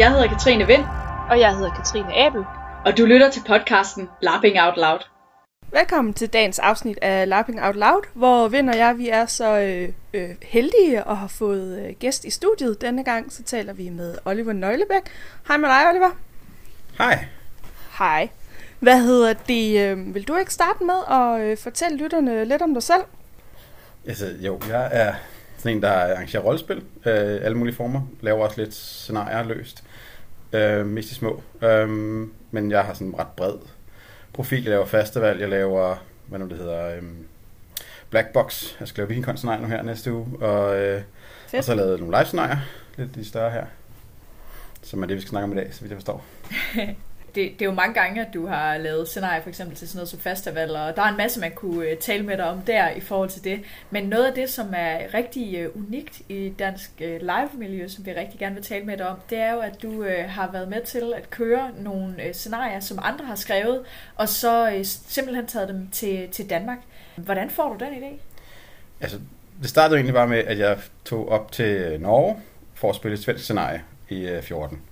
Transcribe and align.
Jeg 0.00 0.10
hedder 0.10 0.28
Katrine 0.28 0.66
Vind, 0.66 0.84
Og 1.30 1.40
jeg 1.40 1.56
hedder 1.56 1.70
Katrine 1.70 2.16
Abel. 2.26 2.44
og 2.86 2.98
du 2.98 3.04
lytter 3.04 3.30
til 3.30 3.42
podcasten 3.46 4.08
Lapping 4.22 4.60
Out 4.60 4.76
Loud. 4.76 4.98
Velkommen 5.72 6.14
til 6.14 6.28
dagens 6.32 6.58
afsnit 6.58 6.98
af 7.02 7.28
Lapping 7.28 7.62
Out 7.62 7.76
Loud, 7.76 8.02
hvor 8.14 8.48
Vind 8.48 8.70
og 8.70 8.76
jeg 8.76 8.98
vi 8.98 9.08
er 9.08 9.26
så 9.26 9.58
øh, 9.58 9.88
øh, 10.14 10.30
heldige 10.42 11.04
og 11.04 11.18
har 11.18 11.26
fået 11.26 11.78
øh, 11.78 11.94
gæst 11.98 12.24
i 12.24 12.30
studiet. 12.30 12.80
Denne 12.80 13.04
gang 13.04 13.32
så 13.32 13.42
taler 13.42 13.72
vi 13.72 13.88
med 13.88 14.14
Oliver 14.24 14.52
Nøglebæk. 14.52 15.02
Hej 15.48 15.56
med 15.56 15.68
dig, 15.68 15.88
Oliver. 15.90 16.10
Hej. 16.98 17.24
Hej. 17.98 18.28
Hvad 18.78 19.02
hedder 19.02 19.32
det? 19.32 19.80
Øh, 19.80 20.14
vil 20.14 20.28
du 20.28 20.36
ikke 20.36 20.52
starte 20.52 20.84
med 20.84 20.98
at 21.10 21.40
øh, 21.40 21.58
fortælle 21.58 21.98
lytterne 21.98 22.44
lidt 22.44 22.62
om 22.62 22.74
dig 22.74 22.82
selv? 22.82 23.02
Altså, 24.06 24.26
jo, 24.40 24.60
jeg 24.68 24.88
er 24.92 25.14
sådan 25.58 25.76
en, 25.76 25.82
der 25.82 25.92
arrangerer 25.92 26.42
rollespil. 26.42 26.76
Øh, 27.06 27.44
alle 27.44 27.56
mulige 27.58 27.76
former. 27.76 28.00
Laver 28.20 28.44
også 28.44 28.60
lidt 28.60 28.74
scenarier 28.74 29.42
løst. 29.42 29.84
Øh, 30.52 30.86
mest 30.86 31.10
i 31.10 31.14
små. 31.14 31.42
Øh, 31.62 31.88
men 32.50 32.70
jeg 32.70 32.84
har 32.84 32.94
sådan 32.94 33.06
en 33.06 33.18
ret 33.18 33.28
bred 33.36 33.54
profil. 34.32 34.62
Jeg 34.62 34.70
laver 34.70 34.86
festival. 34.86 35.38
Jeg 35.38 35.48
laver, 35.48 35.96
hvad 36.26 36.38
nu 36.38 36.48
det 36.48 36.58
hedder, 36.58 36.96
øh, 36.96 37.02
Black 38.10 38.32
Box. 38.32 38.80
Jeg 38.80 38.88
skal 38.88 39.00
lave 39.00 39.08
Vikingon 39.08 39.60
nu 39.60 39.66
her 39.66 39.82
næste 39.82 40.12
uge. 40.12 40.26
Og, 40.40 40.80
øh, 40.80 41.02
Fedt. 41.46 41.58
og 41.58 41.64
så 41.64 41.72
har 41.72 41.78
jeg 41.78 41.86
lavet 41.86 42.00
nogle 42.00 42.24
live. 42.32 42.58
Lidt 42.96 43.14
de 43.14 43.24
større 43.24 43.50
her. 43.50 43.64
Som 44.82 45.02
er 45.02 45.06
det, 45.06 45.16
vi 45.16 45.20
skal 45.20 45.30
snakke 45.30 45.44
om 45.44 45.52
i 45.52 45.56
dag, 45.56 45.74
så 45.74 45.80
vidt 45.80 45.90
jeg 45.90 45.96
forstår. 45.96 46.24
det, 47.34 47.52
det 47.52 47.62
er 47.62 47.66
jo 47.66 47.72
mange 47.72 47.94
gange, 47.94 48.26
at 48.26 48.34
du 48.34 48.46
har 48.46 48.78
lavet 48.78 49.08
scenarier 49.08 49.42
for 49.42 49.48
eksempel 49.48 49.76
til 49.76 49.88
sådan 49.88 49.98
noget 49.98 50.08
som 50.08 50.18
festival, 50.18 50.76
og 50.76 50.96
der 50.96 51.02
er 51.02 51.08
en 51.08 51.16
masse, 51.16 51.40
man 51.40 51.52
kunne 51.52 51.84
øh, 51.86 51.96
tale 51.96 52.22
med 52.22 52.36
dig 52.36 52.44
om 52.44 52.60
der 52.60 52.90
i 52.90 53.00
forhold 53.00 53.28
til 53.28 53.44
det. 53.44 53.60
Men 53.90 54.04
noget 54.04 54.24
af 54.26 54.34
det, 54.34 54.50
som 54.50 54.74
er 54.76 55.14
rigtig 55.14 55.56
øh, 55.56 55.76
unikt 55.76 56.22
i 56.28 56.52
dansk 56.58 56.90
øh, 57.00 57.20
live-miljø, 57.20 57.88
som 57.88 58.06
vi 58.06 58.12
rigtig 58.12 58.38
gerne 58.38 58.54
vil 58.54 58.64
tale 58.64 58.84
med 58.84 58.96
dig 58.96 59.08
om, 59.08 59.16
det 59.30 59.38
er 59.38 59.52
jo, 59.52 59.60
at 59.60 59.82
du 59.82 60.04
har 60.28 60.50
været 60.52 60.68
med 60.68 60.82
til 60.82 61.12
at 61.16 61.30
køre 61.30 61.70
nogle 61.78 62.14
scenarier, 62.32 62.80
som 62.80 62.98
andre 63.02 63.24
har 63.24 63.34
skrevet, 63.34 63.82
og 64.16 64.28
så 64.28 64.80
simpelthen 65.08 65.46
taget 65.46 65.68
dem 65.68 65.88
til, 65.92 66.28
til 66.28 66.50
Danmark. 66.50 66.78
Hvordan 67.16 67.50
får 67.50 67.72
du 67.72 67.84
den 67.84 67.94
idé? 67.94 68.20
Altså, 69.00 69.18
det 69.62 69.70
startede 69.70 69.96
egentlig 69.96 70.14
bare 70.14 70.28
med, 70.28 70.38
at 70.38 70.58
jeg 70.58 70.78
tog 71.04 71.28
op 71.28 71.52
til 71.52 72.00
Norge 72.00 72.36
for 72.74 72.90
at 72.90 72.96
spille 72.96 73.14
et 73.14 73.22
svensk 73.22 73.44
scenarie 73.44 73.82
i 74.08 74.38
14. 74.42 74.82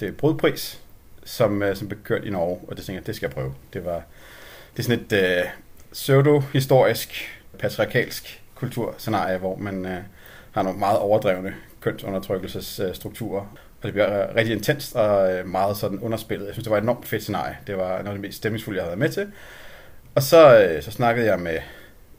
Det 0.00 0.08
er 0.08 0.12
Brudpris, 0.12 0.81
som, 1.24 1.62
øh, 1.62 1.76
som 1.76 1.88
blev 1.88 2.02
kørt 2.02 2.24
i 2.24 2.30
Norge, 2.30 2.60
og 2.68 2.76
det 2.76 2.84
tænkte 2.84 3.00
jeg, 3.00 3.06
det 3.06 3.16
skal 3.16 3.26
jeg 3.26 3.34
prøve. 3.34 3.54
Det 3.72 3.84
var 3.84 4.02
det 4.76 4.78
er 4.78 4.82
sådan 4.82 5.04
et 5.04 5.12
øh, 5.12 5.44
pseudo-historisk, 5.92 7.40
patriarkalsk 7.58 8.42
kulturscenarie, 8.54 9.38
hvor 9.38 9.56
man 9.56 9.86
øh, 9.86 9.98
har 10.52 10.62
nogle 10.62 10.78
meget 10.78 10.98
overdrevne 10.98 11.54
kønsundertrykkelsesstrukturer. 11.80 13.40
Og 13.80 13.82
det 13.82 13.92
bliver 13.92 14.28
øh, 14.28 14.34
rigtig 14.36 14.56
intenst 14.56 14.96
og 14.96 15.32
øh, 15.32 15.46
meget 15.46 15.76
sådan 15.76 15.98
underspillet. 15.98 16.46
Jeg 16.46 16.54
synes, 16.54 16.64
det 16.64 16.70
var 16.70 16.76
et 16.76 16.82
enormt 16.82 17.06
fedt 17.06 17.22
scenarie. 17.22 17.56
Det 17.66 17.76
var 17.76 17.88
noget 17.88 18.06
af 18.06 18.12
det 18.12 18.20
mest 18.20 18.38
stemningsfulde, 18.38 18.76
jeg 18.76 18.84
havde 18.84 19.00
været 19.00 19.10
med 19.10 19.24
til. 19.24 19.32
Og 20.14 20.22
så, 20.22 20.58
øh, 20.58 20.82
så 20.82 20.90
snakkede 20.90 21.26
jeg 21.26 21.40
med, 21.40 21.58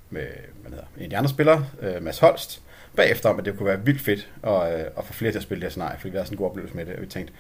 med 0.10 0.28
hvad 0.62 0.72
hedder, 0.72 0.86
en 0.98 1.04
af 1.04 1.10
de 1.10 1.18
andre 1.18 1.30
spillere, 1.30 1.66
øh, 1.82 2.04
Mads 2.04 2.20
Holst, 2.20 2.62
bagefter 2.96 3.30
om, 3.30 3.40
at 3.40 3.46
det 3.46 3.58
kunne 3.58 3.68
være 3.68 3.86
vildt 3.86 4.02
fedt 4.02 4.30
at, 4.44 4.80
øh, 4.80 4.86
at 4.98 5.06
få 5.06 5.14
flere 5.14 5.32
til 5.32 5.40
at 5.40 5.44
spille 5.44 5.62
det 5.62 5.66
her 5.66 5.72
scenarie, 5.72 5.98
fordi 5.98 6.10
vi 6.10 6.18
havde 6.18 6.26
sådan 6.26 6.36
en 6.36 6.38
god 6.38 6.50
oplevelse 6.50 6.76
med 6.76 6.86
det, 6.86 6.96
og 6.96 7.02
vi 7.02 7.08
tænkte, 7.08 7.34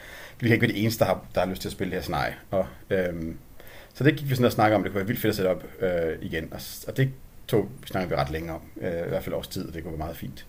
vi 0.44 0.48
kan 0.48 0.56
ikke 0.56 0.68
være 0.68 0.76
de 0.76 0.82
eneste, 0.82 1.00
der 1.00 1.06
har, 1.06 1.26
der 1.36 1.42
har 1.42 1.48
lyst 1.48 1.62
til 1.62 1.70
at 1.70 1.72
spille 1.72 1.92
det 1.92 1.98
her 1.98 2.04
scenarie. 2.04 2.36
Og, 2.52 2.68
øhm, 2.90 3.38
så 3.94 4.04
det 4.04 4.16
gik 4.16 4.30
vi 4.30 4.36
sådan 4.36 4.46
og 4.46 4.52
snakke 4.52 4.76
om, 4.76 4.82
at 4.82 4.84
det 4.84 4.92
kunne 4.92 5.00
være 5.00 5.08
vildt 5.08 5.22
fedt 5.22 5.30
at 5.30 5.36
sætte 5.36 5.50
op 5.50 5.64
øh, 5.80 6.18
igen, 6.22 6.54
og, 6.54 6.60
og 6.88 6.98
det 6.98 7.12
tog 7.48 7.70
vi 7.82 7.88
snakkede 7.88 8.10
vi 8.10 8.16
ret 8.16 8.30
længe 8.32 8.54
om, 8.54 8.62
øh, 8.82 9.06
i 9.06 9.10
hvert 9.10 9.24
fald 9.24 9.36
års 9.36 9.48
tid, 9.48 9.68
og 9.68 9.74
det 9.74 9.84
kunne 9.84 9.92
være 9.92 10.06
meget 10.06 10.18
fint. 10.18 10.46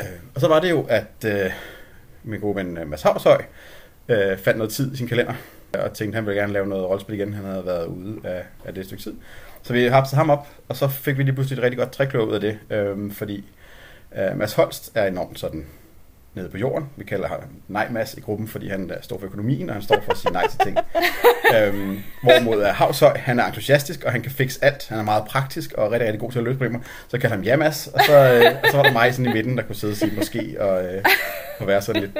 Øh, 0.00 0.06
og 0.34 0.40
så 0.40 0.48
var 0.48 0.60
det 0.60 0.70
jo, 0.70 0.86
at 0.88 1.24
øh, 1.26 1.50
min 2.24 2.40
gode 2.40 2.56
ven 2.56 2.78
øh, 2.78 2.88
Mads 2.88 3.02
Havshøj 3.02 3.42
øh, 4.08 4.38
fandt 4.38 4.58
noget 4.58 4.72
tid 4.72 4.92
i 4.92 4.96
sin 4.96 5.08
kalender, 5.08 5.34
øh, 5.76 5.84
og 5.84 5.92
tænkte, 5.92 6.16
at 6.16 6.22
han 6.22 6.26
ville 6.26 6.40
gerne 6.40 6.52
lave 6.52 6.66
noget 6.66 6.86
rollespil 6.86 7.14
igen. 7.14 7.32
Han 7.34 7.44
havde 7.44 7.66
været 7.66 7.86
ude 7.86 8.20
af, 8.24 8.44
af 8.64 8.74
det 8.74 8.84
stykke 8.84 9.02
tid. 9.02 9.14
Så 9.62 9.72
vi 9.72 9.86
hapsede 9.86 10.16
ham 10.16 10.30
op, 10.30 10.48
og 10.68 10.76
så 10.76 10.88
fik 10.88 11.18
vi 11.18 11.22
lige 11.22 11.34
pludselig 11.34 11.58
et 11.58 11.62
rigtig 11.62 11.78
godt 11.78 11.92
trækløb 11.92 12.28
ud 12.28 12.34
af 12.34 12.40
det, 12.40 12.58
øh, 12.70 13.12
fordi 13.12 13.44
øh, 14.18 14.36
Mads 14.36 14.52
Holst 14.52 14.92
er 14.94 15.06
enormt 15.06 15.38
sådan 15.38 15.66
nede 16.34 16.48
på 16.48 16.58
jorden. 16.58 16.88
Vi 16.96 17.04
kalder 17.04 17.28
ham 17.28 17.38
Nej 17.68 17.88
Mads 17.90 18.14
i 18.14 18.20
gruppen, 18.20 18.48
fordi 18.48 18.68
han 18.68 18.92
står 19.00 19.18
for 19.18 19.26
økonomien, 19.26 19.68
og 19.68 19.74
han 19.74 19.82
står 19.82 20.00
for 20.04 20.12
at 20.12 20.18
sige 20.18 20.32
nej 20.32 20.48
til 20.48 20.58
ting. 20.58 20.78
øhm, 21.56 21.98
hvorimod 22.22 22.62
er 22.62 22.72
Havshøj, 22.72 23.18
han 23.18 23.38
er 23.38 23.46
entusiastisk, 23.46 24.04
og 24.04 24.12
han 24.12 24.22
kan 24.22 24.32
fikse 24.32 24.64
alt. 24.64 24.88
Han 24.88 24.98
er 24.98 25.02
meget 25.02 25.24
praktisk 25.24 25.72
og 25.72 25.92
rigtig, 25.92 26.06
rigtig 26.06 26.20
god 26.20 26.32
til 26.32 26.38
at 26.38 26.44
løse 26.44 26.58
problemer. 26.58 26.78
Så 27.08 27.18
kalder 27.18 27.36
ham 27.36 27.44
Ja 27.44 27.56
Mads, 27.56 27.86
og 27.86 28.00
så, 28.06 28.12
øh, 28.12 28.56
og 28.62 28.70
så 28.70 28.76
var 28.76 28.82
der 28.82 28.92
mig 28.92 29.14
sådan 29.14 29.30
i 29.30 29.34
midten, 29.34 29.56
der 29.56 29.62
kunne 29.62 29.76
sidde 29.76 29.92
og 29.92 29.96
sige 29.96 30.12
måske, 30.16 30.56
og, 30.60 30.84
øh, 30.84 31.04
og 31.58 31.66
være 31.66 31.82
sådan 31.82 32.02
lidt... 32.02 32.18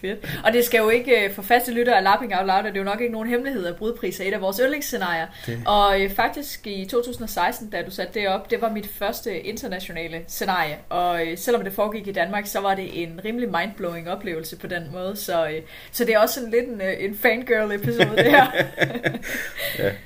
Fedt. 0.00 0.40
Og 0.44 0.52
det 0.52 0.64
skal 0.64 0.78
jo 0.78 0.88
ikke, 0.88 1.24
øh, 1.24 1.32
for 1.34 1.42
faste 1.42 1.72
lyttere 1.72 1.96
af 1.96 2.02
Lapping 2.02 2.34
Out 2.36 2.46
Loud, 2.46 2.58
er 2.64 2.70
det 2.70 2.78
jo 2.78 2.84
nok 2.84 3.00
ikke 3.00 3.12
nogen 3.12 3.28
hemmelighed, 3.28 3.66
at 3.66 3.76
brudpris 3.76 4.20
er 4.20 4.24
et 4.24 4.34
af 4.34 4.40
vores 4.40 4.56
yndlingsscenarier. 4.62 5.26
Det- 5.46 5.62
Og 5.66 6.00
øh, 6.00 6.10
faktisk 6.10 6.66
i 6.66 6.84
2016, 6.84 7.70
da 7.70 7.82
du 7.82 7.90
satte 7.90 8.20
det 8.20 8.28
op, 8.28 8.50
det 8.50 8.60
var 8.62 8.70
mit 8.72 8.86
første 8.98 9.40
internationale 9.40 10.20
scenarie. 10.28 10.76
Og 10.88 11.26
øh, 11.26 11.38
selvom 11.38 11.64
det 11.64 11.72
foregik 11.72 12.06
i 12.06 12.12
Danmark, 12.12 12.46
så 12.46 12.60
var 12.60 12.74
det 12.74 13.02
en 13.02 13.20
rimelig 13.24 13.48
mindblowing 13.48 14.10
oplevelse 14.10 14.56
på 14.56 14.66
den 14.66 14.82
måde. 14.92 15.16
Så, 15.16 15.46
øh, 15.48 15.60
så 15.92 16.04
det 16.04 16.14
er 16.14 16.18
også 16.18 16.34
sådan 16.34 16.50
lidt 16.50 16.68
en, 16.68 16.80
øh, 16.80 16.94
en 16.98 17.18
fangirl-episode, 17.22 18.16
det 18.16 18.24
her. 18.30 18.46
Ja. 19.78 19.90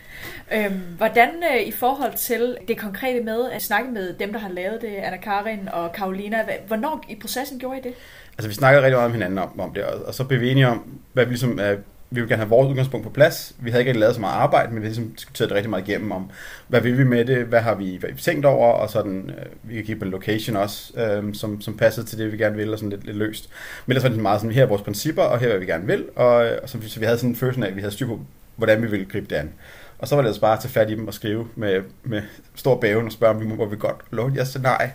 Øhm, 0.54 0.80
hvordan 0.96 1.28
øh, 1.54 1.62
i 1.62 1.70
forhold 1.72 2.12
til 2.16 2.56
det 2.68 2.78
konkrete 2.78 3.20
med 3.24 3.50
at 3.50 3.62
snakke 3.62 3.90
med 3.90 4.12
dem, 4.14 4.32
der 4.32 4.38
har 4.40 4.48
lavet 4.48 4.80
det, 4.80 4.88
Anna 4.96 5.16
Karin 5.16 5.68
og 5.72 5.92
Karolina, 5.92 6.44
hvornår 6.66 7.04
i 7.08 7.14
processen 7.14 7.58
gjorde 7.58 7.78
I 7.78 7.82
det? 7.82 7.94
Altså, 8.42 8.48
vi 8.48 8.54
snakkede 8.54 8.82
rigtig 8.82 8.96
meget 8.96 9.06
om 9.06 9.12
hinanden 9.12 9.38
om, 9.38 9.60
om 9.60 9.74
det, 9.74 9.84
og, 9.84 10.06
og 10.06 10.14
så 10.14 10.24
blev 10.24 10.40
vi 10.40 10.50
enige 10.50 10.68
om, 10.68 11.00
hvad 11.12 11.24
vi 11.24 11.30
ligesom, 11.30 11.60
øh, 11.60 11.78
vi 12.10 12.20
vil 12.20 12.28
gerne 12.28 12.42
have 12.42 12.48
vores 12.48 12.70
udgangspunkt 12.70 13.06
på 13.06 13.10
plads. 13.10 13.54
Vi 13.58 13.70
havde 13.70 13.82
ikke 13.82 13.90
rigtig 13.90 14.00
lavet 14.00 14.14
så 14.14 14.20
meget 14.20 14.34
arbejde, 14.34 14.72
men 14.72 14.82
vi 14.82 14.86
ligesom 14.86 15.10
diskuterede 15.10 15.48
det 15.48 15.56
rigtig 15.56 15.70
meget 15.70 15.88
igennem 15.88 16.12
om, 16.12 16.30
hvad 16.68 16.80
vil 16.80 16.98
vi 16.98 17.04
med 17.04 17.24
det, 17.24 17.44
hvad 17.44 17.60
har 17.60 17.74
vi, 17.74 17.96
hvad 17.96 18.10
har 18.10 18.16
vi 18.16 18.22
tænkt 18.22 18.46
over, 18.46 18.72
og 18.72 18.90
sådan, 18.90 19.30
øh, 19.38 19.46
vi 19.62 19.74
kan 19.74 19.84
kigge 19.84 19.98
på 19.98 20.04
en 20.04 20.10
location 20.10 20.56
også, 20.56 21.00
øh, 21.00 21.34
som, 21.34 21.60
som 21.60 21.76
passede 21.76 22.06
til 22.06 22.18
det, 22.18 22.32
vi 22.32 22.36
gerne 22.36 22.56
vil, 22.56 22.72
og 22.72 22.78
sådan 22.78 22.90
lidt, 22.90 23.06
lidt 23.06 23.16
løst. 23.16 23.48
Men 23.86 23.92
ellers 23.92 24.02
var 24.02 24.10
det 24.10 24.18
meget 24.18 24.40
sådan, 24.40 24.54
her 24.54 24.62
er 24.62 24.66
vores 24.66 24.82
principper, 24.82 25.22
og 25.22 25.38
her 25.38 25.46
er, 25.46 25.50
hvad 25.50 25.60
vi 25.60 25.66
gerne 25.66 25.86
vil, 25.86 26.04
og, 26.16 26.46
øh, 26.46 26.58
og 26.62 26.68
så, 26.68 26.78
så 26.86 27.00
vi 27.00 27.04
havde 27.04 27.18
sådan 27.18 27.30
en 27.30 27.36
følelse 27.36 27.64
af, 27.64 27.70
at 27.70 27.76
vi 27.76 27.80
havde 27.80 27.94
styr 27.94 28.06
på, 28.06 28.20
hvordan 28.56 28.82
vi 28.82 28.86
ville 28.86 29.06
gribe 29.06 29.26
det 29.30 29.36
an. 29.36 29.50
Og 29.98 30.08
så 30.08 30.14
var 30.14 30.22
det 30.22 30.28
altså 30.28 30.40
bare 30.40 30.52
at 30.52 30.60
tage 30.60 30.72
fat 30.72 30.90
i 30.90 30.94
dem 30.94 31.08
og 31.08 31.14
skrive 31.14 31.48
med, 31.54 31.82
med 32.02 32.22
stor 32.54 32.80
bæven 32.80 33.06
og 33.06 33.12
spørge, 33.12 33.34
om 33.34 33.40
vi 33.40 33.46
må, 33.46 33.54
hvor 33.54 33.66
vi 33.66 33.76
godt 33.76 33.96
låne 34.10 34.36
jeres 34.36 34.48
scenarie. 34.48 34.92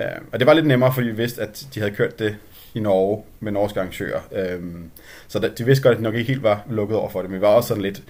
Øh, 0.00 0.06
og 0.32 0.38
det 0.40 0.46
var 0.46 0.54
lidt 0.54 0.66
nemmere, 0.66 0.92
fordi 0.94 1.06
vi 1.06 1.16
vidste, 1.16 1.42
at 1.42 1.66
de 1.74 1.80
havde 1.80 1.94
kørt 1.94 2.18
det 2.18 2.36
i 2.74 2.80
Norge 2.80 3.22
med 3.40 3.52
norske 3.52 3.80
arrangører. 3.80 4.20
Øhm, 4.32 4.90
så 5.28 5.38
der, 5.38 5.48
de 5.48 5.64
vidste 5.64 5.82
godt, 5.82 5.92
at 5.92 5.98
de 5.98 6.02
nok 6.02 6.14
ikke 6.14 6.28
helt 6.28 6.42
var 6.42 6.64
lukket 6.70 6.96
over 6.96 7.10
for 7.10 7.20
det, 7.20 7.30
men 7.30 7.40
vi 7.40 7.42
var 7.42 7.48
også 7.48 7.68
sådan 7.68 7.82
lidt, 7.82 8.02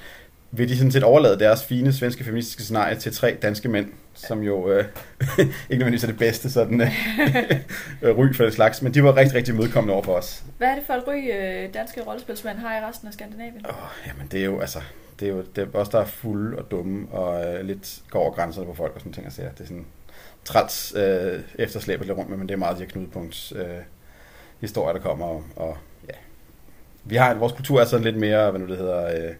vil 0.50 0.68
de 0.68 0.76
sådan 0.76 0.92
set 0.92 1.02
overlade 1.02 1.38
deres 1.38 1.64
fine 1.64 1.92
svenske 1.92 2.24
feministiske 2.24 2.62
scenarie 2.62 2.96
til 2.96 3.12
tre 3.12 3.36
danske 3.42 3.68
mænd, 3.68 3.92
som 4.14 4.42
jo 4.42 4.70
øh, 4.70 4.84
ikke 5.38 5.54
nødvendigvis 5.70 6.04
er 6.04 6.08
det 6.08 6.18
bedste 6.18 6.50
sådan 6.50 6.80
øh, 6.80 6.88
ry 8.18 8.34
for 8.34 8.44
det 8.44 8.52
slags, 8.52 8.82
men 8.82 8.94
de 8.94 9.04
var 9.04 9.16
rigtig, 9.16 9.34
rigtig 9.36 9.54
medkommende 9.54 9.94
over 9.94 10.02
for 10.02 10.14
os. 10.14 10.44
Hvad 10.58 10.68
er 10.68 10.74
det 10.74 10.84
for 10.86 10.94
et 10.94 11.04
ry, 11.08 11.30
øh, 11.32 11.74
danske 11.74 12.02
rollespilsmænd 12.02 12.58
har 12.58 12.76
i 12.76 12.88
resten 12.88 13.08
af 13.08 13.14
Skandinavien? 13.14 13.66
Åh, 13.68 13.74
jamen 14.06 14.28
det 14.32 14.40
er 14.40 14.44
jo, 14.44 14.60
altså, 14.60 14.78
det 15.20 15.28
er 15.28 15.32
jo 15.32 15.44
det 15.56 15.68
er 15.74 15.78
os, 15.78 15.88
der 15.88 16.00
er 16.00 16.04
fulde 16.04 16.58
og 16.58 16.70
dumme, 16.70 17.08
og 17.10 17.44
øh, 17.44 17.64
lidt 17.64 18.02
går 18.10 18.20
over 18.20 18.30
grænserne 18.30 18.66
på 18.66 18.74
folk 18.74 18.94
og 18.94 19.00
sådan 19.00 19.12
ting, 19.12 19.24
jeg 19.24 19.32
siger. 19.32 19.50
Det 19.50 19.60
er 19.60 19.64
sådan 19.64 19.86
træls 20.44 20.94
øh, 20.96 21.40
efterslæb 21.54 22.00
at 22.00 22.06
løbe 22.06 22.18
rundt 22.18 22.30
med, 22.30 22.38
men 22.38 22.48
det 22.48 22.54
er 22.54 22.58
meget 22.58 22.76
de 22.76 22.82
her 22.82 22.90
knudepunkts 22.90 23.52
øh, 23.56 23.64
historier, 24.60 24.92
der 24.92 25.00
kommer, 25.00 25.26
og, 25.26 25.44
og 25.56 25.78
ja. 26.08 26.14
Vi 27.04 27.16
har, 27.16 27.34
vores 27.34 27.52
kultur 27.52 27.80
er 27.80 27.84
sådan 27.84 28.04
lidt 28.04 28.16
mere, 28.16 28.50
hvad 28.50 28.60
nu 28.60 28.66
det 28.66 28.76
hedder, 28.78 29.06
øh, 29.06 29.34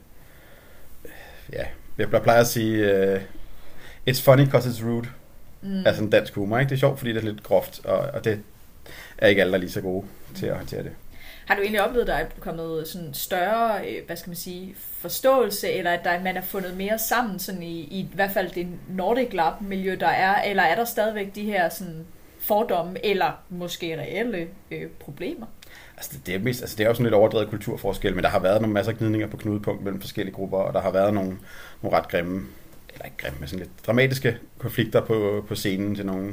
ja, 1.53 1.65
jeg 1.99 2.23
plejer 2.23 2.41
at 2.41 2.47
sige, 2.47 2.93
øh, 2.93 3.21
it's 4.09 4.23
funny 4.23 4.45
because 4.45 4.69
it's 4.71 4.85
rude, 4.85 5.09
mm. 5.63 5.87
altså 5.87 6.03
en 6.03 6.11
dansk 6.11 6.35
humor, 6.35 6.59
ikke? 6.59 6.71
Det 6.71 6.75
er 6.75 6.81
sjovt, 6.81 6.99
fordi 6.99 7.13
det 7.13 7.19
er 7.19 7.33
lidt 7.33 7.43
groft, 7.43 7.81
og, 7.85 7.99
og 7.99 8.25
det 8.25 8.41
er 9.19 9.27
ikke 9.27 9.41
alle, 9.41 9.51
der 9.51 9.59
er 9.59 9.61
lige 9.61 9.71
så 9.71 9.81
gode 9.81 10.07
til 10.35 10.47
at 10.47 10.57
håndtere 10.57 10.83
det. 10.83 10.93
Har 11.47 11.55
du 11.55 11.63
egentlig 11.63 11.83
oplevet, 11.83 12.03
at 12.03 12.07
der 12.09 12.15
er 12.15 12.27
kommet 12.41 12.89
sådan 12.89 13.15
større, 13.15 13.89
øh, 13.89 14.07
hvad 14.07 14.17
skal 14.17 14.31
man 14.31 14.37
sige, 14.37 14.75
forståelse, 14.99 15.73
eller 15.73 15.91
at 15.91 16.05
der, 16.05 16.23
man 16.23 16.37
er 16.37 16.41
fundet 16.43 16.77
mere 16.77 16.99
sammen, 16.99 17.39
sådan 17.39 17.63
i, 17.63 17.81
i, 17.81 18.01
i 18.01 18.11
hvert 18.15 18.31
fald 18.31 18.51
det 18.51 18.69
Nordic 18.89 19.33
Lab-miljø, 19.33 19.97
der 20.01 20.09
er, 20.09 20.43
eller 20.43 20.63
er 20.63 20.75
der 20.75 20.85
stadigvæk 20.85 21.35
de 21.35 21.43
her 21.43 21.69
sådan 21.69 22.07
fordomme, 22.51 23.07
eller 23.07 23.33
måske 23.49 23.99
reelle 23.99 24.49
øh, 24.71 24.91
problemer? 25.01 25.47
Altså, 25.97 26.11
det, 26.13 26.27
det, 26.27 26.35
er 26.35 26.39
mest, 26.39 26.63
altså, 26.63 26.77
det 26.77 26.85
er 26.85 26.89
jo 26.89 26.95
sådan 26.95 27.05
lidt 27.05 27.15
overdrevet 27.15 27.51
kulturforskel, 27.51 28.15
men 28.15 28.25
der 28.25 28.31
har 28.31 28.39
været 28.39 28.61
nogle 28.61 28.75
masser 28.75 28.93
af 28.93 28.99
gnidninger 28.99 29.29
på 29.29 29.37
knudepunkt 29.37 29.85
mellem 29.85 30.01
forskellige 30.01 30.35
grupper, 30.35 30.59
og 30.59 30.75
der 30.75 30.81
har 30.81 30.91
været 30.91 31.15
nogle, 31.15 31.39
nogle 31.83 31.99
ret 31.99 32.09
grimme, 32.09 32.47
eller 32.93 33.05
ikke 33.05 33.17
grimme, 33.17 33.39
men 33.39 33.49
sådan 33.49 33.59
lidt 33.59 33.87
dramatiske 33.87 34.39
konflikter 34.59 35.01
på, 35.01 35.45
på 35.49 35.55
scenen 35.55 35.95
til 35.95 36.07
nogle 36.07 36.33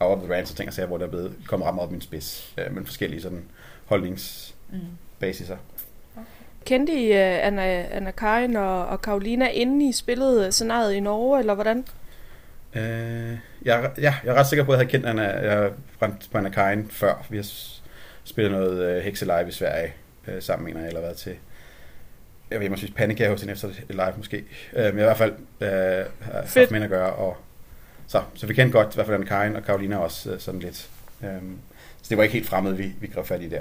out 0.00 0.18
of 0.18 0.24
the 0.24 0.42
og 0.42 0.46
ting 0.46 0.68
og 0.68 0.74
sager, 0.74 0.86
hvor 0.86 0.98
der 0.98 1.06
er 1.06 1.10
blevet 1.10 1.34
kommet 1.46 1.74
meget 1.74 1.80
op 1.80 1.92
i 1.92 1.94
en 1.94 2.00
spids, 2.00 2.54
øh, 2.58 2.74
men 2.74 2.86
forskellige 2.86 3.22
sådan 3.22 3.44
holdningsbasiser. 3.86 5.56
Kendte 6.64 6.92
I 6.92 7.10
uh, 7.10 7.46
Anna, 7.46 7.86
Anna 7.90 8.10
Karin 8.10 8.56
og, 8.56 8.86
og 8.86 9.02
Karolina, 9.02 9.48
inden 9.48 9.82
I 9.82 9.92
spillede 9.92 10.52
scenariet 10.52 10.94
i 10.94 11.00
Norge, 11.00 11.38
eller 11.38 11.54
hvordan? 11.54 11.84
Øh, 12.78 13.38
jeg, 13.64 13.84
er- 13.84 13.90
ja, 14.00 14.14
jeg 14.24 14.30
er 14.30 14.34
ret 14.34 14.46
sikker 14.46 14.64
på, 14.64 14.72
at 14.72 14.76
jeg 14.78 14.86
havde 14.86 14.90
kendt 14.90 15.06
Anna, 15.06 15.22
jeg 15.22 15.70
brændt 15.98 16.28
på 16.32 16.38
Anna 16.38 16.50
Karin 16.50 16.88
før. 16.90 17.26
Vi 17.30 17.36
har 17.36 17.46
spillet 18.24 18.52
noget 18.52 18.82
øh, 18.96 19.02
Hexe 19.02 19.24
Live 19.24 19.48
i 19.48 19.52
Sverige 19.52 19.92
øh, 20.28 20.42
sammen 20.42 20.74
med 20.74 20.82
en, 20.82 20.86
eller 20.88 21.00
været 21.00 21.16
til 21.16 21.36
jeg 22.50 22.58
ved 22.58 22.64
ikke, 22.64 22.70
måske 22.70 22.92
pandekage 22.96 23.30
hos 23.30 23.40
hende 23.40 23.52
efter 23.52 23.68
live 23.90 24.12
måske. 24.16 24.44
Øh, 24.72 24.84
men 24.84 24.98
i 24.98 25.02
hvert 25.02 25.16
fald 25.16 25.32
øh, 25.60 25.68
har 26.20 26.32
haft 26.32 26.48
Fedt. 26.50 26.70
med 26.70 26.82
at 26.82 26.88
gøre. 26.90 27.12
Og, 27.12 27.36
så, 28.06 28.22
så 28.34 28.46
vi 28.46 28.54
kendte 28.54 28.78
godt, 28.78 28.94
i 28.94 28.94
hvert 28.94 29.06
fald 29.06 29.24
Karin 29.24 29.56
og 29.56 29.64
Karolina 29.64 29.96
også 29.96 30.30
øh, 30.32 30.40
sådan 30.40 30.60
lidt. 30.60 30.88
Øh, 31.24 31.28
så 32.02 32.06
det 32.08 32.16
var 32.16 32.22
ikke 32.22 32.32
helt 32.32 32.46
fremmed, 32.48 32.72
vi, 32.72 32.92
vi 33.00 33.06
greb 33.06 33.26
fat 33.26 33.42
i 33.42 33.48
der. 33.48 33.60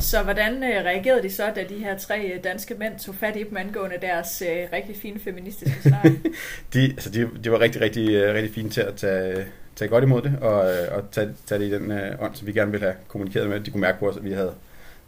Så 0.00 0.22
hvordan 0.22 0.62
øh, 0.62 0.84
reagerede 0.84 1.22
de 1.22 1.30
så, 1.30 1.52
da 1.56 1.64
de 1.68 1.78
her 1.78 1.98
tre 1.98 2.30
øh, 2.34 2.44
danske 2.44 2.74
mænd 2.74 2.98
tog 2.98 3.14
fat 3.14 3.36
i 3.36 3.42
dem 3.42 3.56
angående 3.56 3.96
deres 4.02 4.42
øh, 4.42 4.66
rigtig 4.72 4.96
fine 4.96 5.20
feministiske 5.20 5.82
snak? 5.82 6.04
De, 6.74 6.84
altså 6.84 7.10
de, 7.10 7.30
de 7.44 7.50
var 7.50 7.60
rigtig, 7.60 7.80
rigtig, 7.80 8.10
øh, 8.10 8.34
rigtig 8.34 8.54
fine 8.54 8.70
til 8.70 8.80
at 8.80 8.94
tage, 8.94 9.46
tage 9.76 9.88
godt 9.88 10.04
imod 10.04 10.22
det, 10.22 10.38
og, 10.40 10.72
øh, 10.72 10.96
og 10.96 11.04
tage, 11.12 11.34
tage 11.46 11.58
det 11.58 11.66
i 11.66 11.70
den 11.70 11.90
øh, 11.90 12.22
ånd, 12.22 12.34
som 12.34 12.46
vi 12.46 12.52
gerne 12.52 12.70
ville 12.70 12.86
have 12.86 12.96
kommunikeret 13.08 13.48
med. 13.48 13.60
De 13.60 13.70
kunne 13.70 13.80
mærke 13.80 13.98
på 13.98 14.08
os, 14.08 14.16
at 14.16 14.24
vi 14.24 14.32
havde 14.32 14.54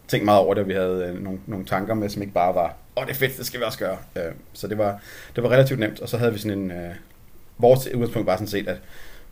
tænkt 0.09 0.25
meget 0.25 0.41
over 0.41 0.55
det, 0.55 0.63
og 0.63 0.69
vi 0.69 0.75
havde 0.75 1.13
øh, 1.15 1.23
nogle, 1.23 1.39
nogle 1.47 1.65
tanker 1.67 1.95
med, 1.95 2.09
som 2.09 2.23
ikke 2.23 2.35
bare 2.35 2.55
var, 2.55 2.77
åh, 2.97 3.07
det 3.07 3.11
er 3.11 3.15
fedt, 3.15 3.39
det 3.39 3.47
skal 3.47 3.61
vi 3.61 3.65
også 3.65 3.79
gøre. 3.79 3.99
Øh, 4.17 4.33
så 4.53 4.69
det 4.69 4.79
var, 4.79 5.01
det 5.37 5.45
var 5.45 5.51
relativt 5.51 5.81
nemt, 5.81 6.01
og 6.01 6.09
så 6.09 6.19
havde 6.19 6.33
vi 6.33 6.39
sådan 6.39 6.59
en, 6.59 6.71
øh, 6.71 6.95
vores 7.59 7.87
udgangspunkt 7.87 8.27
var 8.27 8.37
sådan 8.37 8.47
set, 8.47 8.69
at 8.69 8.77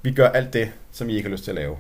vi 0.03 0.13
gør 0.13 0.29
alt 0.29 0.53
det, 0.53 0.71
som 0.93 1.09
I 1.09 1.15
ikke 1.17 1.29
har 1.29 1.33
lyst 1.33 1.45
til 1.45 1.51
at 1.51 1.55
lave. 1.55 1.77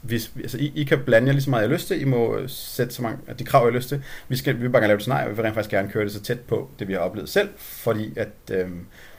Hvis, 0.00 0.32
altså, 0.36 0.58
I, 0.58 0.72
I 0.74 0.84
kan 0.84 0.98
blande 1.04 1.26
jer 1.26 1.32
lige 1.32 1.42
så 1.42 1.50
meget, 1.50 1.62
I 1.62 1.66
har 1.66 1.74
lyst 1.74 1.86
til. 1.86 2.00
I 2.00 2.04
må 2.04 2.48
sætte 2.48 2.94
så 2.94 3.02
mange 3.02 3.18
de 3.38 3.44
krav, 3.44 3.62
I 3.62 3.70
har 3.70 3.76
lyst 3.76 3.88
til. 3.88 4.02
Vi, 4.28 4.36
skal, 4.36 4.56
vi 4.56 4.60
vil 4.60 4.70
bare 4.70 4.82
gerne 4.82 4.88
lave 4.88 4.96
det 4.96 5.02
scenarie, 5.02 5.26
og 5.26 5.30
vi 5.30 5.36
vil 5.36 5.42
rent 5.42 5.54
faktisk 5.54 5.70
gerne 5.70 5.90
køre 5.90 6.04
det 6.04 6.12
så 6.12 6.22
tæt 6.22 6.40
på 6.40 6.70
det, 6.78 6.88
vi 6.88 6.92
har 6.92 7.00
oplevet 7.00 7.28
selv, 7.28 7.48
fordi 7.56 8.12
at, 8.16 8.28
øh, 8.52 8.70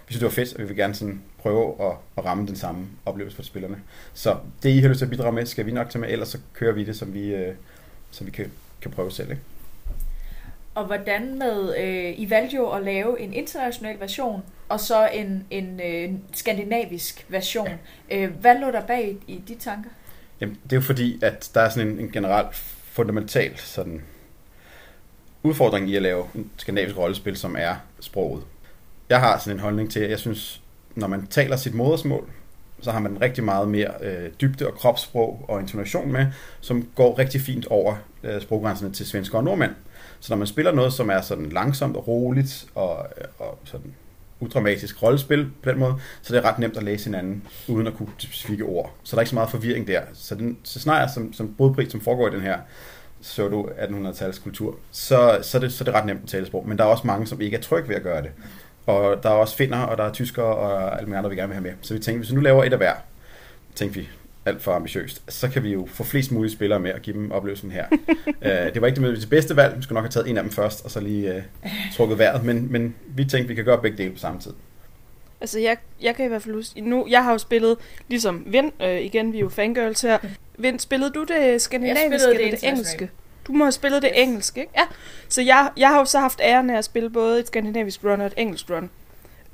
vi 0.09 0.13
synes, 0.13 0.19
det 0.19 0.25
var 0.25 0.43
fedt, 0.43 0.53
og 0.53 0.61
vi 0.61 0.67
vil 0.67 0.75
gerne 0.75 0.95
sådan 0.95 1.21
prøve 1.37 1.75
at, 1.79 1.91
at 2.17 2.25
ramme 2.25 2.47
den 2.47 2.55
samme 2.55 2.87
oplevelse 3.05 3.35
for 3.35 3.43
spillerne. 3.43 3.77
Så 4.13 4.37
det, 4.63 4.69
I 4.69 4.79
har 4.79 4.89
lyst 4.89 4.97
til 4.97 5.05
at 5.05 5.11
bidrage 5.11 5.31
med, 5.31 5.45
skal 5.45 5.65
vi 5.65 5.71
nok 5.71 5.89
tage 5.89 5.99
med, 5.99 6.09
ellers 6.09 6.27
så 6.27 6.39
kører 6.53 6.73
vi 6.73 6.83
det, 6.83 6.95
som 6.95 7.13
vi, 7.13 7.35
øh, 7.35 7.55
som 8.11 8.27
vi 8.27 8.31
kan, 8.31 8.51
kan 8.81 8.91
prøve 8.91 9.11
selv. 9.11 9.29
Ikke? 9.31 9.41
Og 10.75 10.85
hvordan 10.85 11.37
med, 11.39 11.75
øh, 11.79 12.19
I 12.19 12.29
valgte 12.29 12.55
jo 12.55 12.69
at 12.69 12.83
lave 12.83 13.19
en 13.19 13.33
international 13.33 13.99
version, 13.99 14.43
og 14.69 14.79
så 14.79 15.09
en, 15.13 15.45
en 15.49 15.81
øh, 15.85 16.19
skandinavisk 16.33 17.25
version. 17.29 17.69
Øh, 18.11 18.31
hvad 18.31 18.59
lå 18.59 18.71
der 18.71 18.85
bag 18.85 19.17
i, 19.27 19.33
i 19.33 19.41
de 19.47 19.55
tanker? 19.55 19.89
Jamen, 20.41 20.57
det 20.63 20.71
er 20.71 20.77
jo 20.77 20.81
fordi, 20.81 21.19
at 21.23 21.51
der 21.53 21.61
er 21.61 21.69
sådan 21.69 21.87
en, 21.87 21.99
en 21.99 22.11
generelt 22.11 22.55
fundamental 22.91 23.57
sådan, 23.57 24.01
udfordring 25.43 25.89
i 25.89 25.95
at 25.95 26.01
lave 26.01 26.25
en 26.35 26.51
skandinavisk 26.57 26.97
rollespil, 26.97 27.37
som 27.37 27.55
er 27.59 27.75
sproget. 27.99 28.43
Jeg 29.09 29.19
har 29.19 29.37
sådan 29.39 29.53
en 29.53 29.59
holdning 29.59 29.91
til, 29.91 29.99
at 29.99 30.09
jeg 30.09 30.19
synes, 30.19 30.61
når 30.95 31.07
man 31.07 31.27
taler 31.27 31.55
sit 31.55 31.73
modersmål, 31.73 32.29
så 32.81 32.91
har 32.91 32.99
man 32.99 33.21
rigtig 33.21 33.43
meget 33.43 33.67
mere 33.67 33.91
øh, 34.01 34.29
dybde 34.41 34.67
og 34.67 34.73
kropssprog 34.73 35.45
og 35.47 35.61
intonation 35.61 36.11
med, 36.11 36.27
som 36.61 36.87
går 36.95 37.19
rigtig 37.19 37.41
fint 37.41 37.65
over 37.65 37.95
øh, 38.23 38.41
sproggrænserne 38.41 38.93
til 38.93 39.05
svensker 39.05 39.37
og 39.37 39.43
nordmænd. 39.43 39.71
Så 40.19 40.33
når 40.33 40.37
man 40.37 40.47
spiller 40.47 40.71
noget, 40.71 40.93
som 40.93 41.09
er 41.09 41.21
sådan 41.21 41.49
langsomt 41.49 41.95
og 41.95 42.07
roligt 42.07 42.67
og, 42.75 43.07
øh, 43.17 43.27
og 43.39 43.59
sådan 43.63 43.93
udramatisk 44.39 45.03
rollespil 45.03 45.51
på 45.63 45.69
den 45.69 45.79
måde, 45.79 45.95
så 46.21 46.33
det 46.33 46.43
er 46.43 46.49
ret 46.49 46.59
nemt 46.59 46.77
at 46.77 46.83
læse 46.83 47.05
hinanden, 47.05 47.43
uden 47.67 47.87
at 47.87 47.93
kunne 47.93 48.09
specifikke 48.17 48.63
ord. 48.63 48.93
Så 49.03 49.15
der 49.15 49.17
er 49.17 49.21
ikke 49.21 49.29
så 49.29 49.35
meget 49.35 49.49
forvirring 49.49 49.87
der. 49.87 50.01
Så, 50.13 50.35
den, 50.35 50.57
så 50.63 50.79
snart 50.79 51.11
som, 51.11 51.33
som 51.33 51.53
brudpris, 51.57 51.91
som 51.91 52.01
foregår 52.01 52.27
i 52.27 52.31
den 52.31 52.41
her 52.41 52.57
så 53.21 53.47
du 53.47 53.63
1800-tals 53.63 54.39
kultur, 54.43 54.75
så, 54.91 55.39
så, 55.41 55.57
er 55.57 55.61
det, 55.61 55.73
så 55.73 55.83
er 55.83 55.85
det 55.85 55.93
ret 55.93 56.05
nemt 56.05 56.23
at 56.23 56.29
tale 56.29 56.45
sprog. 56.45 56.67
Men 56.67 56.77
der 56.77 56.83
er 56.83 56.87
også 56.87 57.07
mange, 57.07 57.27
som 57.27 57.41
ikke 57.41 57.57
er 57.57 57.61
trygge 57.61 57.89
ved 57.89 57.95
at 57.95 58.03
gøre 58.03 58.21
det. 58.21 58.31
Og 58.85 59.23
der 59.23 59.29
er 59.29 59.33
også 59.33 59.55
finner, 59.55 59.77
og 59.77 59.97
der 59.97 60.03
er 60.03 60.13
tyskere, 60.13 60.55
og 60.55 60.93
alle 60.97 61.05
mulige 61.05 61.17
andre, 61.17 61.29
vi 61.29 61.35
gerne 61.35 61.47
vil 61.47 61.55
have 61.55 61.63
med. 61.63 61.73
Så 61.81 61.93
vi 61.93 61.99
tænkte, 61.99 62.19
hvis 62.19 62.31
vi 62.31 62.35
nu 62.35 62.41
laver 62.41 62.63
et 62.63 62.73
af 62.73 62.79
hver, 62.79 62.93
tænkte 63.75 63.99
vi, 63.99 64.09
alt 64.45 64.61
for 64.61 64.71
ambitiøst, 64.71 65.23
så 65.27 65.49
kan 65.49 65.63
vi 65.63 65.73
jo 65.73 65.87
få 65.91 66.03
flest 66.03 66.31
mulige 66.31 66.51
spillere 66.51 66.79
med 66.79 66.93
og 66.93 66.99
give 66.99 67.15
dem 67.15 67.31
oplevelsen 67.31 67.71
her. 67.71 67.85
uh, 67.91 67.93
det 68.73 68.81
var 68.81 68.87
ikke 68.87 69.01
det 69.01 69.29
bedste 69.29 69.55
valg, 69.55 69.77
vi 69.77 69.81
skulle 69.81 69.95
nok 69.95 70.03
have 70.03 70.11
taget 70.11 70.29
en 70.29 70.37
af 70.37 70.43
dem 70.43 70.51
først, 70.51 70.85
og 70.85 70.91
så 70.91 70.99
lige 70.99 71.43
uh, 71.63 71.71
trukket 71.95 72.17
vejret, 72.17 72.43
men, 72.43 72.71
men 72.71 72.95
vi 73.07 73.25
tænkte, 73.25 73.47
vi 73.47 73.55
kan 73.55 73.65
gøre 73.65 73.81
begge 73.81 73.97
dele 73.97 74.11
på 74.11 74.19
samme 74.19 74.39
tid. 74.39 74.51
Altså, 75.41 75.59
jeg, 75.59 75.77
jeg 76.01 76.15
kan 76.15 76.25
i 76.25 76.27
hvert 76.27 76.41
fald 76.41 76.55
huske, 76.55 76.81
nu, 76.81 77.05
jeg 77.09 77.23
har 77.23 77.31
jo 77.31 77.37
spillet, 77.37 77.77
ligesom 78.07 78.43
Vind, 78.45 78.71
øh, 78.81 79.01
igen, 79.01 79.33
vi 79.33 79.37
er 79.37 79.41
jo 79.41 79.49
fangirls 79.49 80.01
her. 80.01 80.17
Vind, 80.57 80.79
spillede 80.79 81.11
du 81.11 81.23
det 81.23 81.61
skandinaviske 81.61 82.05
spillede 82.05 82.19
det 82.19 82.29
eller 82.29 82.45
det 82.45 82.45
internationalt. 82.45 82.63
engelske? 82.63 83.09
Du 83.47 83.53
må 83.53 83.63
have 83.63 83.71
spillet 83.71 84.01
det 84.01 84.21
engelske, 84.21 84.59
ikke? 84.61 84.73
Ja. 84.77 84.83
Så 85.29 85.41
jeg, 85.41 85.69
jeg 85.77 85.89
har 85.89 85.99
jo 85.99 86.05
så 86.05 86.19
haft 86.19 86.41
æren 86.43 86.69
af 86.69 86.77
at 86.77 86.85
spille 86.85 87.09
både 87.09 87.39
et 87.39 87.47
skandinavisk 87.47 88.03
run 88.03 88.21
og 88.21 88.27
et 88.27 88.33
engelsk 88.37 88.69
run. 88.69 88.89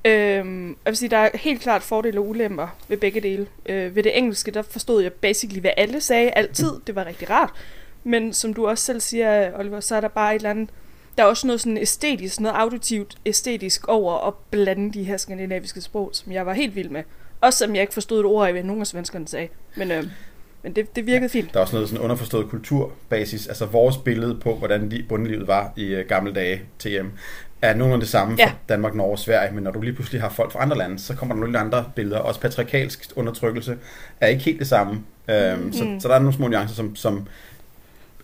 Øhm, 0.06 0.68
jeg 0.68 0.92
vil 0.92 0.98
sige, 0.98 1.10
der 1.10 1.18
er 1.18 1.30
helt 1.34 1.62
klart 1.62 1.84
fordele 1.84 2.20
og 2.20 2.28
ulemper 2.28 2.68
ved 2.88 2.98
begge 2.98 3.22
dele. 3.22 3.48
Øh, 3.66 3.96
ved 3.96 4.04
det 4.04 4.18
engelske, 4.18 4.52
der 4.52 4.62
forstod 4.62 5.04
jeg 5.04 5.14
basically, 5.14 5.62
hvad 5.62 5.72
alle 5.78 6.02
sagde 6.02 6.32
altid. 6.32 6.72
Det 6.88 6.96
var 6.96 7.06
rigtig 7.06 7.30
rart. 7.30 7.50
Men 8.04 8.34
som 8.34 8.54
du 8.54 8.68
også 8.68 8.84
selv 8.84 9.00
siger, 9.00 9.60
Oliver, 9.60 9.80
så 9.80 9.96
er 9.96 10.02
der 10.02 10.08
bare 10.08 10.36
et 10.36 10.40
eller 10.40 10.50
andet... 10.50 10.70
Der 11.18 11.24
er 11.24 11.28
også 11.28 11.48
noget 11.48 11.62
sådan 11.62 11.78
æstetisk, 11.78 12.40
noget 12.40 12.56
auditivt 12.56 13.18
æstetisk 13.26 13.88
over 13.88 14.28
at 14.28 14.34
blande 14.52 14.94
de 14.94 15.04
her 15.04 15.18
skandinaviske 15.18 15.82
sprog, 15.82 16.10
som 16.14 16.32
jeg 16.32 16.46
var 16.46 16.54
helt 16.54 16.76
vild 16.76 16.90
med. 16.90 17.04
Også 17.42 17.60
som 17.60 17.76
jeg 17.76 17.82
ikke 17.82 17.94
forstod 17.94 18.20
et 18.20 18.26
ord 18.26 18.48
af, 18.48 18.54
hvad 18.54 18.64
nogen 18.64 18.82
af 18.82 18.88
svenskerne 18.88 19.28
sagde. 19.28 19.48
Men, 19.76 19.92
øh, 19.92 20.04
men 20.64 20.76
det, 20.76 20.96
det 20.96 21.06
virkede 21.06 21.30
ja. 21.34 21.40
fint. 21.40 21.54
Der 21.54 21.60
er 21.60 21.62
også 21.62 21.76
noget 21.76 21.90
sådan 21.90 22.04
underforstået 22.04 22.50
kulturbasis, 22.50 23.48
altså 23.48 23.66
vores 23.66 23.98
billede 23.98 24.36
på, 24.36 24.56
hvordan 24.56 25.06
bundlivet 25.10 25.48
var 25.48 25.74
i 25.76 25.96
uh, 25.96 26.00
gamle 26.00 26.34
dage 26.34 26.62
TM, 26.80 27.08
er 27.62 27.74
nogenlunde 27.74 28.02
det 28.02 28.10
samme 28.10 28.36
Ja. 28.40 28.48
for 28.48 28.56
Danmark, 28.70 28.96
Norge 28.96 29.12
og 29.12 29.20
Sverige, 29.20 29.54
men 29.54 29.64
når 29.64 29.72
du 29.72 29.82
lige 29.82 29.94
pludselig 29.94 30.22
har 30.22 30.30
folk 30.30 30.52
fra 30.52 30.62
andre 30.62 30.78
lande, 30.78 31.00
så 31.00 31.16
kommer 31.16 31.36
der 31.36 31.40
nogle 31.40 31.52
lidt 31.54 31.62
andre 31.62 31.92
billeder. 31.96 32.18
Også 32.20 32.40
patriarkalsk 32.40 33.12
undertrykkelse 33.16 33.78
er 34.22 34.28
ikke 34.28 34.44
helt 34.44 34.60
det 34.60 34.68
samme. 34.68 34.92
Um, 34.94 35.60
mm. 35.60 35.74
så, 35.74 35.98
så 36.00 36.08
der 36.08 36.16
er 36.16 36.20
nogle 36.20 36.34
små 36.34 36.48
nuancer, 36.48 36.76
som, 36.76 36.96
som 36.96 37.28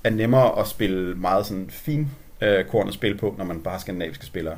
er 0.04 0.10
nemmere 0.10 0.60
at 0.60 0.68
spille 0.68 1.16
meget 1.16 1.45
sådan 1.45 1.69
fin 1.69 2.07
uh, 2.42 2.48
kornet 2.72 2.94
spil 2.94 3.18
på, 3.18 3.36
når 3.38 3.45
man 3.45 3.62
bare 3.62 3.72
har 3.72 3.80
skandinaviske 3.80 4.25
spillere. 4.25 4.57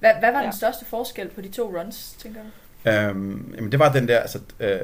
Hvad, 0.00 0.10
hvad 0.20 0.32
var 0.32 0.38
Ja. 0.38 0.44
den 0.44 0.52
største 0.52 0.84
forskel 0.84 1.28
på 1.28 1.40
de 1.40 1.48
to 1.48 1.74
runs, 1.80 2.16
tænker 2.18 2.40
du? 2.40 2.46
Øhm, 2.90 3.52
jamen 3.56 3.72
det 3.72 3.78
var 3.78 3.92
den 3.92 4.08
der 4.08 4.18
altså, 4.18 4.38
øh, 4.60 4.78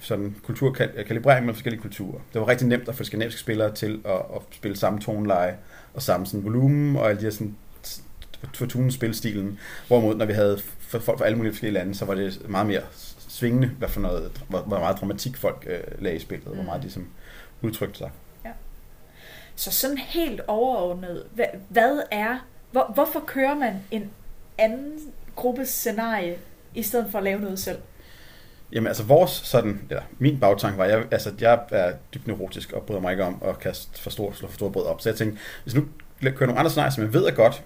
sådan 0.00 0.34
kulturkalibrering 0.42 1.46
med 1.46 1.54
forskellige 1.54 1.82
kulturer. 1.82 2.18
Det 2.32 2.40
var 2.40 2.48
rigtig 2.48 2.66
nemt 2.68 2.88
at 2.88 2.94
få 2.94 3.04
skandinaviske 3.04 3.40
spillere 3.40 3.74
til 3.74 4.00
at, 4.04 4.12
at 4.14 4.42
spille 4.50 4.76
samme 4.76 5.00
toneleje 5.00 5.56
og 5.94 6.02
samme 6.02 6.26
sådan, 6.26 6.44
volumen 6.44 6.96
og 6.96 7.08
alle 7.08 7.18
de 7.20 7.24
her 7.24 7.30
sådan, 7.30 7.56
fortunen 8.54 8.90
spilstilen. 8.90 9.58
Hvorimod 9.88 10.14
når 10.14 10.26
vi 10.26 10.32
havde 10.32 10.60
for 10.78 10.98
folk 10.98 11.18
fra 11.18 11.24
alle 11.24 11.36
mulige 11.36 11.52
forskellige 11.52 11.74
lande, 11.74 11.94
så 11.94 12.04
var 12.04 12.14
det 12.14 12.48
meget 12.48 12.66
mere 12.66 12.82
svingende, 13.28 13.70
hvad 13.78 13.88
for 13.88 14.00
noget, 14.00 14.42
hvor, 14.48 14.60
hvor 14.60 14.78
meget 14.78 15.00
dramatik 15.00 15.36
folk 15.36 15.66
øh, 15.66 16.02
lagde 16.02 16.16
i 16.16 16.20
spillet, 16.20 16.48
mm. 16.48 16.54
hvor 16.54 16.64
meget 16.64 16.82
de 16.82 16.90
som 16.90 17.06
udtrykte 17.62 17.98
sig. 17.98 18.10
Så 19.56 19.72
sådan 19.72 19.98
helt 19.98 20.40
overordnet, 20.46 21.24
hvad, 21.34 21.46
hvad 21.68 22.00
er, 22.10 22.46
hvor, 22.70 22.90
hvorfor 22.94 23.20
kører 23.26 23.54
man 23.54 23.74
en 23.90 24.10
anden 24.58 25.12
gruppes 25.36 25.68
scenarie, 25.68 26.36
i 26.74 26.82
stedet 26.82 27.06
for 27.10 27.18
at 27.18 27.24
lave 27.24 27.40
noget 27.40 27.58
selv? 27.58 27.78
Jamen 28.72 28.86
altså 28.86 29.02
vores 29.02 29.30
sådan, 29.30 29.86
eller 29.90 30.02
min 30.18 30.40
bagtanke 30.40 30.78
var, 30.78 30.84
jeg, 30.84 31.04
altså 31.10 31.32
jeg 31.40 31.64
er 31.70 31.92
dybt 32.14 32.26
neurotisk 32.26 32.72
og 32.72 32.82
bryder 32.82 33.00
mig 33.00 33.10
ikke 33.10 33.24
om 33.24 33.42
at 33.44 33.58
kaste 33.58 34.02
for 34.02 34.10
stor, 34.10 34.32
slå 34.32 34.48
for 34.48 34.54
store 34.54 34.72
brød 34.72 34.84
op. 34.84 35.00
Så 35.00 35.08
jeg 35.08 35.16
tænkte, 35.16 35.40
hvis 35.62 35.74
nu 35.74 35.88
kører 36.20 36.46
nogle 36.46 36.58
andre 36.58 36.70
scenarier, 36.70 36.90
som 36.90 37.04
jeg 37.04 37.12
ved 37.12 37.24
er 37.24 37.34
godt, 37.34 37.64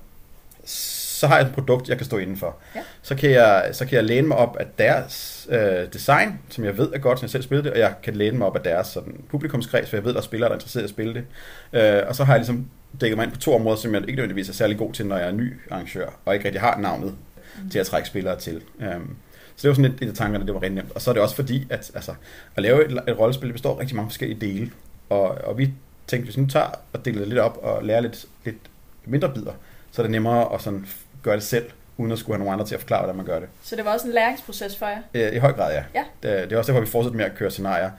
så 0.68 1.26
har 1.26 1.38
jeg 1.38 1.46
et 1.46 1.54
produkt, 1.54 1.88
jeg 1.88 1.96
kan 1.96 2.06
stå 2.06 2.18
indenfor. 2.18 2.56
Ja. 2.74 2.80
Så, 3.02 3.14
kan 3.14 3.30
jeg, 3.30 3.68
så 3.72 3.86
kan 3.86 3.96
jeg 3.96 4.04
læne 4.04 4.28
mig 4.28 4.36
op 4.36 4.56
af 4.56 4.66
deres 4.78 5.46
øh, 5.50 5.92
design, 5.92 6.38
som 6.48 6.64
jeg 6.64 6.78
ved 6.78 6.88
er 6.94 6.98
godt, 6.98 7.18
som 7.18 7.24
jeg 7.24 7.30
selv 7.30 7.42
spiller 7.42 7.62
det, 7.62 7.72
og 7.72 7.78
jeg 7.78 7.94
kan 8.02 8.14
læne 8.14 8.38
mig 8.38 8.46
op 8.46 8.56
af 8.56 8.62
deres 8.62 8.86
sådan, 8.86 9.20
publikumskreds, 9.30 9.90
for 9.90 9.96
jeg 9.96 10.04
ved, 10.04 10.12
der 10.12 10.18
er 10.18 10.22
spillere, 10.22 10.48
der 10.48 10.54
er 10.54 10.56
interesseret 10.56 10.82
i 10.82 10.84
at 10.84 10.90
spille 10.90 11.14
det. 11.14 11.24
Øh, 11.72 12.02
og 12.08 12.16
så 12.16 12.24
har 12.24 12.32
jeg 12.32 12.40
ligesom 12.40 12.66
dækket 13.00 13.16
mig 13.16 13.24
ind 13.24 13.32
på 13.32 13.38
to 13.38 13.54
områder, 13.54 13.76
som 13.76 13.94
jeg 13.94 14.02
ikke 14.02 14.16
nødvendigvis 14.16 14.48
er 14.48 14.52
særlig 14.52 14.78
god 14.78 14.92
til, 14.92 15.06
når 15.06 15.16
jeg 15.16 15.26
er 15.26 15.32
ny 15.32 15.60
arrangør, 15.70 16.08
og 16.24 16.34
ikke 16.34 16.44
rigtig 16.44 16.60
har 16.60 16.78
navnet 16.78 17.14
mm. 17.62 17.70
til 17.70 17.78
at 17.78 17.86
trække 17.86 18.08
spillere 18.08 18.38
til. 18.38 18.62
Um, 18.96 19.16
så 19.56 19.62
det 19.62 19.68
var 19.68 19.74
sådan 19.74 19.90
lidt 19.90 20.02
et 20.02 20.08
af 20.08 20.14
tankerne, 20.14 20.46
det 20.46 20.54
var 20.54 20.62
rigtig 20.62 20.74
nemt. 20.74 20.92
Og 20.94 21.02
så 21.02 21.10
er 21.10 21.14
det 21.14 21.22
også 21.22 21.36
fordi, 21.36 21.66
at 21.70 21.90
altså, 21.94 22.14
at 22.56 22.62
lave 22.62 22.84
et, 22.84 23.00
et 23.08 23.18
rollespil, 23.18 23.48
det 23.48 23.54
består 23.54 23.74
af 23.74 23.80
rigtig 23.80 23.96
mange 23.96 24.10
forskellige 24.10 24.40
dele. 24.40 24.70
Og, 25.08 25.28
og 25.28 25.58
vi 25.58 25.72
tænkte, 26.06 26.24
hvis 26.24 26.36
vi 26.36 26.42
nu 26.42 26.48
tager 26.48 26.66
og 26.92 27.04
deler 27.04 27.18
det 27.18 27.28
lidt 27.28 27.40
op 27.40 27.58
og 27.62 27.84
lærer 27.84 28.00
lidt, 28.00 28.26
lidt 28.44 28.56
mindre 29.04 29.32
bidder, 29.34 29.52
så 29.92 30.02
er 30.02 30.04
det 30.04 30.10
nemmere 30.10 30.54
at 30.54 30.60
sådan 30.62 30.86
gøre 31.22 31.34
det 31.36 31.42
selv, 31.42 31.70
uden 31.96 32.12
at 32.12 32.18
skulle 32.18 32.36
have 32.36 32.44
nogen 32.44 32.52
andre 32.52 32.66
til 32.66 32.74
at 32.74 32.80
forklare, 32.80 33.00
hvordan 33.00 33.16
man 33.16 33.26
gør 33.26 33.40
det. 33.40 33.48
Så 33.62 33.76
det 33.76 33.84
var 33.84 33.92
også 33.92 34.06
en 34.06 34.12
læringsproces 34.14 34.76
for 34.76 34.86
jer? 34.86 34.98
Øh, 35.14 35.34
I 35.34 35.38
høj 35.38 35.52
grad, 35.52 35.72
ja. 35.72 35.84
Ja. 35.94 36.04
Det, 36.22 36.50
det 36.50 36.52
er 36.52 36.58
også 36.58 36.72
derfor, 36.72 36.84
vi 36.84 36.90
fortsætter 36.90 37.16
med 37.16 37.24
at 37.24 37.34
køre 37.34 37.50
scenarier, 37.50 37.90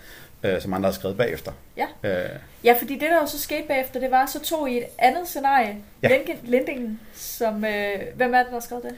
øh, 0.44 0.62
som 0.62 0.74
andre 0.74 0.88
har 0.88 0.94
skrevet 0.94 1.18
bagefter. 1.18 1.52
Ja. 1.78 1.86
Øh, 2.04 2.30
Ja, 2.64 2.76
fordi 2.80 2.94
det 2.94 3.02
der 3.02 3.22
jo 3.22 3.26
så 3.28 3.40
skete 3.40 3.64
bagefter, 3.68 4.00
det 4.00 4.12
var, 4.12 4.26
så 4.26 4.40
tog 4.44 4.70
I 4.70 4.78
et 4.78 4.84
andet 4.98 5.28
scenarie, 5.28 5.78
Ja. 6.04 6.10
ja. 6.10 6.18
Lindingen, 6.44 7.00
som, 7.14 7.66
øh, 7.66 8.00
hvem 8.16 8.34
er 8.34 8.38
det, 8.38 8.46
der 8.48 8.54
har 8.54 8.60
skrevet 8.60 8.84
det? 8.84 8.92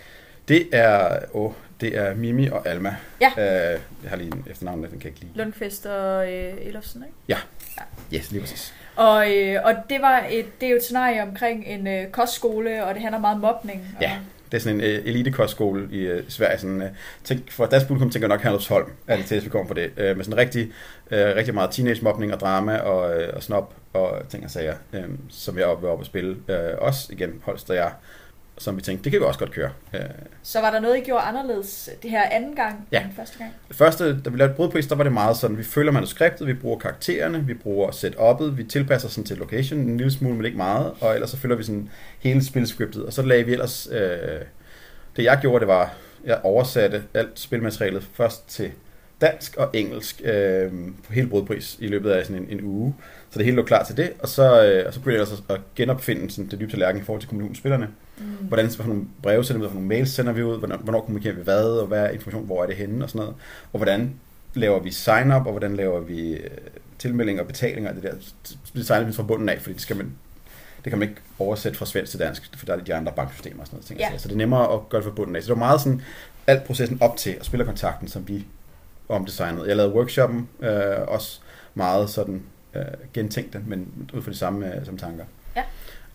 det 0.48 0.68
er, 0.72 1.20
åh, 1.34 1.52
det 1.82 1.98
er 1.98 2.16
Mimi 2.16 2.48
og 2.48 2.68
Alma. 2.68 2.96
Ja. 3.22 3.32
Øh, 3.74 3.80
jeg 4.04 4.10
har 4.10 4.16
lige 4.18 4.28
en 4.34 4.46
efternavn, 4.50 4.82
den 4.84 4.90
kan 4.90 5.00
jeg 5.00 5.06
ikke 5.06 5.20
lide. 5.20 5.32
Lundqvist 5.36 5.86
og 5.86 6.32
øh, 6.34 6.54
Elofsen, 6.62 7.04
ikke? 7.30 7.42
Yes, 8.14 8.32
lige 8.32 8.42
præcis. 8.42 8.74
Og, 9.01 9.31
øh, 9.31 9.60
og 9.63 9.74
det, 9.89 10.01
var 10.01 10.25
et, 10.29 10.62
det 10.62 10.65
er 10.65 10.72
jo 10.72 10.75
et 10.75 10.84
scenarie 10.84 11.24
omkring 11.24 11.65
en 11.67 11.88
øh, 11.88 12.08
kostskole, 12.08 12.86
og 12.86 12.93
det 12.93 13.01
handler 13.01 13.20
meget 13.20 13.36
om 13.36 13.41
mobning. 13.41 13.81
Og, 13.96 14.01
Ja. 14.01 14.12
Det 14.51 14.58
er 14.58 14.62
sådan 14.62 14.79
en 14.79 14.86
øh, 14.86 15.01
elitekostskole 15.05 15.88
i 15.91 16.00
øh, 16.00 16.24
Sverige. 16.27 16.60
Sådan, 16.60 16.81
øh, 16.81 16.89
tænk, 17.24 17.51
for 17.51 17.65
dansk 17.65 17.88
publikum 17.88 18.10
tænker 18.10 18.27
nok 18.27 18.41
Herlufsholm, 18.41 18.91
er 19.08 19.15
det 19.17 19.25
til, 19.25 19.43
vi 19.43 19.50
kommer 19.50 19.67
på 19.67 19.74
det. 19.74 19.91
Øh, 19.98 20.17
med 20.17 20.25
sådan 20.25 20.38
rigtig, 20.38 20.72
øh, 21.12 21.36
rigtig 21.36 21.53
meget 21.53 21.72
teenage-mobning 21.72 22.34
og 22.34 22.39
drama 22.39 22.77
og, 22.77 23.22
øh, 23.22 23.29
og 23.34 23.43
snop 23.43 23.74
og 23.93 24.22
ting 24.29 24.43
og 24.43 24.51
sager, 24.51 24.74
øh, 24.93 25.03
som 25.29 25.58
jeg 25.58 25.67
vil 25.81 25.89
op 25.89 26.00
at 26.00 26.05
spille. 26.05 26.38
Øh, 26.48 26.58
også 26.77 27.08
igen, 27.13 27.41
Holster 27.43 27.74
jeg 27.74 27.91
som 28.58 28.77
vi 28.77 28.81
tænkte, 28.81 29.03
det 29.03 29.12
kan 29.12 29.22
vi 29.22 29.25
også 29.25 29.39
godt 29.39 29.51
køre. 29.51 29.70
Øh, 29.93 30.01
Så 30.43 30.62
var 30.62 30.72
der 30.72 30.79
noget, 30.79 30.98
I 30.98 31.01
gjorde 31.01 31.22
anderledes 31.24 31.89
det 32.03 32.12
her 32.12 32.24
anden 32.29 32.55
gang 32.55 32.88
Ja. 32.91 33.01
end 33.03 33.10
første 33.15 33.38
gang? 33.38 33.51
Det 33.67 33.75
første, 33.75 34.22
da 34.22 34.29
vi 34.29 34.38
lavede 34.38 34.53
brudpris, 34.53 34.88
der 34.88 34.96
var 34.96 35.03
det 35.03 35.13
meget 35.13 35.38
sådan, 35.38 35.58
vi 35.58 35.63
følger 35.63 35.91
manuskriptet, 35.91 36.48
vi 36.48 36.53
bruger 36.53 36.79
karaktererne, 36.79 37.46
vi 37.46 37.53
bruger 37.53 37.91
setup'et, 37.91 38.43
vi 38.55 38.63
tilpasser 38.63 39.10
sådan 39.10 39.24
til 39.25 39.38
location 39.38 39.79
en 39.79 39.98
lille 39.98 40.12
smule, 40.12 40.36
men 40.36 40.46
ikke 40.46 40.58
meget, 40.58 40.93
og 41.01 41.13
ellers 41.13 41.29
så 41.29 41.38
følger 41.38 41.58
vi 41.58 41.63
sådan 41.63 41.89
hele 42.20 42.46
spilskriptet, 42.46 43.05
og 43.05 43.13
så 43.13 43.22
lagde 43.22 43.43
vi 43.43 43.51
ellers, 43.51 43.88
øh, 43.91 44.39
det 45.15 45.24
jeg 45.24 45.38
gjorde, 45.41 45.60
det 45.60 45.67
var, 45.67 45.93
jeg 46.25 46.39
oversatte 46.43 47.03
alt 47.13 47.39
spilmaterialet 47.39 48.03
først 48.13 48.50
til 48.50 48.72
dansk 49.22 49.58
og 49.58 49.70
engelsk 49.74 50.22
øh, 50.24 50.72
på 51.08 51.13
hele 51.13 51.27
brudpris 51.27 51.77
i 51.79 51.88
løbet 51.88 52.12
af 52.12 52.25
sådan 52.25 52.41
en, 52.41 52.48
en 52.60 52.63
uge, 52.63 52.96
så 53.32 53.40
det 53.40 53.46
hele 53.46 53.56
lå 53.56 53.64
klar 53.64 53.84
til 53.84 53.98
det, 53.98 54.14
og 54.20 54.28
så, 54.28 54.66
øh, 54.66 54.88
og 54.88 54.94
så 54.94 55.00
begyndte 55.00 55.16
jeg 55.16 55.22
også 55.22 55.44
at 55.50 55.60
genopfinde 55.76 56.32
sådan, 56.32 56.50
det 56.52 56.60
dybe 56.60 56.72
tallerken 56.72 57.02
i 57.02 57.04
forhold 57.04 57.22
til 57.22 57.30
kommunikationsspillerne. 57.30 57.88
Mm. 58.18 58.24
Hvordan 58.24 58.70
for 58.70 58.84
nogle 58.84 59.04
breve 59.24 59.44
sender 59.44 59.60
vi 59.60 59.66
ud, 59.66 59.70
for 59.70 59.76
nogle 59.76 59.88
mails 59.88 60.10
sender 60.10 60.32
vi 60.32 60.44
ud, 60.44 60.58
hvornår, 60.58 60.78
hvornår 60.78 61.02
kommunikerer 61.02 61.34
vi 61.34 61.42
hvad, 61.42 61.64
og 61.64 61.88
hvad 61.88 62.06
er 62.06 62.10
information, 62.10 62.46
hvor 62.46 62.64
er 62.64 62.68
det 62.68 62.76
henne 62.76 63.06
og 63.06 63.10
sådan 63.10 63.20
noget. 63.20 63.36
Og 63.74 63.78
hvordan 63.78 64.14
laver 64.54 64.80
vi 64.80 64.92
sign-up, 64.92 65.46
og 65.46 65.52
hvordan 65.52 65.76
laver 65.76 66.00
vi 66.00 66.34
øh, 66.34 66.50
tilmeldinger 67.00 67.42
og 67.42 67.48
betalinger 67.48 67.90
og 67.90 67.96
det 67.96 68.04
der. 68.04 68.14
Det 68.76 68.88
signer 68.88 69.06
vi 69.06 69.14
fra 69.14 69.24
bunden 69.24 69.50
af, 69.50 69.60
fordi 69.60 69.74
det, 69.74 69.82
skal 69.82 69.96
man, 69.96 70.14
det 70.84 70.90
kan 70.90 71.00
man 71.00 71.10
ikke 71.10 71.22
oversætte 71.40 71.78
fra 71.78 71.86
svensk 71.86 72.12
til 72.12 72.20
dansk, 72.20 72.58
for 72.58 72.66
der 72.66 72.76
er 72.76 72.80
de 72.80 72.94
andre 72.94 73.12
banksystemer 73.16 73.62
og 73.62 73.68
sådan 73.68 73.76
noget. 73.76 73.86
Ting, 73.86 74.00
Ja. 74.00 74.18
Så 74.18 74.28
det 74.28 74.34
er 74.34 74.38
nemmere 74.38 74.74
at 74.74 74.90
gøre 74.90 75.02
det 75.02 75.08
fra 75.08 75.16
bunden 75.16 75.36
af. 75.36 75.44
Så 75.44 75.48
det 75.48 75.60
var 75.60 75.66
meget 75.66 75.82
sådan, 75.82 76.02
alt 76.48 76.64
processen 76.64 76.98
op 77.02 77.18
til 77.18 77.36
og 77.40 77.46
spillerkontakten, 77.46 78.08
som 78.08 78.28
vi 78.28 78.46
omdesignede. 79.10 79.68
Jeg 79.68 79.76
lavede 79.76 79.94
workshoppen 79.94 80.50
øh, 80.60 81.08
også 81.08 81.40
meget 81.76 82.10
sådan 82.10 82.44
øh, 82.75 82.84
gentænkte, 83.13 83.62
men 83.68 84.10
ud 84.13 84.22
fra 84.22 84.32
de 84.32 84.38
samme, 84.38 84.75
øh, 84.75 84.86
samme 84.86 85.00
tanker. 85.00 85.25
Ja. 85.56 85.63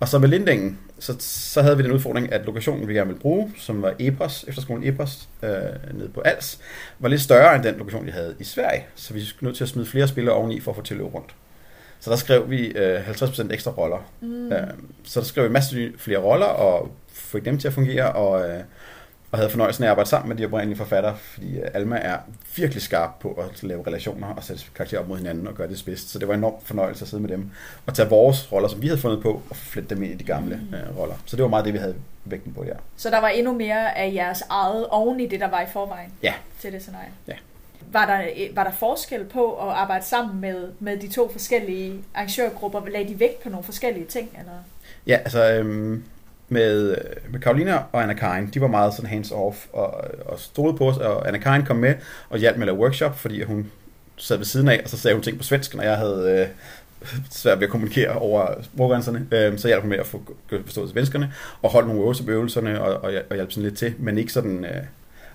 Og 0.01 0.09
så 0.09 0.19
med 0.19 0.29
Lindingen, 0.29 0.79
så, 0.99 1.17
så 1.19 1.63
havde 1.63 1.77
vi 1.77 1.83
den 1.83 1.93
udfordring, 1.93 2.33
at 2.33 2.45
lokationen, 2.47 2.89
vi 2.89 2.95
gerne 2.95 3.07
ville 3.07 3.21
bruge, 3.21 3.53
som 3.59 3.83
var 3.83 3.95
Epos, 3.99 4.45
efterskolen 4.49 4.85
Epos, 4.85 5.29
øh, 5.43 5.51
nede 5.95 6.09
på 6.15 6.21
Als, 6.21 6.59
var 6.99 7.09
lidt 7.09 7.21
større 7.21 7.55
end 7.55 7.65
den 7.65 7.77
lokation, 7.77 8.07
vi 8.07 8.11
havde 8.11 8.35
i 8.39 8.45
Sverige. 8.45 8.85
Så 8.95 9.15
vi 9.15 9.25
skulle 9.25 9.49
nødt 9.49 9.57
til 9.57 9.65
at 9.65 9.69
smide 9.69 9.87
flere 9.87 10.09
spillere 10.09 10.35
oveni 10.35 10.61
for 10.61 10.71
at 10.71 10.77
få 10.77 10.83
til 10.83 10.95
at 10.95 10.99
løbe 10.99 11.11
rundt. 11.11 11.35
Så 12.01 12.11
der 12.11 12.17
skrev 12.17 12.51
vi 12.51 12.67
øh, 12.67 13.09
50% 13.09 13.53
ekstra 13.53 13.71
roller. 13.71 14.11
Mm. 14.21 14.53
Øh, 14.53 14.67
så 15.05 15.21
der 15.21 15.27
skrev 15.27 15.45
vi 15.45 15.49
masser 15.49 15.79
af 15.79 15.91
flere 15.99 16.19
roller, 16.19 16.47
og 16.47 16.91
fik 17.13 17.45
dem 17.45 17.59
til 17.59 17.69
at 17.69 17.75
fungere, 17.75 18.13
og, 18.13 18.49
øh, 18.49 18.61
og 19.33 19.39
havde 19.39 19.51
fornøjelsen 19.51 19.85
af 19.85 19.89
at 19.89 19.91
arbejde 19.91 20.11
sammen 20.11 20.29
med 20.29 20.37
de 20.37 20.45
oprindelige 20.47 20.77
forfattere, 20.79 21.17
fordi 21.17 21.59
øh, 21.59 21.69
Alma 21.75 21.97
er 21.99 22.19
virkelig 22.57 22.83
skarp 22.83 23.11
på 23.21 23.33
at 23.33 23.63
lave 23.63 23.87
relationer 23.87 24.27
og 24.35 24.45
sætte 24.45 24.63
karakterer 24.75 25.01
op 25.01 25.09
mod 25.09 25.17
hinanden 25.19 25.47
og 25.47 25.55
gøre 25.55 25.69
det 25.69 25.83
bedst. 25.87 26.11
Så 26.11 26.19
det 26.19 26.29
var 26.29 26.35
en 26.35 26.41
enorm 26.41 26.55
fornøjelse 26.65 27.03
at 27.05 27.09
sidde 27.09 27.23
med 27.23 27.31
dem 27.31 27.51
og 27.87 27.95
tage 27.95 28.09
vores 28.09 28.53
roller, 28.53 28.69
som 28.69 28.83
vi 28.83 28.87
havde 28.87 29.01
fundet 29.01 29.23
på, 29.23 29.43
og 29.51 29.57
flette 29.57 29.95
dem 29.95 30.03
ind 30.03 30.13
i 30.13 30.17
de 30.17 30.25
gamle 30.25 30.61
Mm. 30.71 30.75
øh, 30.77 30.99
roller. 30.99 31.15
Så 31.27 31.37
det 31.37 31.43
var 31.43 31.49
meget 31.49 31.65
det, 31.65 31.73
vi 31.73 31.79
havde 31.79 31.95
vægten 32.25 32.53
på 32.53 32.65
der. 32.65 32.77
Så 32.97 33.11
der 33.11 33.21
var 33.21 33.29
endnu 33.29 33.53
mere 33.53 33.99
af 33.99 34.13
jeres 34.15 34.43
eget 34.51 34.87
oven 34.87 35.21
i 35.21 35.27
det, 35.27 35.41
der 35.41 35.49
var 35.51 35.61
i 35.61 35.67
forvejen 35.73 36.13
Ja. 36.23 36.35
til 36.61 36.73
det 36.73 36.83
scenarie? 36.83 37.09
Ja. 37.29 37.35
Var 37.93 38.07
der, 38.07 38.25
var 38.55 38.65
der 38.65 38.71
forskel 38.73 39.25
på 39.25 39.55
at 39.69 39.69
arbejde 39.75 40.05
sammen 40.05 40.41
med, 40.41 40.69
med 40.81 40.97
de 40.97 41.09
to 41.09 41.33
forskellige 41.33 42.01
arrangørgrupper? 42.15 42.81
Lagde 42.89 43.09
de 43.09 43.21
vægt 43.21 43.43
på 43.43 43.49
nogle 43.49 43.65
forskellige 43.65 44.07
ting? 44.07 44.29
Eller? 44.39 44.53
Ja, 45.07 45.17
altså 45.17 45.53
øhm, 45.53 46.05
med, 46.49 46.97
med 47.31 47.41
Karolina 47.41 47.79
og 47.93 48.03
Anna 48.03 48.15
Karin, 48.15 48.47
de 48.55 48.61
var 48.61 48.67
meget 48.67 48.95
sådan 48.95 49.11
hands-off 49.11 49.57
og, 49.73 50.05
og 50.27 50.39
stolede 50.39 50.77
på 50.77 50.89
os, 50.89 50.97
og 50.97 51.29
Anna 51.29 51.39
Karin 51.39 51.65
kom 51.65 51.77
med 51.77 51.95
og 52.29 52.39
hjalp 52.39 52.57
med 52.57 52.63
at 52.63 52.67
lave 52.67 52.79
workshop, 52.79 53.19
fordi 53.19 53.43
hun 53.43 53.71
sad 54.17 54.37
ved 54.37 54.45
siden 54.45 54.69
af, 54.69 54.81
og 54.85 54.91
så 54.91 54.99
sagde 54.99 55.15
hun 55.15 55.23
ting 55.23 55.37
på 55.39 55.45
svensk, 55.45 55.75
når 55.75 55.83
jeg 55.83 55.97
havde 55.97 56.49
øh, 57.03 57.09
svært 57.31 57.61
ved 57.61 57.67
at 57.67 57.71
kommunikere 57.71 58.11
over 58.11 58.63
sproggrænserne. 58.63 59.27
Øhm, 59.31 59.59
så 59.59 59.69
hjalp 59.69 59.81
hun 59.83 59.91
med 59.91 59.99
at 59.99 60.07
få 60.07 60.23
forstået 60.65 60.91
svenskerne, 60.91 61.33
og 61.63 61.71
holde 61.71 61.89
nogle 61.89 62.03
øvelser 62.03 62.25
på 62.25 62.31
øvelserne, 62.31 62.81
og, 62.83 62.95
og, 62.95 63.13
og 63.31 63.37
hjælpe 63.37 63.53
sådan 63.53 63.63
lidt 63.69 63.79
til, 63.79 63.95
men 63.99 64.19
ikke 64.19 64.33
sådan 64.33 64.65
øh, 64.65 64.83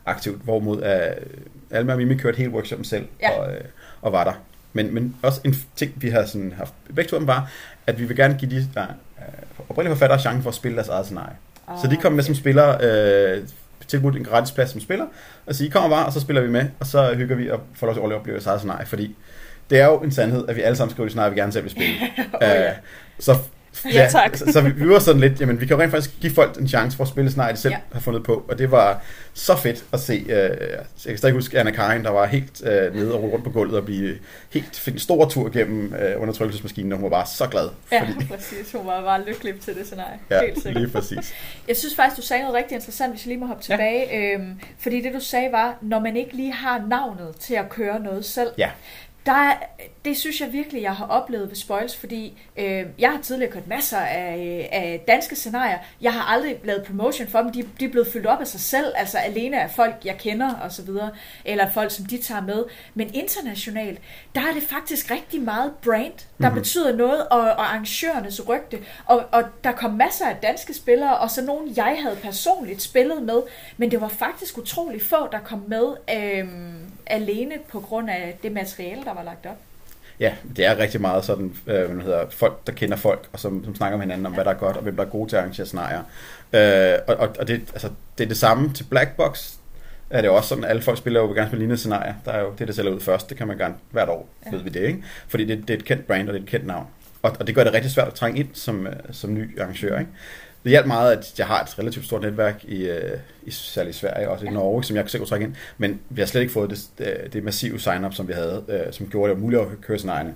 aktivt, 0.05 0.41
hvorimod 0.43 0.83
øh, 0.83 1.25
Alma 1.71 1.91
og 1.91 1.97
Mimi 1.97 2.15
kørte 2.17 2.37
hele 2.37 2.49
workshoppen 2.51 2.85
selv, 2.85 3.05
Ja. 3.21 3.31
og, 3.39 3.51
øh, 3.53 3.61
og 4.01 4.11
var 4.11 4.23
der. 4.23 4.33
Men, 4.73 4.93
men 4.93 5.15
også 5.23 5.41
en 5.45 5.55
ting, 5.75 5.91
vi 5.95 6.09
har 6.09 6.25
sådan 6.25 6.53
haft 6.57 6.73
begge 6.95 7.09
to 7.09 7.17
var, 7.17 7.51
at 7.87 7.99
vi 7.99 8.05
vil 8.05 8.17
gerne 8.17 8.37
give 8.39 8.51
de 8.51 8.67
der, 8.73 8.83
øh, 8.83 8.89
oprindelige 9.69 9.95
forfattere 9.95 10.19
chancen 10.19 10.43
for 10.43 10.49
at 10.49 10.55
spille 10.55 10.75
deres 10.75 10.87
eget 10.89 11.05
scenarie. 11.05 11.35
Så 11.81 11.87
de 11.87 11.97
kom 11.97 12.11
med 12.11 12.23
som 12.23 12.35
spiller, 12.35 12.77
øh, 12.81 13.43
tilbudt 13.87 14.15
en 14.15 14.23
gratis 14.23 14.51
plads 14.51 14.69
som 14.69 14.81
spiller, 14.81 15.05
og 15.45 15.55
sige, 15.55 15.67
I 15.67 15.69
kommer 15.69 15.89
bare, 15.89 16.05
og 16.05 16.13
så 16.13 16.19
spiller 16.19 16.41
vi 16.41 16.49
med, 16.49 16.65
og 16.79 16.85
så 16.85 17.13
hygger 17.15 17.35
vi 17.35 17.49
og 17.49 17.59
får 17.73 17.87
lov 17.87 17.95
til 17.95 18.01
at 18.01 18.13
opleve 18.13 18.35
deres 18.35 18.45
eget 18.45 18.59
scenarie, 18.59 18.85
fordi 18.85 19.15
det 19.69 19.79
er 19.79 19.85
jo 19.85 19.97
en 19.97 20.11
sandhed, 20.11 20.47
at 20.47 20.55
vi 20.55 20.61
alle 20.61 20.75
sammen 20.75 20.91
skriver 20.91 21.07
de 21.07 21.09
scenarier, 21.09 21.33
vi 21.33 21.39
gerne 21.39 21.51
selv 21.51 21.63
vil 21.63 21.71
spille. 21.71 21.93
oh, 22.33 22.41
ja. 22.41 22.69
Øh, 22.69 22.75
så, 23.19 23.37
Ja, 23.93 24.07
tak. 24.11 24.35
så, 24.35 24.45
så 24.51 24.61
vi, 24.61 24.71
vi 24.71 24.89
var 24.89 24.99
sådan 24.99 25.21
lidt, 25.21 25.41
jamen 25.41 25.61
vi 25.61 25.65
kan 25.65 25.75
jo 25.75 25.81
rent 25.81 25.91
faktisk 25.91 26.19
give 26.21 26.33
folk 26.33 26.57
en 26.57 26.67
chance 26.67 26.97
for 26.97 27.03
at 27.03 27.07
spille 27.09 27.29
scenarie, 27.29 27.53
de 27.53 27.57
selv 27.59 27.71
Ja. 27.73 27.79
har 27.93 27.99
fundet 27.99 28.23
på, 28.23 28.45
og 28.49 28.57
det 28.57 28.71
var 28.71 29.01
så 29.33 29.55
fedt 29.57 29.85
at 29.93 29.99
se. 29.99 30.13
Øh, 30.13 30.33
jeg 30.35 30.79
kan 31.07 31.17
stadig 31.17 31.35
huske 31.35 31.59
Anna 31.59 31.71
Karin, 31.71 32.03
der 32.03 32.09
var 32.09 32.25
helt 32.25 32.61
øh, 32.65 32.95
nede 32.95 33.13
og 33.15 33.23
rundt 33.23 33.43
på 33.43 33.49
gulvet 33.51 33.77
og 33.77 33.85
blive 33.85 34.15
helt 34.49 34.75
fik 34.79 34.93
en 34.93 34.99
stor 34.99 35.29
tur 35.29 35.49
gennem 35.49 35.93
øh, 35.93 36.21
undertrykkelsesmaskinen, 36.21 36.91
og 36.91 36.97
hun 36.97 37.03
var 37.03 37.09
bare 37.17 37.25
så 37.27 37.47
glad. 37.47 37.69
Ja, 37.91 38.07
præcis. 38.35 38.71
Hun 38.71 38.87
var 38.87 39.01
bare 39.01 39.25
lykkelig 39.25 39.53
til 39.59 39.75
det 39.75 39.85
scenarie. 39.85 40.19
ja, 40.29 40.41
Helt 40.45 40.55
sikkert. 40.63 40.81
lige 40.81 40.91
præcis. 40.93 41.33
Jeg 41.67 41.77
synes 41.77 41.95
faktisk, 41.95 42.17
du 42.21 42.21
sagde 42.27 42.41
noget 42.43 42.55
rigtig 42.57 42.75
interessant, 42.75 43.13
hvis 43.13 43.25
jeg 43.25 43.27
lige 43.27 43.39
må 43.39 43.45
hoppe 43.45 43.63
tilbage. 43.63 44.07
Ja. 44.11 44.33
Øhm, 44.33 44.59
fordi 44.79 45.01
det, 45.01 45.13
du 45.13 45.19
sagde, 45.19 45.51
var, 45.51 45.77
når 45.81 45.99
man 45.99 46.15
ikke 46.17 46.35
lige 46.35 46.53
har 46.53 46.83
navnet 46.89 47.35
til 47.39 47.53
at 47.53 47.69
køre 47.69 47.99
noget 47.99 48.25
selv. 48.25 48.49
Ja. 48.57 48.69
Der 49.25 49.31
er, 49.31 49.53
det 50.05 50.17
synes 50.17 50.41
jeg 50.41 50.53
virkelig, 50.53 50.81
jeg 50.81 50.95
har 50.95 51.05
oplevet 51.07 51.49
ved 51.49 51.55
Spoils, 51.55 51.95
fordi 51.97 52.41
øh, 52.57 52.85
jeg 52.99 53.11
har 53.11 53.21
tidligere 53.21 53.51
kørt 53.51 53.67
masser 53.67 53.97
af, 53.97 54.69
af 54.71 55.03
danske 55.07 55.35
scenarier. 55.35 55.77
Jeg 56.01 56.13
har 56.13 56.21
aldrig 56.33 56.55
lavet 56.63 56.83
promotion 56.83 57.27
for 57.27 57.39
dem. 57.39 57.51
De, 57.51 57.63
de 57.79 57.85
er 57.85 57.89
blevet 57.89 58.07
fyldt 58.13 58.25
op 58.25 58.39
af 58.41 58.47
sig 58.47 58.59
selv, 58.59 58.85
altså 58.95 59.17
alene 59.17 59.61
af 59.61 59.71
folk, 59.71 59.95
jeg 60.05 60.17
kender 60.17 60.55
osv., 60.63 60.89
eller 61.45 61.69
folk, 61.71 61.91
som 61.91 62.05
de 62.05 62.17
tager 62.17 62.41
med. 62.41 62.63
Men 62.93 63.13
internationalt, 63.13 63.99
der 64.35 64.41
er 64.41 64.53
det 64.53 64.63
faktisk 64.63 65.11
rigtig 65.11 65.41
meget 65.41 65.71
brand, 65.83 66.13
der 66.13 66.23
Mhm. 66.37 66.47
mm-hmm. 66.47 66.55
betyder 66.55 66.95
noget, 66.95 67.27
og, 67.27 67.39
og 67.39 67.61
arrangørernes 67.73 68.47
rygte. 68.47 68.79
Og, 69.05 69.23
og 69.31 69.43
der 69.63 69.71
kom 69.71 69.93
masser 69.93 70.25
af 70.27 70.35
danske 70.35 70.73
spillere, 70.73 71.17
og 71.17 71.29
så 71.31 71.41
nogen, 71.45 71.73
jeg 71.75 71.97
havde 72.03 72.15
personligt 72.21 72.81
spillet 72.81 73.23
med. 73.23 73.41
Men 73.77 73.91
det 73.91 74.01
var 74.01 74.07
faktisk 74.07 74.57
utrolig 74.57 75.01
få, 75.01 75.27
der 75.31 75.39
kom 75.39 75.63
med 75.67 75.85
øhm, 76.15 76.90
alene 77.07 77.55
på 77.71 77.79
grund 77.79 78.09
af 78.09 78.37
det 78.43 78.51
materiale, 78.51 79.03
der 79.03 79.13
var 79.13 79.23
lagt 79.23 79.45
op. 79.45 79.57
Ja, 80.19 80.33
det 80.55 80.65
er 80.65 80.77
rigtig 80.77 81.01
meget 81.01 81.25
sådan, 81.25 81.53
øh, 81.67 81.91
hvad 81.91 82.03
hedder, 82.03 82.25
folk, 82.29 82.67
der 82.67 82.73
kender 82.73 82.97
folk, 82.97 83.27
og 83.33 83.39
som, 83.39 83.63
som 83.65 83.75
snakker 83.75 83.97
med 83.97 84.05
hinanden 84.05 84.25
om, 84.25 84.33
hvad 84.33 84.45
der 84.45 84.51
er 84.51 84.55
godt, 84.55 84.77
og 84.77 84.83
hvem 84.83 84.95
der 84.95 85.03
er 85.03 85.09
gode 85.09 85.29
til 85.29 85.35
at 85.35 85.39
arrangere 85.41 85.65
scenarier. 85.65 86.01
Øh, 86.53 86.99
og 87.07 87.15
og, 87.15 87.35
og 87.39 87.47
det, 87.47 87.61
altså, 87.73 87.89
det 88.17 88.23
er 88.23 88.27
det 88.27 88.37
samme 88.37 88.73
til 88.73 88.83
Black 88.83 89.15
Box. 89.17 89.53
Er 90.09 90.21
det 90.21 90.29
også 90.29 90.49
sådan, 90.49 90.63
at 90.63 90.69
alle 90.69 90.81
folk 90.81 90.97
spiller 90.97 91.19
jo 91.19 91.27
gerne 91.27 91.47
spille 91.47 91.59
lignende 91.61 91.77
scenarier. 91.77 92.13
Der 92.25 92.31
er 92.31 92.41
jo 92.41 92.53
det, 92.59 92.67
der 92.67 92.73
sælger 92.73 92.91
ud 92.91 92.99
først. 92.99 93.29
Det 93.29 93.37
kan 93.37 93.47
man 93.47 93.57
gerne 93.57 93.75
hvert 93.91 94.09
år, 94.09 94.29
Ja. 94.45 94.49
ja. 94.51 94.55
ved 94.55 94.63
vi 94.63 94.69
det, 94.69 94.81
ikke? 94.81 95.03
Fordi 95.27 95.45
det, 95.45 95.57
det 95.67 95.69
er 95.73 95.77
et 95.77 95.85
kendt 95.85 96.07
brand, 96.07 96.27
og 96.27 96.33
det 96.33 96.39
er 96.39 96.43
et 96.43 96.49
kendt 96.49 96.67
navn. 96.67 96.87
Og, 97.21 97.35
og 97.39 97.47
det 97.47 97.55
gør 97.55 97.63
det 97.63 97.73
rigtig 97.73 97.91
svært 97.91 98.07
at 98.07 98.13
trænge 98.13 98.39
ind 98.39 98.49
som, 98.53 98.87
øh, 98.87 98.93
som 99.11 99.33
ny 99.33 99.59
arrangør, 99.61 99.99
ikke? 99.99 100.11
Det 100.63 100.69
hjalp 100.69 100.87
meget, 100.87 101.11
at 101.17 101.39
jeg 101.39 101.47
har 101.47 101.63
et 101.63 101.79
relativt 101.79 102.05
stort 102.05 102.21
netværk 102.21 102.63
i, 102.63 102.83
øh, 102.83 103.19
i 103.43 103.51
særligt 103.51 103.95
i 103.95 103.99
Sverige 103.99 104.27
og 104.27 104.33
også 104.33 104.45
i. 104.45 104.49
Norge, 104.49 104.83
som 104.83 104.95
jeg 104.95 105.09
selv 105.09 105.19
kunne 105.19 105.27
trække 105.27 105.45
ind. 105.45 105.55
Men 105.77 105.99
vi 106.09 106.21
har 106.21 106.25
slet 106.25 106.41
ikke 106.41 106.53
fået 106.53 106.69
det, 106.69 106.79
det, 106.97 107.33
det 107.33 107.43
massive 107.43 107.79
sign-up, 107.79 108.13
som 108.13 108.27
vi 108.27 108.33
havde, 108.33 108.63
øh, 108.67 108.93
som 108.93 109.09
gjorde 109.09 109.33
det 109.33 109.41
muligt 109.41 109.61
at 109.61 109.67
køre 109.81 109.97
scenarierne 109.97 110.35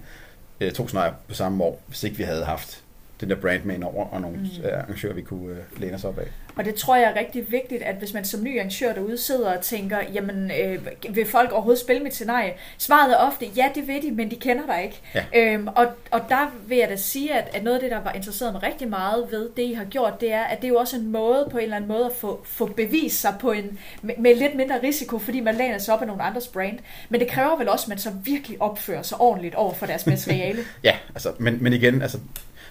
øh, 0.61 0.71
to 0.71 0.87
scenarier 0.87 1.13
på 1.27 1.33
samme 1.35 1.63
år, 1.63 1.83
hvis 1.87 2.03
ikke 2.03 2.17
vi 2.17 2.23
havde 2.23 2.45
haft 2.45 2.84
den 3.21 3.29
der 3.29 3.35
brand 3.35 3.63
med 3.63 3.83
over, 3.83 4.05
og 4.05 4.21
nogle 4.21 4.37
Mm. 4.37 4.43
mm. 4.43 4.69
arrangører, 4.73 5.13
vi 5.13 5.21
kunne 5.21 5.51
øh, 5.51 5.81
læne 5.81 5.95
os 5.95 6.03
op 6.03 6.19
af. 6.19 6.27
Og 6.55 6.65
det 6.65 6.75
tror 6.75 6.95
jeg 6.95 7.11
er 7.15 7.19
rigtig 7.19 7.51
vigtigt, 7.51 7.83
at 7.83 7.95
hvis 7.95 8.13
man 8.13 8.25
som 8.25 8.43
ny 8.43 8.59
arrangør 8.59 8.93
derude 8.93 9.17
sidder 9.17 9.57
og 9.57 9.61
tænker, 9.61 9.97
jamen 10.13 10.51
øh, 10.61 10.87
vil 11.15 11.25
folk 11.25 11.51
overhovedet 11.51 11.81
spille 11.81 12.03
mit 12.03 12.13
scenarie? 12.13 12.53
Svaret 12.77 13.13
er 13.13 13.17
ofte, 13.17 13.45
ja 13.45 13.69
det 13.75 13.87
vil 13.87 14.01
de, 14.01 14.11
men 14.11 14.31
de 14.31 14.35
kender 14.35 14.65
dig 14.65 14.83
ikke. 14.83 15.01
Ja. 15.15 15.53
Øhm, 15.53 15.67
og, 15.67 15.87
og 16.11 16.21
der 16.29 16.51
vil 16.67 16.77
jeg 16.77 16.89
da 16.89 16.95
sige, 16.95 17.33
at, 17.33 17.55
at 17.55 17.63
noget 17.63 17.75
af 17.75 17.81
det, 17.81 17.91
der 17.91 18.01
var 18.03 18.11
interesseret 18.13 18.53
mig 18.53 18.63
rigtig 18.63 18.87
meget 18.89 19.27
ved 19.31 19.49
det, 19.57 19.63
I 19.63 19.73
har 19.73 19.85
gjort, 19.85 20.21
det 20.21 20.33
er, 20.33 20.43
at 20.43 20.57
det 20.61 20.67
er 20.67 20.69
jo 20.69 20.75
også 20.77 20.95
en 20.97 21.11
måde 21.11 21.47
på 21.51 21.57
en 21.57 21.63
eller 21.63 21.75
anden 21.75 21.87
måde 21.87 22.05
at 22.05 22.11
få, 22.13 22.41
få 22.45 22.65
bevist 22.65 23.21
sig 23.21 23.35
på 23.39 23.51
en, 23.51 23.79
med, 24.01 24.15
med 24.19 24.35
lidt 24.35 24.55
mindre 24.55 24.81
risiko, 24.83 25.19
fordi 25.19 25.39
man 25.39 25.55
læner 25.55 25.77
sig 25.77 25.93
op 25.93 26.01
af 26.01 26.07
nogle 26.07 26.23
andres 26.23 26.47
brand. 26.47 26.79
Men 27.09 27.19
det 27.19 27.29
kræver 27.29 27.57
vel 27.57 27.69
også, 27.69 27.83
at 27.83 27.89
man 27.89 27.97
så 27.97 28.09
virkelig 28.23 28.61
opfører 28.61 29.01
sig 29.01 29.21
ordentligt 29.21 29.55
over 29.55 29.73
for 29.73 29.85
deres 29.85 30.05
materiale. 30.13 30.59
Ja, 30.83 30.95
altså, 31.15 31.31
men, 31.39 31.63
men 31.63 31.73
igen, 31.73 32.01
altså, 32.01 32.17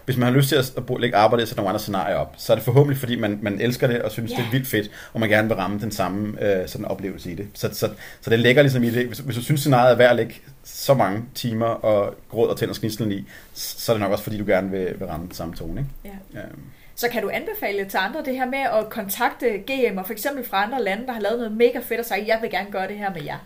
hvis 0.05 0.17
man 0.17 0.29
har 0.29 0.35
lyst 0.35 0.49
til 0.49 0.57
at, 0.57 0.73
at 0.77 1.01
lægge 1.01 1.17
arbejde 1.17 1.43
og 1.43 1.49
sætte 1.49 1.57
nogle 1.57 1.69
andre 1.69 1.81
scenarier 1.81 2.17
op, 2.17 2.35
så 2.39 2.53
er 2.53 2.57
det 2.57 2.65
forhåbentlig, 2.65 2.99
fordi 2.99 3.17
man, 3.17 3.39
man 3.43 3.61
elsker 3.61 3.87
det 3.87 4.03
og 4.03 4.11
synes, 4.11 4.31
yeah. 4.31 4.41
det 4.41 4.47
er 4.47 4.51
vildt 4.51 4.69
fedt, 4.69 4.91
og 5.13 5.21
man 5.21 5.29
gerne 5.29 5.49
vil 5.49 5.57
ramme 5.57 5.81
den 5.81 5.91
samme 5.91 6.43
øh, 6.45 6.69
sådan 6.69 6.85
oplevelse 6.85 7.33
i 7.33 7.35
det. 7.35 7.49
Så, 7.55 7.69
så, 7.73 7.91
så 8.21 8.31
det 8.31 8.39
ligger 8.39 8.63
ligesom 8.63 8.85
i 8.85 8.91
det. 8.91 9.07
Hvis, 9.07 9.19
hvis 9.19 9.37
du 9.37 9.43
synes, 9.43 9.61
scenariet 9.61 9.93
er 9.93 9.97
værd 9.97 10.11
at 10.11 10.17
lægge 10.17 10.35
så 10.65 10.95
mange 10.95 11.23
timer 11.35 11.67
og 11.67 12.15
gråd 12.31 12.49
og 12.49 12.57
tænder 12.57 12.75
snitslen 12.75 13.13
i, 13.13 13.29
så 13.55 13.93
er 13.93 13.97
det 13.97 14.01
nok 14.01 14.13
også, 14.13 14.25
fordi 14.25 14.39
du 14.39 14.45
gerne 14.47 14.71
vil, 14.71 14.95
vil 14.99 15.09
ramme 15.09 15.27
den 15.27 15.35
samme 15.35 15.55
tone. 15.55 15.81
Ikke? 15.81 16.19
Ja. 16.35 16.41
Øhm, 16.41 16.61
Så 16.95 17.09
kan 17.09 17.23
du 17.23 17.31
anbefale 17.33 17.85
til 17.85 17.99
andre 17.99 18.23
det 18.25 18.37
her 18.37 18.47
med 18.47 18.59
at 18.59 18.91
kontakte 18.91 19.47
GM'er, 19.71 20.07
for 20.07 20.13
eksempel 20.13 20.45
fra 20.45 20.65
andre 20.65 20.83
lande, 20.83 21.07
der 21.07 21.13
har 21.13 21.21
lavet 21.21 21.39
noget 21.39 21.53
mega 21.53 21.79
fedt 21.79 22.01
og 22.01 22.07
sagt, 22.07 22.27
jeg 22.27 22.39
vil 22.43 22.51
gerne 22.51 22.71
gøre 22.71 22.89
det 22.89 22.97
her 22.97 23.15
med 23.15 23.23
jer? 23.23 23.39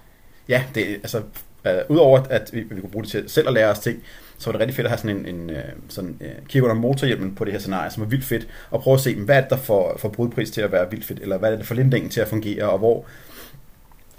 Ja, 0.48 0.64
det, 0.74 0.86
altså, 0.86 1.22
øh, 1.66 1.78
udover 1.88 2.22
at 2.30 2.50
vi, 2.52 2.60
vi 2.60 2.80
kunne 2.80 2.90
bruge 2.90 3.04
det 3.04 3.10
til 3.10 3.24
selv 3.28 3.48
at 3.48 3.54
lære 3.54 3.70
os 3.70 3.78
ting, 3.78 4.02
så 4.38 4.46
var 4.46 4.52
det 4.52 4.60
rigtig 4.60 4.76
fedt 4.76 4.86
at 4.86 4.90
have 4.90 4.98
sådan 4.98 5.16
en, 5.16 5.34
en 5.34 5.50
øh, 5.50 5.64
sådan, 5.88 6.16
øh, 6.20 6.46
kigge 6.48 6.68
under 6.68 6.80
motorhjelmen 6.80 7.34
på 7.34 7.44
det 7.44 7.52
her 7.52 7.60
scenarie, 7.60 7.90
som 7.90 8.02
er 8.02 8.06
vildt 8.06 8.24
fedt, 8.24 8.48
og 8.70 8.82
prøve 8.82 8.94
at 8.94 9.00
se, 9.00 9.14
hvad 9.14 9.36
er 9.36 9.40
det, 9.40 9.50
der 9.50 9.56
får, 9.56 9.98
får 9.98 10.08
brudpris 10.08 10.50
til 10.50 10.60
at 10.60 10.72
være 10.72 10.90
vildt 10.90 11.04
fedt, 11.04 11.20
eller 11.20 11.38
hvad 11.38 11.48
er 11.48 11.50
det, 11.50 11.60
der 11.60 11.66
får 11.66 11.74
lindingen 11.74 12.10
til 12.10 12.20
at 12.20 12.28
fungere, 12.28 12.70
og 12.70 12.78
hvor 12.78 13.04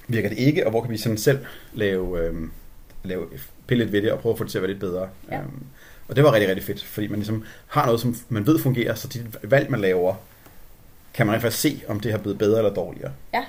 virker 0.07 0.29
det 0.29 0.37
ikke, 0.37 0.65
og 0.65 0.69
hvor 0.71 0.81
kan 0.81 0.91
vi 0.91 0.97
sådan 0.97 1.17
selv 1.17 1.39
lave, 1.73 2.19
øh, 2.19 2.33
lave 3.03 3.25
pille 3.67 3.83
lidt 3.83 3.93
ved 3.93 4.01
det, 4.01 4.11
og 4.11 4.19
prøve 4.19 4.33
at 4.33 4.37
få 4.37 4.43
det 4.43 4.51
til 4.51 4.57
at 4.57 4.61
være 4.61 4.71
lidt 4.71 4.79
bedre. 4.79 5.09
Ja. 5.31 5.39
Øhm, 5.39 5.63
og 6.07 6.15
det 6.15 6.23
var 6.23 6.33
rigtig, 6.33 6.49
rigtig 6.49 6.65
fedt, 6.65 6.83
fordi 6.83 7.07
man 7.07 7.19
ligesom 7.19 7.43
har 7.67 7.85
noget, 7.85 8.01
som 8.01 8.15
man 8.29 8.47
ved 8.47 8.59
fungerer, 8.59 8.95
så 8.95 9.07
de 9.07 9.25
valg, 9.43 9.71
man 9.71 9.79
laver, 9.79 10.15
kan 11.13 11.25
man 11.25 11.33
rent 11.33 11.41
faktisk 11.41 11.61
se, 11.61 11.81
om 11.87 11.99
det 11.99 12.11
har 12.11 12.19
blevet 12.19 12.37
bedre 12.37 12.57
eller 12.57 12.73
dårligere. 12.73 13.11
Ja. 13.33 13.43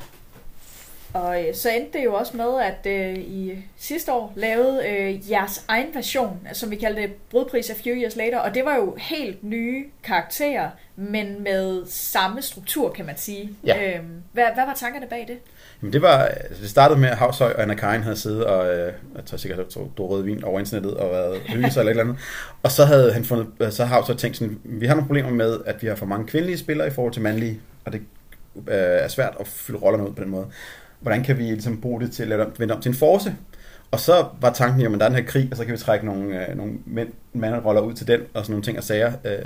Og 1.12 1.49
øh, 1.49 1.55
så 1.55 1.71
endte 1.71 1.99
det 1.99 2.05
jo 2.05 2.14
også 2.14 2.37
med, 2.37 2.61
at 2.62 2.87
øh, 2.87 3.19
I 3.19 3.64
sidste 3.76 4.12
år 4.12 4.33
lavede 4.37 4.88
øh, 4.88 5.31
jeres 5.31 5.64
egen 5.69 5.87
version, 5.95 6.49
som 6.52 6.71
vi 6.71 6.76
kaldte 6.76 7.11
Brudpris 7.31 7.71
af 7.71 7.76
Few 7.76 7.95
Years 7.95 8.17
Later, 8.17 8.38
og 8.38 8.55
det 8.55 8.64
var 8.64 8.76
jo 8.76 8.97
helt 8.99 9.45
nye 9.45 9.85
karakterer, 10.05 10.71
men 10.97 11.43
med 11.43 11.87
samme 11.87 12.43
struktur, 12.43 12.90
kan 12.90 13.07
man 13.07 13.17
sige. 13.17 13.50
Ja. 13.67 13.97
Øhm, 13.97 14.23
hvad, 14.33 14.45
hvad 14.55 14.67
var 14.67 14.75
tankerne 14.75 15.07
bag 15.07 15.25
det? 15.29 15.38
Jamen 15.83 15.93
det 15.93 16.02
var, 16.02 16.19
altså 16.25 16.62
det 16.62 16.71
startede 16.71 17.00
med, 17.00 17.09
at 17.09 17.17
Havshøj 17.17 17.52
og 17.52 17.62
Anna 17.62 17.75
Karin 17.75 18.02
havde 18.02 18.17
siddet 18.17 18.45
og, 18.45 18.75
øh, 18.75 18.93
jeg 19.17 19.25
tror 19.26 19.38
sikkert, 19.38 19.61
at 19.61 19.76
drog 19.99 20.11
rød 20.11 20.23
vin 20.23 20.45
over 20.45 20.59
internettet 20.59 20.95
og 20.95 21.11
været 21.11 21.40
hygge 21.55 21.71
sig 21.71 21.81
eller 21.81 21.90
et 21.93 21.99
eller 21.99 22.05
andet. 22.05 22.23
Og 22.62 22.71
så 22.71 22.85
havde 22.85 23.12
han 23.12 23.25
fundet, 23.25 23.47
øh, 23.61 23.73
så 23.73 23.85
har 23.85 23.95
Havshøj 23.95 24.17
tænkt 24.17 24.37
sådan, 24.37 24.59
vi 24.64 24.87
har 24.87 24.95
nogle 24.95 25.07
problemer 25.07 25.31
med, 25.31 25.59
at 25.67 25.83
vi 25.83 25.87
har 25.87 25.95
for 25.95 26.07
mange 26.07 26.26
kvindelige 26.26 26.59
spillere 26.59 26.88
i 26.88 26.90
forhold 26.90 27.12
til 27.12 27.23
mandlige, 27.23 27.61
og 27.85 27.93
det 27.93 28.00
øh, 28.57 28.75
er 28.76 29.09
svært 29.09 29.35
at 29.40 29.47
fylde 29.47 29.79
rollerne 29.79 30.09
ud 30.09 30.14
på 30.14 30.23
den 30.23 30.31
måde. 30.31 30.47
Hvordan 31.00 31.23
kan 31.23 31.38
vi 31.38 31.42
ligesom 31.42 31.80
bruge 31.80 32.00
det 32.00 32.12
til 32.12 32.33
at 32.33 32.47
vende 32.59 32.75
om 32.75 32.80
til 32.80 32.88
en 32.88 32.95
force? 32.95 33.35
Og 33.90 34.00
så 34.00 34.26
var 34.40 34.52
tanken, 34.52 34.95
at 34.95 35.00
der 35.00 35.04
er 35.07 35.09
den 35.09 35.19
her 35.19 35.25
krig, 35.25 35.49
og 35.50 35.57
så 35.57 35.64
kan 35.64 35.73
vi 35.73 35.78
trække 35.78 36.07
nogle, 36.07 36.49
øh, 36.49 36.57
nogle 36.57 36.73
mænd, 36.87 37.09
manderoller 37.33 37.80
ud 37.80 37.92
til 37.95 38.07
den, 38.07 38.21
og 38.35 38.45
sådan 38.45 38.52
nogle 38.52 38.64
ting 38.64 38.78
og 38.78 38.85
sager. 38.85 39.12
Øh, 39.25 39.38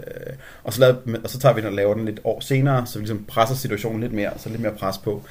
og, 0.65 0.73
så 0.73 0.81
lavede, 0.81 1.21
og 1.25 1.31
så 1.31 1.39
tager 1.39 1.55
vi 1.55 1.61
den 1.61 1.69
og 1.69 1.75
laver 1.75 1.95
den 1.95 2.05
lidt 2.05 2.21
år 2.25 2.41
senere, 2.41 2.87
så 2.87 2.99
vi 2.99 3.03
ligesom 3.05 3.25
presser 3.29 3.55
situationen 3.55 4.01
lidt 4.01 4.13
mere, 4.13 4.31
så 4.37 4.49
lidt 4.49 4.61
mere 4.61 4.73
pres 4.73 4.99
på. 4.99 5.23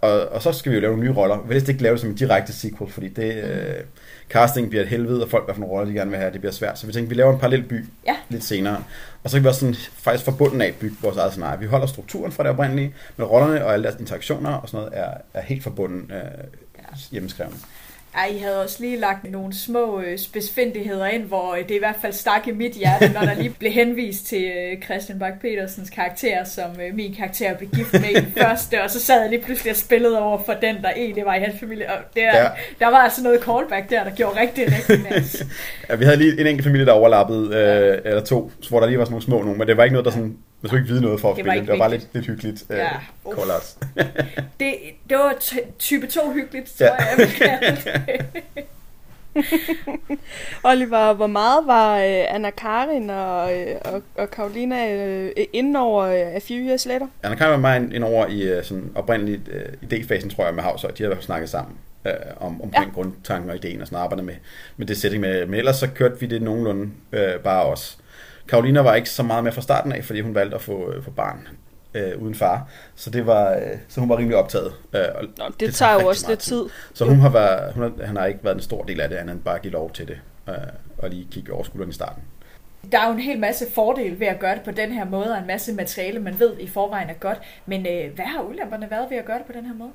Og, 0.00 0.28
og 0.28 0.42
så 0.42 0.52
skal 0.52 0.72
vi 0.72 0.76
jo 0.76 0.80
lave 0.80 0.92
nogle 0.92 1.08
nye 1.10 1.16
roller. 1.16 1.42
Vi 1.48 1.54
vil 1.54 1.68
ikke 1.68 1.82
lave 1.82 1.92
det 1.92 2.00
som 2.00 2.10
en 2.10 2.16
direkte 2.16 2.52
sequel, 2.52 2.90
fordi 2.90 3.08
det, 3.08 3.34
øh, 3.44 3.74
casting 4.30 4.68
bliver 4.68 4.82
et 4.82 4.88
helvede, 4.88 5.22
og 5.22 5.30
folk, 5.30 5.44
hvad 5.44 5.54
for 5.54 5.60
nogle 5.60 5.72
roller 5.74 5.92
de 5.92 5.98
gerne 5.98 6.10
vil 6.10 6.18
have, 6.18 6.32
det 6.32 6.40
bliver 6.40 6.52
svært. 6.52 6.78
Så 6.78 6.86
vi 6.86 6.92
tænkte, 6.92 7.08
vi 7.08 7.14
laver 7.14 7.32
en 7.32 7.38
parallel 7.38 7.62
by 7.62 7.84
Ja. 8.06 8.14
lidt 8.28 8.44
senere. 8.44 8.82
Og 9.24 9.30
så 9.30 9.36
kan 9.36 9.44
vi 9.44 9.48
også 9.48 9.60
sådan, 9.60 9.74
faktisk 9.74 10.24
forbundet 10.24 10.62
af 10.62 10.74
bygge 10.80 10.96
vores 11.02 11.16
eget 11.16 11.32
scenarie. 11.32 11.60
Vi 11.60 11.66
holder 11.66 11.86
strukturen 11.86 12.32
fra 12.32 12.42
det 12.42 12.50
oprindelige, 12.50 12.94
men 13.16 13.26
rollerne 13.26 13.64
og 13.64 13.72
alle 13.72 13.84
deres 13.84 14.00
interaktioner 14.00 14.50
og 14.50 14.68
sådan 14.68 14.84
noget 14.84 14.98
er, 14.98 15.14
er 15.34 15.42
helt 15.42 15.62
forbundet 15.62 16.10
øh, 16.10 16.44
hjemmeskrevne. 17.10 17.56
Ej, 18.16 18.26
I 18.34 18.38
havde 18.38 18.62
også 18.62 18.76
lige 18.80 18.96
lagt 19.00 19.30
nogle 19.30 19.54
små 19.54 20.00
øh, 20.00 20.18
spidsfindigheder 20.18 21.06
ind, 21.06 21.22
hvor 21.22 21.54
øh, 21.54 21.68
det 21.68 21.74
i 21.74 21.78
hvert 21.78 21.96
fald 22.02 22.12
stak 22.12 22.48
i 22.48 22.52
mit 22.52 22.72
hjerte, 22.72 23.12
når 23.12 23.20
der 23.20 23.34
lige 23.34 23.54
blev 23.58 23.72
henvist 23.72 24.26
til 24.26 24.44
øh, 24.44 24.82
Christian 24.82 25.18
Bak 25.18 25.40
petersens 25.40 25.90
karakter, 25.90 26.44
som 26.44 26.70
øh, 26.88 26.94
min 26.94 27.14
karakter 27.14 27.54
blev 27.54 27.70
gift 27.70 27.92
med 27.92 28.10
i 28.10 28.14
den 28.14 28.32
første, 28.42 28.82
og 28.82 28.90
så 28.90 29.00
sad 29.00 29.20
jeg 29.20 29.30
lige 29.30 29.42
pludselig 29.42 29.70
og 29.70 29.76
spillede 29.76 30.18
over 30.22 30.38
for 30.46 30.52
den, 30.52 30.76
der 30.82 30.90
egentlig 30.96 31.24
var 31.24 31.34
i 31.34 31.40
hans 31.40 31.54
familie. 31.60 31.90
Og 31.92 31.98
der, 32.16 32.22
Ja. 32.22 32.42
ja. 32.42 32.48
der 32.80 32.86
var 32.86 32.98
altså 32.98 33.22
noget 33.22 33.40
callback 33.42 33.90
der, 33.90 34.04
der 34.04 34.10
gjorde 34.10 34.40
rigtig, 34.40 34.64
rigtig 34.66 35.00
masse. 35.10 35.46
Ja, 35.88 35.94
vi 35.94 36.04
havde 36.04 36.16
lige 36.16 36.40
en 36.40 36.46
enkelt 36.46 36.64
familie, 36.64 36.86
der 36.86 36.92
overlappede, 36.92 37.56
øh, 37.56 38.10
eller 38.10 38.24
to, 38.24 38.50
hvor 38.68 38.80
der 38.80 38.86
lige 38.86 38.98
var 38.98 39.04
sådan 39.04 39.12
nogle 39.12 39.24
små 39.24 39.42
nogle, 39.42 39.58
men 39.58 39.68
det 39.68 39.76
var 39.76 39.84
ikke 39.84 39.94
noget, 39.94 40.04
der 40.04 40.10
sådan, 40.10 40.36
man 40.64 40.68
skulle 40.68 40.82
ikke 40.82 40.92
vide 40.92 41.02
noget 41.02 41.20
for 41.20 41.30
at 41.30 41.36
Det 41.36 41.44
var 41.44 41.50
spille. 41.50 41.60
ikke 41.62 41.72
Det 41.72 41.78
var 41.78 41.84
bare 41.88 41.90
lidt, 41.98 42.08
lidt 42.14 42.26
hyggeligt. 42.26 42.64
Øh, 42.70 42.76
Ja. 42.78 42.88
call 43.36 43.50
outs. 43.50 43.78
Det, 44.60 44.74
det 45.08 45.16
var 45.18 45.32
t- 45.40 45.78
type 45.78 46.06
2 46.06 46.32
hyggeligt, 46.32 46.72
tror 46.78 46.86
Ja. 46.86 46.92
jeg, 46.94 47.28
jeg. 47.40 48.24
Oliver, 50.64 51.12
hvor 51.12 51.26
meget 51.26 51.66
var 51.66 51.98
øh, 51.98 52.24
Anna 52.34 52.50
Karin 52.50 53.10
og, 53.10 53.58
øh, 53.60 53.74
og, 53.84 54.02
og 54.14 54.30
Karolina 54.30 54.94
øh, 54.94 55.30
inden 55.52 55.76
over 55.76 56.02
øh, 56.04 56.34
A 56.34 56.38
Few 56.38 56.58
Years 56.58 56.86
Later? 56.86 57.06
Anna 57.22 57.36
Karin 57.36 57.50
var 57.50 57.56
meget 57.58 57.92
ind 57.92 58.04
over 58.04 58.26
i 58.26 58.42
øh, 58.42 58.64
sådan 58.64 58.90
oprindeligt 58.94 59.48
øh, 59.48 59.62
idéfasen, 59.82 60.36
tror 60.36 60.44
jeg, 60.44 60.54
med 60.54 60.62
Havsøj. 60.62 60.90
De 60.90 61.02
havde 61.02 61.16
snakket 61.20 61.48
sammen 61.50 61.74
øh, 62.06 62.12
om, 62.40 62.62
omkring 62.62 62.86
ja. 62.86 62.94
grundtanken 62.94 63.50
og 63.50 63.56
ideen 63.56 63.80
og 63.80 63.86
sådan 63.86 63.98
arbejdet 64.02 64.24
med, 64.24 64.34
med 64.76 64.86
det 64.86 64.96
setting. 64.96 65.20
Med, 65.20 65.46
men 65.46 65.54
ellers 65.58 65.76
så 65.76 65.88
kørte 65.94 66.20
vi 66.20 66.26
det 66.26 66.42
nogenlunde 66.42 66.90
øh, 67.12 67.34
bare 67.40 67.64
os. 67.64 67.98
Karolina 68.48 68.80
var 68.80 68.94
ikke 68.94 69.10
så 69.10 69.22
meget 69.22 69.44
med 69.44 69.52
fra 69.52 69.62
starten 69.62 69.92
af, 69.92 70.04
fordi 70.04 70.20
hun 70.20 70.34
valgte 70.34 70.54
at 70.54 70.62
få, 70.62 70.92
øh, 70.92 71.04
få 71.04 71.10
barn 71.10 71.48
øh, 71.94 72.22
uden 72.22 72.34
far. 72.34 72.68
Så, 72.94 73.10
det 73.10 73.26
var, 73.26 73.54
øh, 73.54 73.60
så 73.88 74.00
hun 74.00 74.08
var 74.08 74.18
rimelig 74.18 74.36
optaget. 74.36 74.72
Øh, 74.94 75.00
og 75.14 75.22
Nå, 75.22 75.28
det, 75.28 75.34
tager 75.38 75.50
det 75.58 75.74
tager 75.74 76.00
jo 76.00 76.06
også 76.06 76.28
lidt 76.28 76.40
tid. 76.40 76.64
Så 76.94 77.04
hun 77.04 77.18
har, 77.18 77.28
været, 77.30 77.74
hun 77.74 77.82
har, 77.82 78.06
han 78.06 78.16
har 78.16 78.26
ikke 78.26 78.40
været 78.42 78.54
en 78.54 78.62
stor 78.62 78.84
del 78.84 79.00
af 79.00 79.08
det, 79.08 79.16
andet 79.16 79.34
end 79.34 79.42
bare 79.42 79.58
give 79.58 79.72
lov 79.72 79.90
til 79.90 80.08
det. 80.08 80.18
Øh, 80.48 80.54
og 80.98 81.10
lige 81.10 81.28
kigge 81.30 81.52
over 81.52 81.64
skulderen 81.64 81.90
i 81.90 81.94
starten. 81.94 82.22
Der 82.92 82.98
er 82.98 83.06
jo 83.06 83.12
en 83.12 83.20
hel 83.20 83.38
masse 83.38 83.64
fordele 83.74 84.20
ved 84.20 84.26
at 84.26 84.38
gøre 84.38 84.54
det 84.54 84.62
på 84.62 84.70
den 84.70 84.92
her 84.92 85.04
måde, 85.04 85.32
og 85.32 85.38
en 85.38 85.46
masse 85.46 85.72
materiale, 85.72 86.20
man 86.20 86.38
ved 86.38 86.52
i 86.60 86.68
forvejen 86.68 87.10
er 87.10 87.14
godt. 87.14 87.38
Men 87.66 87.86
øh, 87.86 88.14
hvad 88.14 88.24
har 88.24 88.42
ulemperne 88.42 88.90
været 88.90 89.10
ved 89.10 89.16
at 89.16 89.24
gøre 89.24 89.38
det 89.38 89.46
på 89.46 89.52
den 89.52 89.66
her 89.66 89.74
måde? 89.74 89.90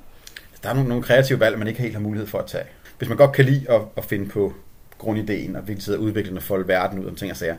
Der 0.62 0.68
er 0.68 0.74
nogle, 0.74 0.88
nogle 0.88 1.04
kreative 1.04 1.40
valg, 1.40 1.58
man 1.58 1.68
ikke 1.68 1.82
helt 1.82 1.94
har 1.94 2.00
mulighed 2.00 2.26
for 2.26 2.38
at 2.38 2.46
tage. 2.46 2.64
Hvis 2.98 3.08
man 3.08 3.18
godt 3.18 3.32
kan 3.32 3.44
lide 3.44 3.70
at, 3.70 3.80
at 3.96 4.04
finde 4.04 4.28
på 4.28 4.52
grundideen 4.98 5.56
og 5.56 5.68
virkelig 5.68 5.84
sidde 5.84 5.98
og 5.98 6.02
udvikle 6.02 6.28
den 6.28 6.36
og 6.36 6.42
folde 6.42 6.68
verden 6.68 6.98
ud 6.98 7.06
om 7.06 7.14
ting 7.14 7.30
og 7.30 7.36
sager, 7.36 7.56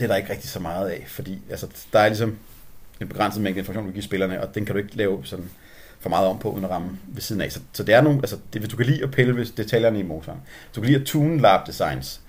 det 0.00 0.06
er 0.06 0.08
der 0.08 0.16
ikke 0.16 0.32
rigtig 0.32 0.50
så 0.50 0.60
meget 0.60 0.88
af, 0.88 1.04
fordi 1.08 1.42
altså, 1.50 1.66
der 1.92 1.98
er 1.98 2.08
ligesom 2.08 2.38
en 3.00 3.08
begrænset 3.08 3.42
mængde 3.42 3.58
information, 3.58 3.86
du 3.86 3.92
giver 3.92 4.02
spillerne, 4.02 4.42
og 4.42 4.54
den 4.54 4.64
kan 4.64 4.74
du 4.74 4.82
ikke 4.82 4.96
lave 4.96 5.20
sådan 5.24 5.50
for 6.00 6.08
meget 6.08 6.26
om 6.26 6.38
på, 6.38 6.50
uden 6.50 6.64
at 6.64 6.70
ramme 6.70 6.98
ved 7.08 7.22
siden 7.22 7.42
af. 7.42 7.52
Så, 7.52 7.60
så 7.72 7.82
det 7.82 7.94
er 7.94 8.00
nogle, 8.00 8.18
altså, 8.18 8.38
det, 8.52 8.60
hvis 8.60 8.70
du 8.70 8.76
kan 8.76 8.86
lide 8.86 9.02
at 9.02 9.10
pille 9.10 9.36
ved 9.36 9.46
detaljerne 9.56 9.98
i 9.98 10.02
motoren, 10.02 10.38
hvis 10.38 10.74
du 10.74 10.80
kan 10.80 10.90
lide 10.90 11.00
at 11.00 11.06
tune 11.06 11.40
lab 11.40 11.66
designs, 11.66 12.20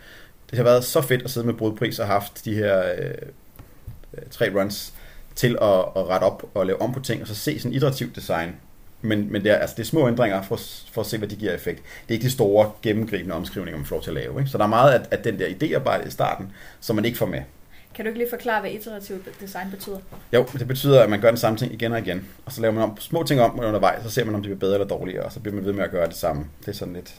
det 0.49 0.57
har 0.57 0.63
været 0.63 0.83
så 0.83 1.01
fedt 1.01 1.21
at 1.21 1.31
sidde 1.31 1.45
med 1.45 1.53
brudpris 1.53 1.99
og 1.99 2.07
haft 2.07 2.45
de 2.45 2.55
her 2.55 2.83
øh, 2.97 3.11
øh, 4.13 4.23
tre 4.31 4.51
runs 4.59 4.93
til 5.35 5.57
at, 5.61 5.79
at 5.95 6.07
rette 6.07 6.23
op 6.23 6.43
og 6.53 6.65
lave 6.65 6.81
om 6.81 6.93
på 6.93 6.99
ting, 6.99 7.21
og 7.21 7.27
så 7.27 7.35
se 7.35 7.59
sådan 7.59 7.75
iterativt 7.75 8.15
design. 8.15 8.55
Men, 9.01 9.31
men 9.31 9.43
det, 9.43 9.51
er, 9.51 9.55
altså, 9.55 9.75
det 9.75 9.83
er 9.83 9.87
små 9.87 10.07
ændringer 10.07 10.41
for, 10.41 10.59
for 10.91 11.01
at 11.01 11.07
se, 11.07 11.17
hvad 11.17 11.27
de 11.27 11.35
giver 11.35 11.53
effekt. 11.53 11.77
Det 11.77 12.09
er 12.09 12.13
ikke 12.13 12.25
de 12.25 12.31
store, 12.31 12.71
gennemgribende 12.81 13.35
omskrivninger, 13.35 13.77
man 13.77 13.85
får 13.85 13.95
lov 13.95 14.03
til 14.03 14.09
at 14.09 14.15
lave. 14.15 14.39
Ikke? 14.39 14.51
Så 14.51 14.57
der 14.57 14.63
er 14.63 14.67
meget 14.67 14.91
af, 14.91 15.05
af 15.11 15.17
den 15.23 15.39
der 15.39 15.47
idéarbejde 15.47 16.07
i 16.07 16.11
starten, 16.11 16.51
som 16.79 16.95
man 16.95 17.05
ikke 17.05 17.17
får 17.17 17.25
med. 17.25 17.41
Kan 17.95 18.05
du 18.05 18.09
ikke 18.09 18.19
lige 18.19 18.29
forklare, 18.29 18.61
hvad 18.61 18.71
iterativ 18.71 19.23
design 19.41 19.71
betyder? 19.71 19.97
Jo, 20.33 20.45
det 20.53 20.67
betyder, 20.67 21.03
at 21.03 21.09
man 21.09 21.21
gør 21.21 21.27
den 21.27 21.37
samme 21.37 21.57
ting 21.57 21.73
igen 21.73 21.91
og 21.91 21.99
igen. 21.99 22.27
Og 22.45 22.51
så 22.51 22.61
laver 22.61 22.73
man 22.73 22.83
om, 22.83 22.97
små 22.99 23.23
ting 23.23 23.41
om 23.41 23.59
undervejs, 23.59 24.03
så 24.03 24.09
ser 24.09 24.25
man, 24.25 24.35
om 24.35 24.41
det 24.41 24.49
bliver 24.49 24.59
bedre 24.59 24.73
eller 24.73 24.87
dårligere, 24.87 25.23
og 25.25 25.31
så 25.31 25.39
bliver 25.39 25.55
man 25.55 25.65
ved 25.65 25.73
med 25.73 25.83
at 25.83 25.91
gøre 25.91 26.07
det 26.07 26.15
samme. 26.15 26.45
Det 26.59 26.67
er 26.67 26.71
sådan 26.73 26.93
lidt... 26.93 27.15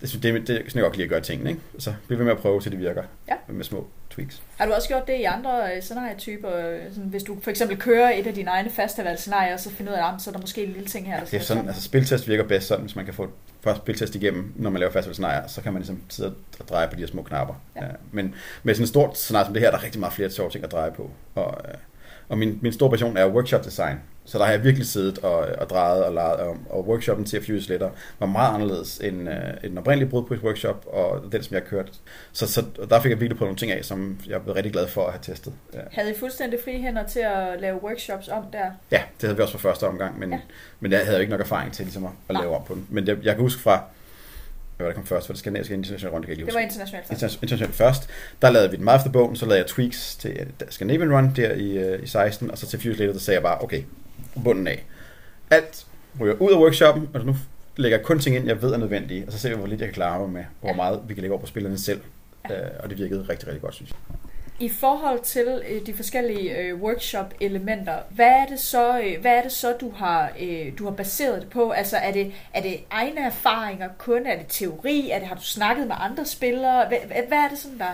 Det, 0.00 0.08
synes- 0.08 0.22
det, 0.22 0.34
det, 0.34 0.48
det 0.48 0.54
er 0.56 0.60
sådan, 0.66 0.76
jeg 0.76 0.82
godt 0.82 0.92
kan 0.92 0.96
lide 0.98 1.04
at 1.04 1.10
gøre 1.10 1.20
tingene, 1.20 1.50
ikke? 1.50 1.62
Så 1.78 1.94
bliver 2.06 2.18
ved 2.18 2.24
med 2.24 2.32
at 2.32 2.38
prøve, 2.38 2.60
til 2.60 2.72
det 2.72 2.80
virker. 2.80 3.02
Ja. 3.28 3.34
Med 3.48 3.64
små 3.64 3.86
tweaks. 4.10 4.42
Har 4.56 4.66
du 4.66 4.72
også 4.72 4.88
gjort 4.88 5.06
det 5.06 5.14
i 5.18 5.22
andre 5.22 5.76
øh, 5.76 5.82
scenarietyper? 5.82 6.56
øh, 6.56 6.78
Sådan, 6.94 7.08
hvis 7.10 7.22
du 7.22 7.36
for 7.42 7.50
eksempel 7.50 7.76
kører 7.76 8.10
et 8.10 8.26
af 8.26 8.34
dine 8.34 8.50
egne 8.50 8.70
festivalscenarier, 8.70 9.56
så 9.56 9.70
finder 9.70 9.92
ud 9.92 9.98
af, 9.98 10.14
at 10.14 10.22
så 10.22 10.30
er 10.30 10.32
der 10.32 10.40
måske 10.40 10.64
en 10.64 10.72
lille 10.72 10.88
ting 10.88 11.06
her, 11.06 11.18
der 11.18 11.24
Det 11.24 11.34
er 11.34 11.40
sådan, 11.40 11.66
altså 11.68 11.82
spiltest 11.82 12.28
virker 12.28 12.44
bedst 12.44 12.66
sådan, 12.66 12.84
hvis 12.84 12.96
man 12.96 13.04
kan 13.04 13.14
få 13.14 13.28
først 13.64 13.78
spiltest 13.80 14.14
igennem, 14.14 14.52
når 14.56 14.70
man 14.70 14.80
laver 14.80 14.92
festivalscenarier, 14.92 15.46
så 15.46 15.62
kan 15.62 15.72
man 15.72 15.82
ligesom 15.82 16.00
sidde 16.08 16.34
og 16.60 16.68
dreje 16.68 16.88
på 16.88 16.94
de 16.94 17.00
her 17.00 17.06
små 17.06 17.22
knapper. 17.22 17.54
Ja. 17.76 17.84
Ja. 17.84 17.90
Men 18.12 18.34
med 18.62 18.74
sådan 18.74 18.82
et 18.82 18.88
stort 18.88 19.18
scenarie 19.18 19.44
som 19.46 19.54
det 19.54 19.62
her, 19.62 19.70
der 19.70 19.78
er 19.78 19.84
rigtig 19.84 20.00
meget 20.00 20.12
flere 20.14 20.30
sjove 20.30 20.50
ting 20.50 20.64
at 20.64 20.72
dreje 20.72 20.90
på. 20.90 21.10
Og, 21.34 21.60
øh, 21.68 21.74
og 22.28 22.38
min, 22.38 22.58
min 22.62 22.72
store 22.72 22.90
passion 22.90 23.16
er 23.16 23.26
workshop 23.28 23.64
design. 23.64 23.96
Så 24.28 24.38
der 24.38 24.44
har 24.44 24.52
jeg 24.52 24.64
virkelig 24.64 24.86
siddet 24.86 25.18
og, 25.18 25.38
og 25.38 25.70
drejet 25.70 26.04
og 26.04 26.12
leget 26.14 26.40
om. 26.40 26.66
Og 26.70 26.88
workshoppen 26.88 27.26
til 27.26 27.40
Fuse 27.46 27.68
Letter 27.68 27.90
var 28.18 28.26
meget 28.26 28.54
anderledes 28.54 28.98
end, 28.98 29.28
øh, 29.28 29.34
end 29.36 29.70
den 29.70 29.78
oprindelige 29.78 30.08
brudpris 30.10 30.42
workshop, 30.42 30.86
og 30.86 31.22
den, 31.32 31.42
som 31.42 31.54
jeg 31.54 31.62
har 31.62 31.68
kørt. 31.68 31.92
Så, 32.32 32.46
så 32.52 32.64
der 32.90 33.00
fik 33.00 33.10
jeg 33.10 33.20
virkelig 33.20 33.38
på 33.38 33.44
nogle 33.44 33.56
ting 33.56 33.72
af, 33.72 33.84
som 33.84 34.20
jeg 34.28 34.42
blev 34.42 34.54
rigtig 34.54 34.72
glad 34.72 34.86
for 34.88 35.06
at 35.06 35.12
have 35.12 35.22
testet. 35.22 35.52
Ja. 35.74 35.78
Havde 35.92 36.10
I 36.10 36.14
fuldstændig 36.18 36.58
fri 36.64 36.80
hænder 36.82 37.06
til 37.06 37.20
at 37.20 37.60
lave 37.60 37.82
workshops 37.84 38.28
om 38.28 38.44
der? 38.52 38.64
Ja, 38.90 39.02
det 39.20 39.22
havde 39.22 39.36
vi 39.36 39.42
også 39.42 39.58
fra 39.58 39.68
første 39.68 39.84
omgang, 39.86 40.18
men, 40.18 40.30
Ja. 40.32 40.38
men 40.80 40.92
jeg 40.92 41.00
havde 41.04 41.16
jo 41.16 41.20
ikke 41.20 41.30
nok 41.30 41.40
erfaring 41.40 41.72
til 41.72 41.84
ligesom 41.84 42.04
at, 42.04 42.10
at 42.28 42.34
lave 42.40 42.56
om 42.56 42.64
på 42.66 42.74
den. 42.74 42.86
Men 42.90 43.06
det, 43.06 43.18
jeg 43.22 43.34
kan 43.34 43.42
huske 43.42 43.62
fra, 43.62 43.82
hvad 44.76 44.84
var 44.84 44.90
det 44.92 44.96
kom 44.96 45.06
først, 45.06 45.28
var 45.28 45.32
det 45.32 45.40
skandinaviske 45.40 45.74
internationale 45.74 46.16
jeg 46.22 46.30
ikke 46.30 46.46
Det 46.46 46.54
var 46.54 46.60
internationalt 46.60 47.06
først. 47.08 47.22
Interna- 47.22 47.38
Internationalt 47.42 47.74
først, 47.74 48.08
der 48.42 48.50
lavede 48.50 48.70
vi 48.70 48.76
den 48.76 48.84
meget 48.84 48.98
efter 48.98 49.10
bogen, 49.10 49.36
så 49.36 49.46
lavede 49.46 49.58
jeg 49.58 49.66
tweaks 49.66 50.16
til 50.16 50.30
øh, 50.30 50.46
Scandinavian 50.70 51.12
Run 51.16 51.32
der 51.36 51.52
i, 51.52 51.78
øh, 51.78 52.02
i 52.02 52.06
16, 52.06 52.50
og 52.50 52.58
så 52.58 52.66
til 52.66 52.78
Fuse 52.78 52.92
Later, 52.98 53.12
der 53.12 53.20
sagde 53.20 53.36
jeg 53.36 53.42
bare, 53.42 53.60
okay, 53.62 53.82
bunden 54.44 54.66
af. 54.66 54.84
Alt 55.50 55.86
ryger 56.20 56.34
ud 56.34 56.52
af 56.52 56.56
workshoppen, 56.58 57.08
og 57.14 57.24
nu 57.26 57.36
lægger 57.76 57.98
jeg 57.98 58.06
kun 58.06 58.18
ting 58.18 58.36
ind, 58.36 58.46
jeg 58.46 58.62
ved 58.62 58.72
er 58.72 58.76
nødvendige, 58.76 59.24
og 59.26 59.32
så 59.32 59.38
ser 59.38 59.48
vi, 59.48 59.54
hvor 59.56 59.66
lidt 59.66 59.80
jeg 59.80 59.88
kan 59.88 59.94
klare 59.94 60.18
mig 60.18 60.28
med, 60.30 60.44
hvor 60.60 60.70
Ja. 60.70 60.76
meget 60.76 61.00
vi 61.08 61.14
kan 61.14 61.20
lægge 61.20 61.32
over 61.34 61.40
på 61.40 61.46
spillerne 61.46 61.78
selv. 61.78 62.00
Øh, 62.50 62.56
og 62.80 62.90
det 62.90 62.98
virkede 62.98 63.26
rigtig, 63.28 63.48
rigtig 63.48 63.62
godt, 63.62 63.74
synes 63.74 63.90
jeg. 63.90 63.98
I 64.60 64.68
forhold 64.68 65.20
til 65.22 65.62
øh, 65.70 65.86
de 65.86 65.94
forskellige 65.94 66.58
øh, 66.58 66.74
workshop-elementer, 66.82 67.94
hvad 68.10 68.26
er 68.26 68.46
det 68.46 68.60
så, 68.60 68.98
øh, 69.00 69.20
hvad 69.20 69.32
er 69.32 69.42
det 69.42 69.52
så 69.52 69.74
du 69.80 69.90
har, 69.96 70.30
øh, 70.40 70.72
du 70.78 70.84
har 70.84 70.90
baseret 70.90 71.42
det 71.42 71.50
på? 71.50 71.70
Altså 71.70 71.96
er 71.96 72.12
det, 72.12 72.32
er 72.54 72.62
det 72.62 72.76
egne 72.90 73.20
erfaringer 73.20 73.88
kun? 73.98 74.26
Er 74.26 74.36
det 74.36 74.46
teori? 74.48 75.10
Er 75.10 75.18
det, 75.18 75.28
har 75.28 75.34
du 75.34 75.42
snakket 75.42 75.86
med 75.86 75.96
andre 75.98 76.24
spillere? 76.24 76.88
Hvad, 76.88 76.98
hvad 77.06 77.16
hvad 77.28 77.38
er 77.38 77.48
det 77.48 77.58
sådan, 77.58 77.78
der 77.78 77.86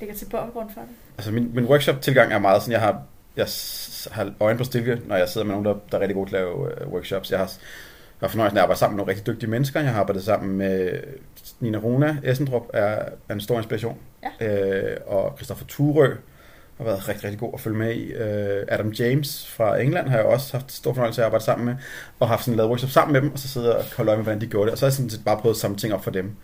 ligger 0.00 0.14
til 0.16 0.24
baggrund 0.30 0.70
for 0.74 0.80
det? 0.80 0.90
Altså 1.18 1.32
min, 1.32 1.50
min 1.54 1.64
workshop-tilgang 1.64 2.32
er 2.32 2.38
meget 2.38 2.62
sådan, 2.62 2.72
jeg 2.72 2.80
har 2.80 3.02
jeg 3.36 3.46
har 4.10 4.32
øjne 4.40 4.58
på 4.58 4.64
stilke, 4.64 5.00
når 5.06 5.16
jeg 5.16 5.28
sidder 5.28 5.46
med 5.46 5.54
nogen, 5.54 5.66
der, 5.66 5.74
der 5.90 5.96
er 5.96 6.00
rigtig 6.00 6.14
gode 6.14 6.30
til 6.30 6.36
at 6.36 6.42
lave 6.42 6.80
øh, 6.80 6.88
workshops. 6.88 7.30
Jeg 7.30 7.38
har, 7.38 7.52
har 8.20 8.28
fornøjelsen 8.28 8.56
af 8.56 8.60
at 8.60 8.62
arbejde 8.62 8.78
sammen 8.78 8.96
med 8.96 9.00
nogle 9.00 9.10
rigtig 9.10 9.26
dygtige 9.26 9.50
mennesker. 9.50 9.80
Jeg 9.80 9.92
har 9.92 10.00
arbejdet 10.00 10.24
sammen 10.24 10.56
med 10.56 10.90
Nina 11.60 11.78
Runa 11.78 12.16
Essendrup, 12.24 12.66
er, 12.72 13.04
er 13.28 13.34
en 13.34 13.40
stor 13.40 13.56
inspiration. 13.56 13.98
Øh, 14.40 14.96
og 15.06 15.32
Christoffer 15.36 15.64
Thurø 15.68 16.14
har 16.76 16.84
været 16.84 17.08
rigtig, 17.08 17.24
rigtig 17.24 17.40
god 17.40 17.50
at 17.54 17.60
følge 17.60 17.76
med 17.76 17.94
i. 17.94 18.12
Øh, 18.12 18.64
Adam 18.68 18.90
James 18.90 19.48
fra 19.48 19.80
England 19.80 20.08
har 20.08 20.16
jeg 20.16 20.26
også 20.26 20.52
haft 20.52 20.72
stor 20.72 20.92
fornøjelse 20.92 21.20
af 21.20 21.24
at 21.24 21.26
arbejde 21.26 21.44
sammen 21.44 21.66
med, 21.66 21.74
og 22.20 22.28
haft 22.28 22.44
sådan 22.44 22.56
lavet 22.56 22.68
workshop 22.68 22.90
sammen 22.90 23.12
med 23.12 23.20
dem, 23.20 23.32
og 23.32 23.38
så 23.38 23.48
sidder 23.48 23.74
og 23.74 23.84
holde 23.96 24.10
øje 24.10 24.16
med, 24.18 24.24
hvordan 24.24 24.40
de 24.40 24.46
gjorde 24.46 24.66
det. 24.66 24.72
Og 24.72 24.78
så 24.78 24.84
har 24.84 24.88
jeg 24.88 24.94
sådan 24.94 25.10
set 25.10 25.24
bare 25.24 25.36
prøvet 25.36 25.54
at 25.54 25.60
samle 25.60 25.78
ting 25.78 25.94
op 25.94 26.04
for 26.04 26.10
dem. 26.10 26.36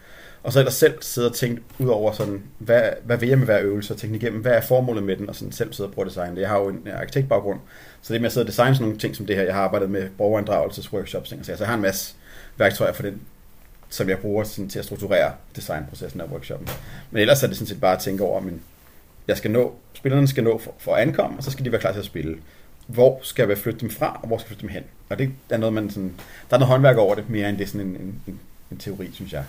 Og 0.43 0.53
så 0.53 0.59
ellers 0.59 0.75
selv 0.75 1.03
sidde 1.03 1.29
og 1.29 1.35
tænke 1.35 1.63
ud 1.79 1.89
over 1.89 2.13
sådan, 2.13 2.43
hvad, 2.59 2.83
hvad 3.05 3.17
vil 3.17 3.29
jeg 3.29 3.39
med 3.39 3.47
hver 3.47 3.61
øvelse, 3.61 3.95
og 3.95 3.99
tænke 3.99 4.17
igennem, 4.17 4.41
hvad 4.41 4.53
er 4.53 4.61
formålet 4.61 5.03
med 5.03 5.17
den, 5.17 5.29
og 5.29 5.35
sådan 5.35 5.53
selv 5.53 5.73
sidde 5.73 5.89
og 5.89 5.95
prøve 5.95 6.05
at 6.05 6.09
designe 6.09 6.35
det. 6.35 6.41
Jeg 6.41 6.49
har 6.49 6.59
jo 6.59 6.69
en 6.69 6.83
øh, 6.87 6.99
arkitektbaggrund, 6.99 7.61
så 8.03 8.13
det 8.13 8.21
med 8.21 8.27
at 8.27 8.33
sidde 8.33 8.45
og 8.45 8.49
designe 8.49 8.75
sådan 8.75 8.85
nogle 8.85 8.99
ting 8.99 9.17
som 9.17 9.27
det 9.27 9.37
her, 9.37 9.43
jeg 9.43 9.55
har 9.55 9.63
arbejdet 9.63 9.91
med 9.91 10.09
borgerinddragelsesworkshops, 10.19 11.29
ting, 11.29 11.47
så 11.47 11.57
jeg 11.59 11.67
har 11.67 11.75
en 11.75 11.83
masse 11.83 12.15
værktøjer 12.57 12.93
for 12.93 13.03
den, 13.03 13.21
som 13.89 14.09
jeg 14.09 14.19
bruger 14.19 14.45
sådan, 14.45 14.69
til 14.69 14.79
at 14.79 14.85
strukturere 14.85 15.33
designprocessen 15.57 16.21
af 16.21 16.25
workshoppen. 16.25 16.69
Men 17.11 17.21
ellers 17.21 17.43
er 17.43 17.47
det 17.47 17.57
sådan 17.57 17.67
set 17.67 17.81
bare 17.81 17.97
at 17.97 18.03
tænke 18.03 18.25
over, 18.25 18.41
men 18.41 18.61
jeg 19.29 19.37
skal 19.37 19.51
nå, 19.51 19.75
spillerne 19.93 20.29
skal 20.29 20.45
nå 20.45 20.59
for, 20.59 20.75
for 20.79 20.95
at 20.95 21.03
ankomme, 21.03 21.39
og 21.39 21.45
så 21.45 21.51
skal 21.51 21.65
de 21.65 21.73
være 21.73 21.81
klar 21.81 21.93
til 21.93 21.99
at 21.99 22.05
spille. 22.05 22.39
Hvor 22.87 23.21
skal 23.23 23.49
jeg 23.49 23.59
flytte 23.59 23.81
dem 23.81 23.91
fra, 23.91 24.21
og 24.23 24.29
hvor 24.29 24.39
skal 24.39 24.45
jeg 24.45 24.49
flytte 24.49 24.63
dem 24.63 24.69
hen? 24.69 24.83
Og 25.09 25.19
det 25.19 25.31
er 25.51 25.57
noget, 25.57 25.73
man 25.73 25.91
sådan, 25.91 26.15
der 26.51 26.57
er 26.57 26.59
noget 26.59 26.71
håndværk 26.71 26.97
over 26.97 27.15
det, 27.15 27.31
mere 27.31 27.49
end 27.49 27.59
det 27.59 27.65
er 27.65 27.69
sådan 27.69 27.87
en, 27.87 27.97
en, 27.97 28.23
en, 28.27 28.41
en 28.71 28.79
teori, 28.79 29.11
synes 29.13 29.33
jeg. 29.33 29.45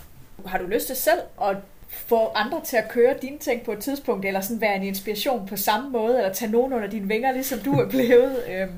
Har 0.46 0.58
du 0.58 0.66
lyst 0.68 0.88
til 0.88 0.96
selv 0.96 1.20
at 1.42 1.58
få 1.90 2.28
andre 2.36 2.62
til 2.66 2.78
at 2.78 2.90
køre 2.90 3.16
dine 3.22 3.38
ting 3.38 3.64
på 3.66 3.72
et 3.72 3.80
tidspunkt, 3.80 4.26
eller 4.26 4.42
sådan 4.42 4.62
være 4.62 4.76
en 4.76 4.84
inspiration 4.84 5.48
på 5.48 5.56
samme 5.56 5.90
måde, 5.90 6.18
eller 6.18 6.34
tage 6.34 6.52
nogen 6.52 6.74
under 6.74 6.90
dine 6.90 7.08
vinger, 7.08 7.32
ligesom 7.32 7.60
du 7.60 7.72
er 7.74 7.90
blevet? 7.90 8.44
Øhm. 8.50 8.72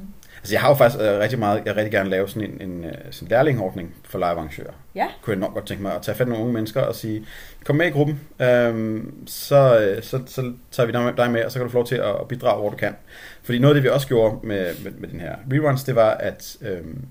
Altså, 0.46 0.56
jeg 0.56 0.62
har 0.62 0.70
jo 0.70 0.76
faktisk 0.76 1.02
øh, 1.02 1.20
rigtig 1.20 1.40
meget, 1.40 1.62
jeg 1.66 1.76
rigtig 1.76 1.92
gerne 1.92 2.10
lave 2.10 2.30
sådan 2.30 2.50
en, 2.50 2.62
en, 2.62 2.84
en 2.84 2.94
sådan 3.12 3.28
lærlingordning 3.28 3.96
for 4.04 4.18
live-arrangører. 4.18 4.74
Ja. 4.96 5.08
Kunne 5.22 5.32
jeg 5.32 5.40
nok 5.40 5.54
godt 5.54 5.66
tænke 5.66 5.84
mig 5.84 5.96
at 5.96 6.02
tage 6.02 6.16
fat 6.16 6.28
i 6.28 6.30
nogle 6.30 6.44
unge 6.44 6.54
mennesker 6.54 6.82
og 6.82 6.96
sige, 6.96 7.26
kom 7.64 7.76
med 7.76 7.88
i 7.88 7.90
gruppen, 7.90 8.20
øhm, 8.42 9.28
så, 9.28 9.80
øh, 9.80 10.04
så, 10.04 10.20
så 10.28 10.54
tager 10.72 10.88
vi 10.88 11.14
dig 11.18 11.32
med, 11.32 11.46
og 11.46 11.52
så 11.52 11.60
kan 11.60 11.66
du 11.66 11.72
få 11.72 11.78
lov 11.78 11.88
til 11.88 11.96
at 11.96 12.28
bidrage, 12.30 12.60
hvor 12.60 12.70
du 12.70 12.78
kan. 12.78 12.96
Fordi 13.44 13.60
noget 13.60 13.76
af 13.76 13.82
det, 13.82 13.84
vi 13.84 13.90
også 13.90 14.08
gjorde 14.08 14.48
med, 14.48 14.76
med, 14.84 14.92
med 14.92 15.10
den 15.10 15.20
her 15.20 15.36
reruns, 15.52 15.84
det 15.84 15.96
var, 15.96 16.12
at 16.12 16.58
øhm, 16.62 17.06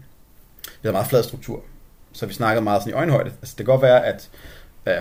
vi 0.64 0.80
havde 0.82 0.92
meget 0.92 1.06
flad 1.06 1.22
struktur. 1.22 1.62
Så 2.14 2.26
vi 2.26 2.34
snakkede 2.34 2.64
meget 2.64 2.82
sådan 2.82 2.92
i 2.92 2.96
øjenhøjde. 2.96 3.30
Altså, 3.30 3.54
det 3.58 3.66
kan 3.66 3.72
godt 3.72 3.82
være, 3.82 4.06
at 4.06 4.30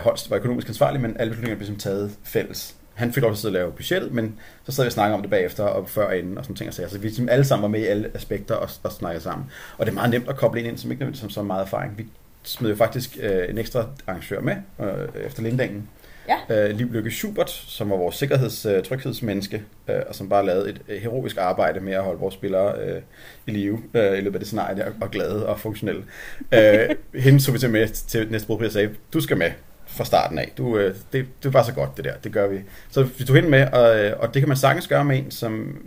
Holst 0.02 0.30
var 0.30 0.38
økonomisk 0.38 0.68
ansvarlig, 0.68 1.02
men 1.02 1.16
alle 1.20 1.30
beslutninger 1.30 1.58
blev 1.58 1.68
ligesom 1.68 1.92
taget 1.92 2.12
fælles. 2.24 2.76
Han 2.94 3.14
fik 3.14 3.24
lov 3.24 3.36
til 3.36 3.48
at 3.48 3.54
lave 3.54 3.72
budgettet, 3.72 4.12
men 4.12 4.40
så 4.64 4.72
sad 4.72 4.84
vi 4.84 4.88
og 4.88 4.92
snakkede 4.92 5.16
om 5.16 5.22
det 5.22 5.30
bagefter 5.30 5.64
og 5.64 5.90
før 5.90 6.06
og 6.06 6.18
inden 6.18 6.38
og 6.38 6.44
sådan 6.44 6.56
ting 6.56 6.68
og 6.68 6.74
sager. 6.74 6.90
Så 6.90 6.98
vi 6.98 7.08
ligesom 7.08 7.30
alle 7.30 7.46
sammen 7.46 7.62
var 7.62 7.68
med 7.68 7.80
i 7.80 7.86
alle 7.86 8.12
aspekter 8.14 8.56
og, 8.56 8.70
og 8.84 8.92
snakkede 8.92 9.24
sammen. 9.24 9.48
Og 9.78 9.86
det 9.86 9.92
er 9.92 9.96
meget 9.96 10.10
nemt 10.10 10.30
at 10.30 10.36
koble 10.36 10.60
ind, 10.60 10.68
ind 10.68 10.78
som 10.78 10.92
ikke 10.92 11.02
nødvendigvis 11.02 11.22
som 11.22 11.30
så 11.30 11.44
meget 11.44 11.62
erfaring. 11.62 11.98
Vi 11.98 12.06
smed 12.44 12.70
jo 12.70 12.76
faktisk 12.76 13.18
øh, 13.22 13.50
en 13.50 13.58
ekstra 13.58 13.86
arrangør 14.08 14.42
med 14.42 14.56
øh, 14.80 15.26
efter 15.26 15.44
Lindagen. 15.44 15.90
Ja. 16.30 16.70
Øh, 16.70 16.76
Liv 16.78 16.92
Lykke 16.94 17.12
Schubert, 17.12 17.50
som 17.50 17.90
var 17.90 17.96
vores 17.96 18.16
sikkerheds- 18.24 18.66
øh, 18.66 18.84
tryghedsmenneske, 18.84 19.64
øh, 19.88 20.02
og 20.08 20.16
som 20.16 20.30
bare 20.30 20.46
lavede 20.46 20.70
et 20.70 20.82
øh, 20.90 21.02
heroisk 21.02 21.38
arbejde 21.38 21.80
med 21.80 21.94
at 21.94 22.04
holde 22.04 22.20
vores 22.20 22.34
spillere 22.34 22.76
øh, 22.80 23.02
i 23.48 23.52
live 23.52 23.80
øh, 23.94 24.18
i 24.18 24.22
løbet 24.22 24.36
af 24.36 24.40
det 24.40 24.48
scenarie 24.48 24.76
der, 24.78 24.86
og 25.02 25.12
glade 25.12 25.46
og 25.48 25.60
funktionelle. 25.60 26.04
Øh, 26.52 26.90
hende 27.24 27.40
tog 27.40 27.54
vi 27.54 27.60
til 27.60 27.70
med 27.70 27.88
til 27.88 28.32
næste 28.32 28.48
brug 28.48 28.62
og 28.62 28.72
sagde, 28.72 28.90
du 29.14 29.22
skal 29.22 29.38
med 29.38 29.52
fra 29.88 30.06
starten 30.06 30.40
af. 30.40 30.52
Du, 30.58 30.78
øh, 30.78 30.96
det, 31.14 31.26
det 31.44 31.54
var 31.54 31.64
så 31.64 31.74
godt, 31.74 31.98
det 31.98 32.06
der. 32.06 32.14
Det 32.24 32.32
gør 32.32 32.48
vi. 32.48 32.60
Så 32.92 33.04
vi 33.04 33.24
tog 33.26 33.36
hende 33.36 33.50
med, 33.50 33.68
og, 33.72 34.00
øh, 34.00 34.20
og 34.20 34.34
det 34.34 34.42
kan 34.42 34.48
man 34.50 34.58
sagtens 34.58 34.88
gøre 34.88 35.06
med 35.06 35.18
en 35.18 35.32
som 35.32 35.82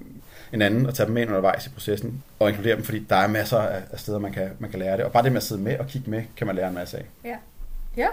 en 0.53 0.63
anden, 0.63 0.87
og 0.87 0.95
tage 0.95 1.07
dem 1.07 1.15
med 1.15 1.23
ind 1.23 1.31
undervejs 1.31 1.67
i 1.67 1.71
processen, 1.71 2.23
og 2.39 2.49
inkludere 2.49 2.77
dem, 2.77 2.85
fordi 2.85 3.07
der 3.11 3.17
er 3.17 3.27
masser 3.27 3.59
af 3.59 3.99
steder, 3.99 4.19
man 4.19 4.33
kan, 4.33 4.51
man 4.59 4.71
kan 4.71 4.79
lære 4.79 4.97
det. 4.97 5.05
Og 5.05 5.13
bare 5.13 5.23
det 5.23 5.33
med 5.33 5.37
at 5.37 5.43
sidde 5.43 5.63
med 5.63 5.79
og 5.79 5.87
kigge 5.87 6.11
med, 6.11 6.23
kan 6.37 6.47
man 6.47 6.57
lære 6.57 6.69
en 6.69 6.75
masse 6.75 6.97
af. 6.99 7.05
Ja. 7.25 7.37
Ja, 7.97 8.07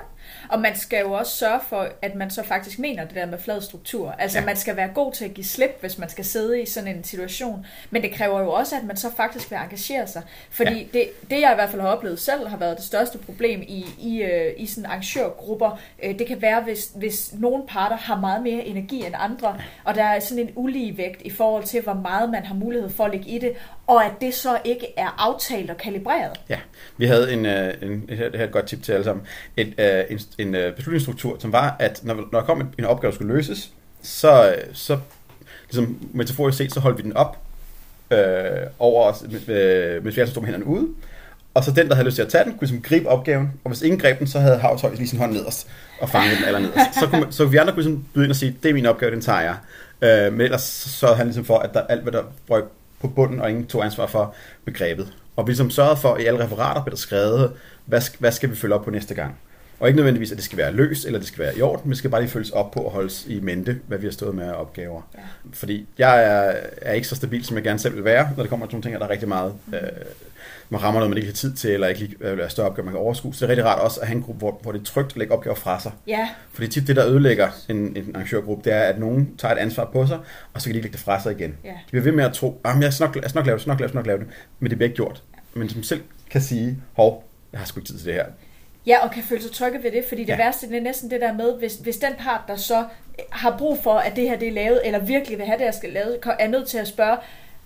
og 0.49 0.61
man 0.61 0.75
skal 0.75 0.99
jo 0.99 1.11
også 1.11 1.31
sørge 1.31 1.59
for, 1.69 1.87
at 2.01 2.15
man 2.15 2.29
så 2.29 2.43
faktisk 2.43 2.79
mener 2.79 3.05
det 3.05 3.15
der 3.15 3.25
med 3.25 3.39
flad 3.39 3.61
struktur. 3.61 4.11
Altså 4.11 4.39
ja. 4.39 4.45
man 4.45 4.55
skal 4.55 4.75
være 4.75 4.89
god 4.95 5.13
til 5.13 5.25
at 5.25 5.33
give 5.33 5.45
slip, 5.45 5.77
hvis 5.79 5.97
man 5.97 6.09
skal 6.09 6.25
sidde 6.25 6.61
i 6.61 6.65
sådan 6.65 6.95
en 6.95 7.03
situation. 7.03 7.65
Men 7.89 8.01
det 8.01 8.11
kræver 8.11 8.39
jo 8.39 8.51
også, 8.51 8.75
at 8.75 8.83
man 8.83 8.97
så 8.97 9.07
faktisk 9.17 9.51
vil 9.51 9.59
engagere 9.63 10.07
sig. 10.07 10.21
Fordi 10.49 10.89
ja. 10.93 10.99
det, 10.99 11.09
det 11.29 11.41
jeg 11.41 11.51
i 11.51 11.55
hvert 11.55 11.69
fald 11.69 11.81
har 11.81 11.89
oplevet 11.89 12.19
selv, 12.19 12.47
har 12.47 12.57
været 12.57 12.77
det 12.77 12.85
største 12.85 13.17
problem 13.17 13.61
i, 13.61 13.85
i, 13.99 14.23
uh, 14.23 14.63
i 14.63 14.65
sådan 14.65 14.85
arrangørgrupper. 14.85 15.79
Uh, 16.05 16.19
det 16.19 16.27
kan 16.27 16.41
være, 16.41 16.61
hvis, 16.61 16.91
hvis 16.95 17.33
nogle 17.33 17.63
parter 17.67 17.97
har 17.97 18.19
meget 18.19 18.43
mere 18.43 18.65
energi 18.65 19.05
end 19.05 19.15
andre, 19.17 19.57
og 19.83 19.95
der 19.95 20.03
er 20.03 20.19
sådan 20.19 20.43
en 20.43 20.53
ulige 20.55 20.97
vægt 20.97 21.21
i 21.21 21.29
forhold 21.29 21.63
til, 21.63 21.81
hvor 21.81 21.93
meget 21.93 22.29
man 22.29 22.45
har 22.45 22.55
mulighed 22.55 22.89
for 22.89 23.05
at 23.05 23.11
lægge 23.11 23.29
i 23.29 23.39
det, 23.39 23.53
og 23.87 24.05
at 24.05 24.11
det 24.21 24.33
så 24.33 24.59
ikke 24.63 24.87
er 24.97 25.15
aftalt 25.17 25.69
og 25.69 25.77
kalibreret. 25.77 26.39
Ja, 26.49 26.59
vi 26.97 27.05
havde 27.05 27.33
en, 27.33 27.45
en, 27.45 27.81
en 27.81 28.03
det 28.07 28.17
her 28.17 28.29
er 28.33 28.43
et 28.43 28.51
godt 28.51 28.67
tip 28.67 28.83
til 28.83 28.91
alle 28.91 29.03
sammen, 29.03 29.25
et, 29.57 29.73
en, 30.09 30.19
en 30.37 30.55
beslutningsstruktur, 30.75 31.37
som 31.39 31.51
var, 31.51 31.75
at 31.79 32.03
når, 32.03 32.13
når 32.13 32.39
der 32.39 32.41
kom 32.41 32.61
en, 32.61 32.73
en 32.79 32.85
opgave, 32.85 33.11
der 33.11 33.15
skulle 33.15 33.33
løses, 33.33 33.71
så, 34.01 34.55
så 34.73 34.97
ligesom 35.65 35.97
metaforisk 36.13 36.57
set, 36.57 36.73
så 36.73 36.79
holdt 36.79 36.97
vi 36.97 37.03
den 37.03 37.13
op 37.13 37.37
øh, 38.11 38.17
over 38.79 39.11
os, 39.11 39.23
med, 39.47 40.01
med 40.01 40.11
flere, 40.11 40.27
som 40.27 40.31
stod 40.31 40.41
med 40.41 40.51
hænderne 40.51 40.65
ude, 40.65 40.87
og 41.53 41.63
så 41.63 41.71
den, 41.71 41.87
der 41.87 41.95
havde 41.95 42.05
lyst 42.05 42.15
til 42.15 42.21
at 42.21 42.27
tage 42.27 42.43
den, 42.43 42.51
kunne 42.51 42.61
ligesom 42.61 42.81
gribe 42.81 43.09
opgaven, 43.09 43.53
og 43.63 43.69
hvis 43.69 43.81
ingen 43.81 43.99
greb 43.99 44.19
den, 44.19 44.27
så 44.27 44.39
havde 44.39 44.57
Havshøj 44.57 44.95
lige 44.95 45.07
sin 45.07 45.19
hånd 45.19 45.33
nederst 45.33 45.67
og 46.01 46.09
fanget 46.09 46.37
den 46.37 46.45
aller 46.45 46.59
nederst. 46.59 46.93
Så, 46.99 47.07
kunne 47.07 47.21
man, 47.21 47.31
så 47.31 47.45
vi 47.45 47.57
andre 47.57 47.73
kunne 47.73 47.83
ligesom 47.83 48.05
byde 48.13 48.25
ind 48.25 48.31
og 48.31 48.35
sige, 48.35 48.57
det 48.63 48.69
er 48.69 48.73
min 48.73 48.85
opgave, 48.85 49.11
den 49.11 49.21
tager 49.21 49.41
jeg. 49.41 49.55
Øh, 50.01 50.33
men 50.33 50.41
ellers 50.41 50.61
så 50.61 51.05
havde 51.05 51.17
han 51.17 51.27
ligesom 51.27 51.45
for, 51.45 51.57
at 51.57 51.73
der, 51.73 51.81
alt, 51.81 52.01
hvad 52.01 52.11
der 52.11 52.23
brøg 52.47 52.63
på 53.01 53.07
bunden, 53.07 53.41
og 53.41 53.49
ingen 53.49 53.65
tog 53.65 53.85
ansvar 53.85 54.07
for 54.07 54.35
begrebet. 54.65 55.13
Og 55.35 55.47
vi 55.47 55.51
ligesom 55.51 55.69
sørgede 55.69 55.97
for, 55.97 56.13
at 56.13 56.21
i 56.21 56.25
alle 56.25 56.43
referater 56.43 56.83
blev 56.83 56.91
der 56.91 56.97
skrevet, 56.97 57.51
hvad, 57.85 58.01
hvad 58.19 58.31
skal 58.31 58.49
vi 58.49 58.55
følge 58.55 58.75
op 58.75 58.83
på 58.83 58.91
næste 58.91 59.13
gang. 59.13 59.35
Og 59.83 59.89
ikke 59.89 59.97
nødvendigvis, 59.97 60.31
at 60.31 60.37
det 60.37 60.45
skal 60.45 60.57
være 60.57 60.71
løs, 60.71 61.05
eller 61.05 61.19
det 61.19 61.27
skal 61.27 61.43
være 61.43 61.57
i 61.57 61.61
orden, 61.61 61.81
men 61.83 61.89
det 61.89 61.97
skal 61.97 62.09
bare 62.09 62.21
lige 62.21 62.31
følges 62.31 62.49
op 62.49 62.71
på 62.71 62.79
og 62.79 62.91
holdes 62.91 63.25
i 63.27 63.39
mente, 63.39 63.79
hvad 63.87 63.97
vi 63.97 64.07
har 64.07 64.11
stået 64.11 64.35
med 64.35 64.43
af 64.43 64.53
opgaver. 64.53 65.01
Ja. 65.15 65.19
Fordi 65.53 65.87
jeg 65.97 66.23
er, 66.23 66.53
er 66.81 66.93
ikke 66.93 67.07
så 67.07 67.15
stabil, 67.15 67.45
som 67.45 67.57
jeg 67.57 67.63
gerne 67.63 67.79
selv 67.79 67.95
vil 67.95 68.03
være, 68.03 68.29
når 68.37 68.43
det 68.43 68.49
kommer 68.49 68.65
til 68.65 68.73
nogle 68.73 68.83
ting, 68.83 68.95
der 68.95 69.05
er 69.05 69.09
rigtig 69.09 69.27
meget, 69.27 69.55
mm. 69.65 69.73
øh, 69.73 69.81
man 70.69 70.83
rammer 70.83 70.99
noget, 70.99 71.09
man 71.09 71.17
ikke 71.17 71.27
har 71.27 71.33
tid 71.33 71.53
til, 71.53 71.71
eller 71.71 71.87
ikke 71.87 71.99
lige 71.99 72.15
øh, 72.21 72.49
større 72.49 72.67
opgaver, 72.67 72.85
man 72.85 72.93
kan 72.93 73.01
overskue. 73.01 73.33
Så 73.33 73.39
det 73.39 73.45
er 73.45 73.49
rigtig 73.49 73.65
rart 73.65 73.81
også 73.81 74.01
at 74.01 74.07
have 74.07 74.17
en 74.17 74.23
gruppe, 74.23 74.39
hvor, 74.39 74.59
hvor 74.61 74.71
det 74.71 74.79
er 74.79 74.85
trygt 74.85 75.11
at 75.11 75.17
lægge 75.17 75.33
opgaver 75.33 75.55
fra 75.55 75.79
sig. 75.79 75.91
Ja. 76.07 76.29
Fordi 76.53 76.67
tit 76.67 76.87
det, 76.87 76.95
der 76.95 77.07
ødelægger 77.07 77.49
en, 77.69 77.77
en 77.77 78.11
arrangørgruppe, 78.15 78.69
det 78.69 78.77
er, 78.77 78.81
at 78.81 78.99
nogen 78.99 79.37
tager 79.37 79.55
et 79.55 79.59
ansvar 79.59 79.89
på 79.93 80.07
sig, 80.07 80.19
og 80.53 80.61
så 80.61 80.65
kan 80.67 80.73
de 80.73 80.77
ikke 80.77 80.85
lægge 80.85 80.97
det 80.97 81.05
fra 81.05 81.21
sig 81.21 81.31
igen. 81.31 81.57
Ja. 81.63 81.69
De 81.69 81.75
bliver 81.89 82.03
ved 82.03 82.11
med 82.11 82.23
at 82.23 82.33
tro, 82.33 82.61
at 82.65 82.81
jeg 82.81 82.93
skal 82.93 83.05
nok, 83.05 83.15
jeg 83.15 83.29
skal 83.29 83.39
nok 83.39 83.45
lave 83.45 83.57
det, 83.57 83.67
nok 83.67 83.79
lave 83.79 83.87
det, 83.87 83.95
nok 83.95 84.07
lave 84.07 84.19
det, 84.19 84.27
men 84.59 84.69
det 84.69 84.77
bliver 84.77 84.87
ikke 84.87 84.95
gjort. 84.95 85.23
Men 85.53 85.69
som 85.69 85.83
selv 85.83 86.01
kan 86.29 86.41
sige, 86.41 86.77
hov, 86.93 87.29
jeg 87.51 87.59
har 87.59 87.67
sgu 87.67 87.79
ikke 87.79 87.87
tid 87.87 87.97
til 87.97 88.07
det 88.07 88.13
her. 88.13 88.25
Ja, 88.85 89.03
og 89.03 89.11
kan 89.11 89.23
føle 89.23 89.41
sig 89.41 89.51
trygge 89.51 89.83
ved 89.83 89.91
det, 89.91 90.05
fordi 90.07 90.21
det 90.21 90.29
ja. 90.29 90.37
værste 90.37 90.69
det 90.69 90.77
er 90.77 90.81
næsten 90.81 91.11
det 91.11 91.21
der 91.21 91.33
med, 91.33 91.57
hvis, 91.57 91.75
hvis 91.75 91.97
den 91.97 92.13
part, 92.19 92.41
der 92.47 92.55
så 92.55 92.85
har 93.31 93.57
brug 93.57 93.77
for, 93.83 93.93
at 93.93 94.15
det 94.15 94.29
her 94.29 94.37
det 94.37 94.47
er 94.47 94.51
lavet, 94.51 94.81
eller 94.85 94.99
virkelig 94.99 95.37
vil 95.37 95.45
have 95.45 95.57
det, 95.57 95.65
jeg 95.65 95.73
skal 95.73 95.89
lavet, 95.89 96.19
er 96.39 96.47
nødt 96.47 96.67
til 96.67 96.77
at 96.77 96.87
spørge, 96.87 97.17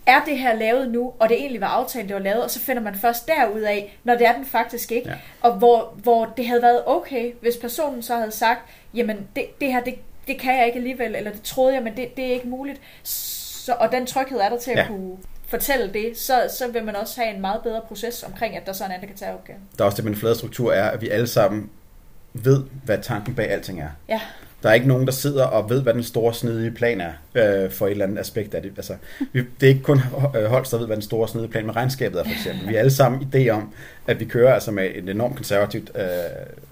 er 0.06 0.24
det 0.26 0.38
her 0.38 0.54
lavet 0.54 0.90
nu, 0.90 1.14
og 1.20 1.30
det 1.30 1.38
egentlig 1.38 1.62
var 1.62 1.68
aftalt, 1.68 2.08
det 2.08 2.16
var 2.16 2.22
lavet, 2.22 2.44
og 2.44 2.52
så 2.52 2.60
finder 2.60 2.82
man 2.82 2.96
først 2.96 3.28
derud 3.28 3.62
af, 3.62 3.98
når 4.04 4.16
det 4.16 4.28
er 4.28 4.34
den 4.34 4.46
faktisk 4.46 4.92
ikke. 4.92 5.10
Ja. 5.10 5.16
Og 5.42 5.54
hvor, 5.54 5.94
hvor 6.04 6.26
det 6.38 6.48
havde 6.48 6.62
været 6.62 6.84
okay, 6.86 7.34
hvis 7.42 7.58
personen 7.58 8.02
så 8.02 8.16
havde 8.16 8.32
sagt, 8.32 8.62
jamen 8.94 9.28
det, 9.36 9.46
det 9.62 9.74
her, 9.74 9.84
det, 9.84 9.96
det 10.28 10.40
kan 10.40 10.58
jeg 10.58 10.66
ikke 10.66 10.78
alligevel, 10.78 11.16
eller 11.16 11.32
det 11.32 11.42
troede 11.42 11.74
jeg, 11.74 11.84
men 11.84 11.98
det, 11.98 12.18
det 12.18 12.26
er 12.26 12.32
ikke 12.32 12.48
muligt. 12.48 12.82
Så, 13.04 13.74
og 13.74 13.92
den 13.92 14.06
tryghed 14.06 14.40
er 14.40 14.50
der 14.50 14.58
til 14.58 14.72
at 14.72 14.78
ja. 14.78 14.88
kunne 14.88 15.18
fortælle 15.48 15.94
det, 15.94 16.18
så, 16.18 16.56
så 16.58 16.72
vil 16.72 16.84
man 16.84 16.96
også 16.96 17.22
have 17.22 17.36
en 17.36 17.42
meget 17.42 17.62
bedre 17.64 17.82
proces 17.88 18.24
omkring, 18.24 18.58
at 18.58 18.66
der 18.66 18.74
så 18.74 18.84
er 18.84 18.88
en 18.88 18.94
anden, 18.94 19.08
der 19.08 19.14
kan 19.14 19.18
tage 19.18 19.34
opgaven. 19.34 19.62
Der 19.78 19.84
er 19.84 19.86
også 19.86 19.96
det 19.96 20.06
med 20.06 20.12
en 20.12 20.20
flade 20.20 20.36
struktur, 20.36 20.74
er, 20.74 20.90
at 20.90 21.02
vi 21.02 21.10
alle 21.10 21.28
sammen 21.28 21.70
ved, 22.34 22.64
hvad 22.84 22.98
tanken 23.02 23.36
bag 23.36 23.50
alting 23.52 23.82
er. 23.82 23.90
Ja. 24.10 24.22
Der 24.68 24.72
er 24.72 24.76
ikke 24.76 24.88
nogen, 24.88 25.06
der 25.06 25.12
sidder 25.12 25.44
og 25.44 25.70
ved, 25.70 25.82
hvad 25.82 25.94
den 25.94 26.04
store 26.04 26.34
snedige 26.34 26.72
plan 26.72 27.02
er 27.02 27.12
øh, 27.36 27.72
for 27.72 27.88
et 27.88 27.92
eller 27.92 28.06
andet 28.06 28.20
aspekt 28.20 28.54
af 28.54 28.62
det. 28.62 28.72
Altså, 28.78 28.94
vi, 29.34 29.44
det 29.60 29.66
er 29.66 29.68
ikke 29.68 29.84
kun 29.84 30.00
Holst, 30.48 30.72
der 30.72 30.78
ved, 30.78 30.86
hvad 30.86 30.96
den 30.96 31.04
store 31.04 31.28
snedige 31.28 31.52
plan 31.52 31.66
med 31.66 31.76
regnskabet 31.76 32.20
er, 32.20 32.24
for 32.24 32.32
eksempel. 32.32 32.68
Vi 32.68 32.74
har 32.74 32.80
alle 32.80 32.92
sammen 32.92 33.30
idé 33.34 33.50
om, 33.50 33.74
at 34.08 34.20
vi 34.20 34.26
kører 34.26 34.54
altså 34.54 34.72
med 34.72 34.90
et 34.96 35.10
enormt 35.10 35.36
konservativt 35.36 35.92
øh, 35.96 36.04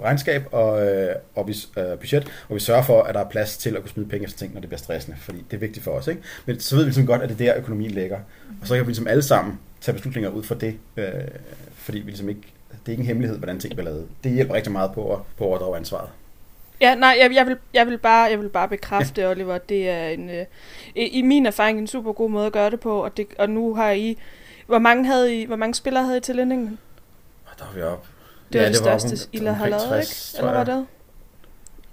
regnskab 0.04 0.44
og, 0.52 0.88
øh, 0.88 1.16
og 1.36 1.48
vi, 1.48 1.56
øh, 1.78 1.98
budget, 2.00 2.28
og 2.50 2.56
vi 2.56 2.60
sørger 2.60 2.84
for, 2.84 3.02
at 3.02 3.16
der 3.16 3.22
er 3.22 3.30
plads 3.30 3.58
til 3.58 3.76
at 3.76 3.82
kunne 3.82 3.90
smide 3.90 4.10
penge 4.10 4.26
efter 4.26 4.38
ting, 4.38 4.54
når 4.54 4.62
det 4.62 4.70
bliver 4.70 4.80
stressende, 4.80 5.18
fordi 5.20 5.46
det 5.52 5.58
er 5.58 5.62
vigtigt 5.62 5.84
for 5.84 5.92
os. 5.92 6.08
Ikke? 6.08 6.22
Men 6.46 6.60
så 6.60 6.76
ved 6.76 6.84
vi 6.84 6.88
ligesom 6.88 7.06
godt, 7.06 7.22
at 7.22 7.30
det 7.30 7.42
er 7.42 7.46
der, 7.46 7.58
økonomien 7.62 7.92
ligger. 7.92 8.18
Og 8.62 8.68
så 8.68 8.76
kan 8.76 8.86
vi 8.86 8.90
ligesom 8.90 9.08
alle 9.08 9.24
sammen 9.24 9.60
tage 9.82 9.94
beslutninger 9.94 10.30
ud 10.30 10.44
fra 10.44 10.56
det, 10.56 10.76
øh, 10.98 11.06
fordi 11.76 12.00
vi 12.00 12.06
ligesom 12.06 12.30
ikke, 12.30 12.42
det 12.72 12.88
er 12.88 12.92
ikke 12.92 13.02
en 13.02 13.08
hemmelighed, 13.08 13.38
hvordan 13.38 13.60
ting 13.60 13.76
bliver 13.76 13.92
lavet. 13.92 14.08
Det 14.24 14.32
hjælper 14.32 14.54
rigtig 14.54 14.72
meget 14.72 14.92
på 14.92 15.14
at, 15.14 15.20
på 15.38 15.44
at 15.44 15.50
overdrage 15.50 15.78
ansvaret. 15.78 16.10
Ja, 16.82 16.96
nej, 16.96 17.18
jeg, 17.22 17.34
jeg, 17.34 17.48
vil, 17.48 17.58
jeg, 17.74 17.88
vil 17.88 17.98
bare, 17.98 18.30
jeg 18.30 18.40
vil 18.40 18.50
bare 18.50 18.68
bekræfte, 18.68 19.22
ja. 19.22 19.32
Oliver, 19.32 19.58
det 19.58 19.90
er 19.90 20.08
en, 20.08 20.30
øh, 20.30 20.46
i 20.96 21.22
min 21.22 21.46
erfaring 21.46 21.80
en 21.80 21.88
super 21.88 22.14
god 22.14 22.30
måde 22.30 22.46
at 22.46 22.54
gøre 22.54 22.70
det 22.70 22.80
på, 22.80 23.04
og, 23.04 23.18
det, 23.18 23.28
og 23.40 23.50
nu 23.50 23.76
har 23.76 23.92
I, 23.92 24.18
hvor 24.68 24.80
mange, 24.80 25.06
havde 25.06 25.42
I, 25.42 25.46
hvor 25.46 25.56
mange 25.56 25.76
spillere 25.76 26.04
havde 26.04 26.18
I 26.18 26.22
til 26.22 26.36
Lindingen? 26.36 26.80
Der 27.60 27.66
var 27.66 27.74
vi 27.74 27.82
op. 27.82 28.08
Det 28.54 28.60
var 28.60 28.66
ja, 28.66 28.66
det, 28.66 28.74
det 28.74 29.02
største, 29.02 29.30
I 29.32 29.38
har 29.38 29.68
lavet, 29.68 30.00
ikke? 30.02 30.38
Eller 30.38 30.52
var 30.52 30.64
det? 30.64 30.86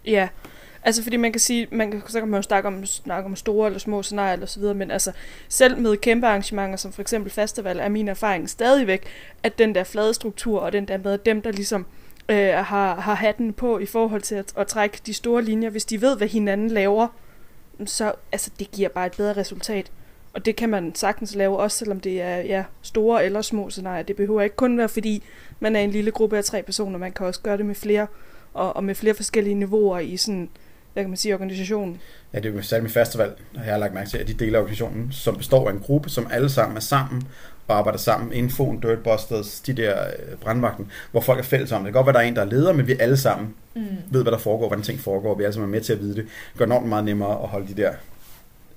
Ja, 0.05 0.29
Altså 0.85 1.03
fordi 1.03 1.17
man 1.17 1.33
kan 1.33 1.41
sige, 1.41 1.69
man 1.71 1.91
kan, 1.91 2.03
så 2.09 2.21
kan 2.21 2.29
man 2.29 2.39
jo 2.39 2.43
snakke 2.43 2.67
om, 2.67 2.87
snakke 2.87 3.27
om 3.27 3.37
store 3.37 3.67
eller 3.67 3.79
små 3.79 4.03
scenarier 4.03 4.33
eller 4.33 4.47
så 4.47 4.61
videre, 4.61 4.75
men 4.75 4.91
altså 4.91 5.13
selv 5.49 5.79
med 5.79 5.97
kæmpe 5.97 6.27
arrangementer 6.27 6.77
som 6.77 6.93
for 6.93 7.03
eksempel 7.03 7.33
festival, 7.33 7.79
er 7.79 7.89
min 7.89 8.09
erfaring 8.09 8.51
stadigvæk, 8.51 9.07
at 9.43 9.59
den 9.59 9.75
der 9.75 9.85
flade 9.85 10.15
struktur 10.15 10.61
og 10.61 10.73
den 10.73 10.89
der 10.89 10.99
med 10.99 11.19
dem, 11.19 11.43
der 11.43 11.53
ligesom 11.53 11.81
øh, 11.81 12.02
øh, 12.29 12.55
har, 12.55 13.01
har 13.01 13.15
hatten 13.15 13.53
på 13.53 13.79
i 13.79 13.87
forhold 13.87 14.23
til 14.23 14.35
at, 14.35 14.53
at 14.57 14.67
trække 14.67 14.99
de 15.07 15.15
store 15.15 15.43
linjer, 15.43 15.71
hvis 15.71 15.85
de 15.85 16.01
ved, 16.01 16.17
hvad 16.17 16.29
hinanden 16.29 16.71
laver, 16.71 17.09
så 17.87 18.13
altså, 18.33 18.51
det 18.59 18.71
giver 18.71 18.89
bare 18.89 19.07
et 19.07 19.17
bedre 19.17 19.37
resultat. 19.37 19.91
Og 20.35 20.45
det 20.45 20.57
kan 20.57 20.69
man 20.69 20.95
sagtens 20.95 21.35
lave, 21.35 21.59
også 21.59 21.79
selvom 21.79 22.01
det 22.01 22.23
er 22.23 22.37
ja, 22.37 22.65
store 22.83 23.25
eller 23.25 23.43
små 23.43 23.71
scenarier. 23.71 24.03
Det 24.03 24.17
behøver 24.17 24.43
ikke 24.43 24.57
kun 24.57 24.79
være, 24.79 24.89
fordi 24.89 25.25
man 25.61 25.77
er 25.77 25.81
en 25.81 25.91
lille 25.91 26.11
gruppe 26.11 26.39
af 26.39 26.45
tre 26.45 26.63
personer. 26.63 26.99
Man 26.99 27.13
kan 27.13 27.27
også 27.27 27.41
gøre 27.41 27.57
det 27.57 27.67
med 27.67 27.75
flere, 27.75 28.07
og, 28.55 28.77
og 28.77 28.85
med 28.85 28.95
flere 28.95 29.15
forskellige 29.15 29.55
niveauer 29.55 29.99
i 29.99 30.17
sådan, 30.17 30.49
hvad 30.93 31.03
kan 31.03 31.11
man 31.11 31.17
sige, 31.17 31.35
organisationen. 31.35 32.01
Ja, 32.33 32.39
det 32.39 32.51
er 32.51 32.55
jo 32.55 32.63
særligt 32.63 32.83
med 32.83 32.91
festival, 32.91 33.33
har 33.57 33.65
jeg 33.65 33.79
lagt 33.79 33.95
mærke 33.95 34.11
til, 34.11 34.19
at 34.19 34.29
de 34.29 34.35
dele 34.35 34.57
af 34.57 34.61
organisationen, 34.61 35.13
som 35.13 35.37
består 35.37 35.69
af 35.69 35.73
en 35.73 35.81
gruppe, 35.81 36.11
som 36.11 36.27
alle 36.31 36.51
sammen 36.51 36.77
er 36.77 36.81
sammen, 36.81 37.23
og 37.69 37.79
arbejder 37.79 37.99
sammen. 37.99 38.33
Infoen, 38.33 38.81
Dirtbusters, 38.81 39.61
de 39.61 39.73
der 39.73 40.01
øh, 40.07 40.37
brandvagten, 40.37 40.91
hvor 41.11 41.21
folk 41.21 41.39
er 41.39 41.43
fælles 41.43 41.73
om 41.73 41.81
det. 41.81 41.87
Det 41.87 41.93
kan 41.93 41.99
godt 41.99 42.07
være, 42.07 42.13
der 42.13 42.21
er 42.21 42.29
en, 42.29 42.37
der 42.37 42.43
er 42.43 42.47
leder, 42.47 42.73
men 42.73 42.87
vi 42.87 42.97
alle 43.01 43.17
sammen 43.17 43.55
mm. 43.75 43.87
ved, 44.11 44.23
hvad 44.23 44.33
der 44.33 44.39
foregår, 44.39 44.67
hvordan 44.67 44.85
ting 44.85 45.01
foregår. 45.01 45.35
Vi 45.35 45.43
er 45.43 45.47
alle 45.47 45.55
sammen 45.55 45.71
med 45.71 45.81
til 45.81 45.93
at 45.93 46.01
vide 46.01 46.15
det. 46.15 46.25
Det 46.25 46.59
gør 46.59 46.65
enormt 46.65 46.89
meget 46.89 47.05
nemmere 47.05 47.43
at 47.43 47.49
holde 47.49 47.69
de 47.69 47.83
der 47.83 47.93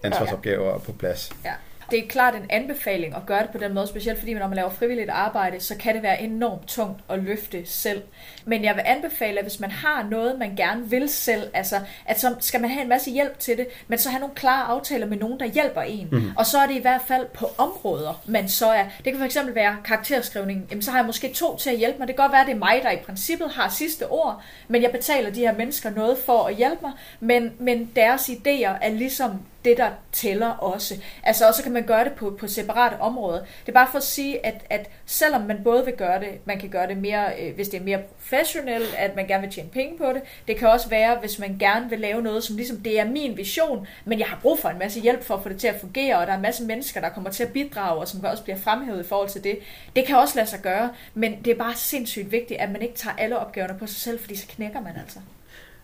ansvarsopgaver 0.04 0.72
ja. 0.72 0.78
på 0.78 0.92
plads. 0.92 1.32
Ja 1.46 1.52
det 1.92 2.00
er 2.00 2.08
klart 2.08 2.36
en 2.36 2.46
anbefaling 2.50 3.16
at 3.16 3.26
gøre 3.26 3.42
det 3.42 3.50
på 3.50 3.58
den 3.58 3.74
måde, 3.74 3.88
specielt 3.88 4.20
fordi 4.20 4.34
når 4.34 4.48
man 4.48 4.56
laver 4.56 4.70
frivilligt 4.70 5.10
arbejde, 5.10 5.60
så 5.60 5.76
kan 5.78 5.96
det 5.96 6.04
være 6.04 6.22
enormt 6.22 6.68
tungt 6.68 7.02
at 7.10 7.20
løfte 7.20 7.66
selv. 7.66 8.02
Men 8.46 8.64
jeg 8.64 8.76
vil 8.76 8.84
anbefale, 8.86 9.40
at 9.40 9.46
hvis 9.46 9.60
man 9.60 9.72
har 9.72 10.08
noget, 10.10 10.40
man 10.40 10.56
gerne 10.56 10.90
vil 10.90 11.10
selv, 11.10 11.50
altså 11.54 11.76
at 12.06 12.20
så 12.20 12.36
skal 12.40 12.62
man 12.62 12.70
have 12.70 12.82
en 12.84 12.90
masse 12.90 13.12
hjælp 13.12 13.40
til 13.40 13.58
det, 13.58 13.68
men 13.88 14.00
så 14.00 14.10
have 14.10 14.20
nogle 14.20 14.36
klare 14.36 14.64
aftaler 14.64 15.08
med 15.08 15.18
nogen, 15.18 15.40
der 15.40 15.46
hjælper 15.46 15.82
en. 15.82 16.08
Mm. 16.12 16.32
Og 16.38 16.46
så 16.46 16.58
er 16.58 16.68
det 16.68 16.76
i 16.76 16.82
hvert 16.82 17.02
fald 17.08 17.26
på 17.34 17.48
områder, 17.58 18.24
man 18.26 18.50
så 18.50 18.68
er. 18.68 18.86
Det 19.06 19.14
kan 19.14 19.30
fx 19.30 19.38
være 19.54 19.78
karakterskrivning. 19.86 20.68
Jamen, 20.70 20.82
så 20.82 20.92
har 20.92 20.98
jeg 20.98 21.06
måske 21.06 21.34
to 21.34 21.58
til 21.58 21.70
at 21.70 21.78
hjælpe 21.78 22.00
mig. 22.00 22.08
Det 22.08 22.16
kan 22.16 22.24
godt 22.24 22.32
være, 22.32 22.42
at 22.42 22.48
det 22.48 22.54
er 22.54 22.60
mig, 22.60 22.80
der 22.84 22.92
i 22.92 22.98
princippet 23.06 23.52
har 23.52 23.70
sidste 23.70 24.08
ord, 24.08 24.42
men 24.68 24.82
jeg 24.82 24.92
betaler 24.92 25.30
de 25.30 25.40
her 25.40 25.56
mennesker 25.56 25.90
noget 25.90 26.18
for 26.18 26.44
at 26.44 26.56
hjælpe 26.56 26.82
mig, 26.82 26.92
men, 27.20 27.52
men 27.60 27.92
deres 27.96 28.30
idéer 28.30 28.78
er 28.82 28.90
ligesom 28.90 29.42
det, 29.66 29.78
der 29.78 29.90
tæller 30.12 30.48
også. 30.48 30.96
Altså 31.24 31.48
også 31.48 31.64
kan 31.64 31.72
man 31.72 31.84
gøre 31.84 32.04
det 32.04 32.14
på, 32.14 32.38
på 32.40 32.48
separate 32.48 33.00
områder. 33.00 33.40
Det 33.40 33.68
er 33.68 33.74
bare 33.74 33.88
for 33.92 33.98
at 33.98 34.04
sige, 34.04 34.46
at, 34.46 34.66
at 34.70 34.90
selvom 35.06 35.42
man 35.42 35.64
både 35.64 35.86
vil 35.86 35.94
gøre 35.94 36.20
det, 36.20 36.30
man 36.46 36.60
kan 36.60 36.70
gøre 36.70 36.88
det 36.88 36.98
mere, 36.98 37.26
øh, 37.42 37.56
hvis 37.56 37.70
det 37.70 37.80
er 37.80 37.84
mere 37.84 38.00
professionelt, 38.00 38.96
at 38.98 39.16
man 39.16 39.28
gerne 39.28 39.42
vil 39.42 39.52
tjene 39.52 39.70
penge 39.70 39.98
på 39.98 40.06
det. 40.14 40.22
Det 40.48 40.58
kan 40.58 40.68
også 40.68 40.90
være, 40.90 41.18
hvis 41.20 41.40
man 41.40 41.58
gerne 41.60 41.90
vil 41.90 42.00
lave 42.00 42.22
noget, 42.22 42.44
som 42.44 42.56
ligesom, 42.56 42.78
det 42.78 43.00
er 43.00 43.06
min 43.06 43.38
vision, 43.38 43.88
men 44.06 44.20
jeg 44.20 44.28
har 44.28 44.40
brug 44.42 44.60
for 44.60 44.70
en 44.70 44.80
masse 44.80 45.00
hjælp 45.02 45.24
for 45.24 45.36
at 45.36 45.44
få 45.44 45.50
det 45.50 45.60
til 45.60 45.68
at 45.68 45.80
fungere, 45.82 46.18
og 46.18 46.28
der 46.28 46.34
er 46.34 46.38
en 46.38 46.42
masse 46.42 46.64
mennesker, 46.64 47.02
der 47.02 47.10
kommer 47.10 47.30
til 47.30 47.44
at 47.44 47.54
bidrage, 47.54 48.00
og 48.00 48.08
som 48.08 48.24
også 48.24 48.44
bliver 48.44 48.58
fremhævet 48.58 49.06
i 49.06 49.08
forhold 49.08 49.30
til 49.30 49.44
det. 49.44 49.60
Det 49.96 50.06
kan 50.06 50.18
også 50.18 50.36
lade 50.36 50.48
sig 50.48 50.60
gøre, 50.60 50.90
men 51.14 51.36
det 51.46 51.52
er 51.52 51.58
bare 51.58 51.76
sindssygt 51.76 52.32
vigtigt, 52.32 52.60
at 52.60 52.72
man 52.72 52.82
ikke 52.82 52.96
tager 52.96 53.16
alle 53.16 53.40
opgaverne 53.40 53.80
på 53.80 53.88
sig 53.88 53.98
selv, 53.98 54.20
fordi 54.20 54.36
så 54.36 54.48
knækker 54.48 54.82
man 54.82 54.94
altså. 55.00 55.20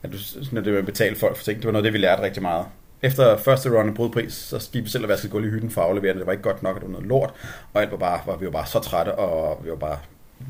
at 0.03 0.11
du, 0.11 0.17
når 0.51 0.61
det 0.61 0.73
var 0.73 0.81
betalt 0.81 0.85
betale 0.85 1.15
folk 1.15 1.37
for 1.37 1.43
ting, 1.43 1.57
det 1.57 1.65
var 1.65 1.71
noget, 1.71 1.85
det 1.85 1.93
vi 1.93 1.97
lærte 1.97 2.21
rigtig 2.21 2.41
meget 2.41 2.65
efter 3.01 3.37
første 3.37 3.69
run 3.69 3.89
i 3.89 3.91
brudpris, 3.91 4.33
så 4.33 4.69
gik 4.73 4.83
vi 4.83 4.89
selv 4.89 5.03
og 5.03 5.09
vaskede 5.09 5.31
gulv 5.31 5.45
i 5.45 5.49
hytten 5.49 5.69
for 5.69 5.81
at 5.81 5.87
aflevere 5.87 6.13
det. 6.13 6.19
Det 6.19 6.25
var 6.25 6.31
ikke 6.31 6.43
godt 6.43 6.63
nok, 6.63 6.75
at 6.75 6.81
det 6.81 6.87
var 6.87 6.91
noget 6.91 7.07
lort. 7.07 7.33
Og 7.73 7.81
alt 7.81 7.91
var 7.91 7.97
bare, 7.97 8.19
var, 8.25 8.35
vi 8.37 8.45
var 8.45 8.51
bare 8.51 8.65
så 8.65 8.79
trætte, 8.79 9.15
og 9.15 9.65
vi 9.65 9.69
var 9.69 9.75
bare 9.75 9.97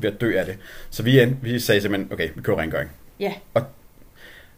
ved 0.00 0.12
at 0.12 0.20
dø 0.20 0.38
af 0.38 0.46
det. 0.46 0.56
Så 0.90 1.02
vi, 1.02 1.24
vi 1.42 1.58
sagde 1.58 1.80
simpelthen, 1.80 2.12
okay, 2.12 2.28
vi 2.34 2.40
kører 2.40 2.58
rengøring. 2.58 2.90
Ja. 3.20 3.24
Yeah. 3.24 3.34
Og 3.54 3.62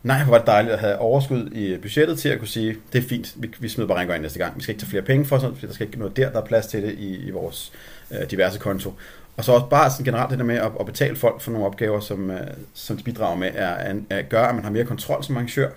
nej, 0.03 0.23
hvor 0.23 0.31
var 0.31 0.39
det 0.39 0.47
dejligt 0.47 0.73
at 0.73 0.81
have 0.81 0.99
overskud 0.99 1.51
i 1.53 1.79
budgettet 1.79 2.19
til 2.19 2.29
at 2.29 2.39
kunne 2.39 2.49
sige, 2.49 2.77
det 2.93 3.05
er 3.05 3.09
fint, 3.09 3.33
vi, 3.37 3.55
vi 3.61 3.69
smider 3.69 3.89
bare 3.89 3.99
rengøring 3.99 4.23
næste 4.23 4.39
gang. 4.39 4.57
Vi 4.57 4.63
skal 4.63 4.73
ikke 4.73 4.83
tage 4.83 4.91
flere 4.91 5.03
penge 5.03 5.25
for 5.25 5.39
sådan, 5.39 5.57
for 5.57 5.67
der 5.67 5.75
skal 5.75 5.87
ikke 5.87 5.99
noget 5.99 6.17
der, 6.17 6.31
der 6.31 6.41
er 6.41 6.45
plads 6.45 6.67
til 6.67 6.83
det 6.83 6.93
i, 6.93 7.17
i 7.17 7.31
vores 7.31 7.73
øh, 8.11 8.31
diverse 8.31 8.59
konto. 8.59 8.95
Og 9.37 9.45
så 9.45 9.53
også 9.53 9.67
bare 9.67 9.91
sådan 9.91 10.05
generelt 10.05 10.31
det 10.31 10.39
der 10.39 10.45
med 10.45 10.57
at, 10.57 10.73
at 10.81 10.87
betale 10.87 11.17
folk 11.17 11.41
for 11.41 11.51
nogle 11.51 11.67
opgaver, 11.67 12.01
som, 12.01 12.31
øh, 12.31 12.47
som 12.75 12.97
de 12.97 13.03
bidrager 13.03 13.37
med, 13.37 13.51
er, 13.55 13.67
er, 13.67 13.95
er, 14.11 14.23
gør, 14.23 14.43
at 14.43 14.55
man 14.55 14.65
har 14.65 14.71
mere 14.71 14.85
kontrol 14.85 15.25
som 15.25 15.37
arrangør 15.37 15.71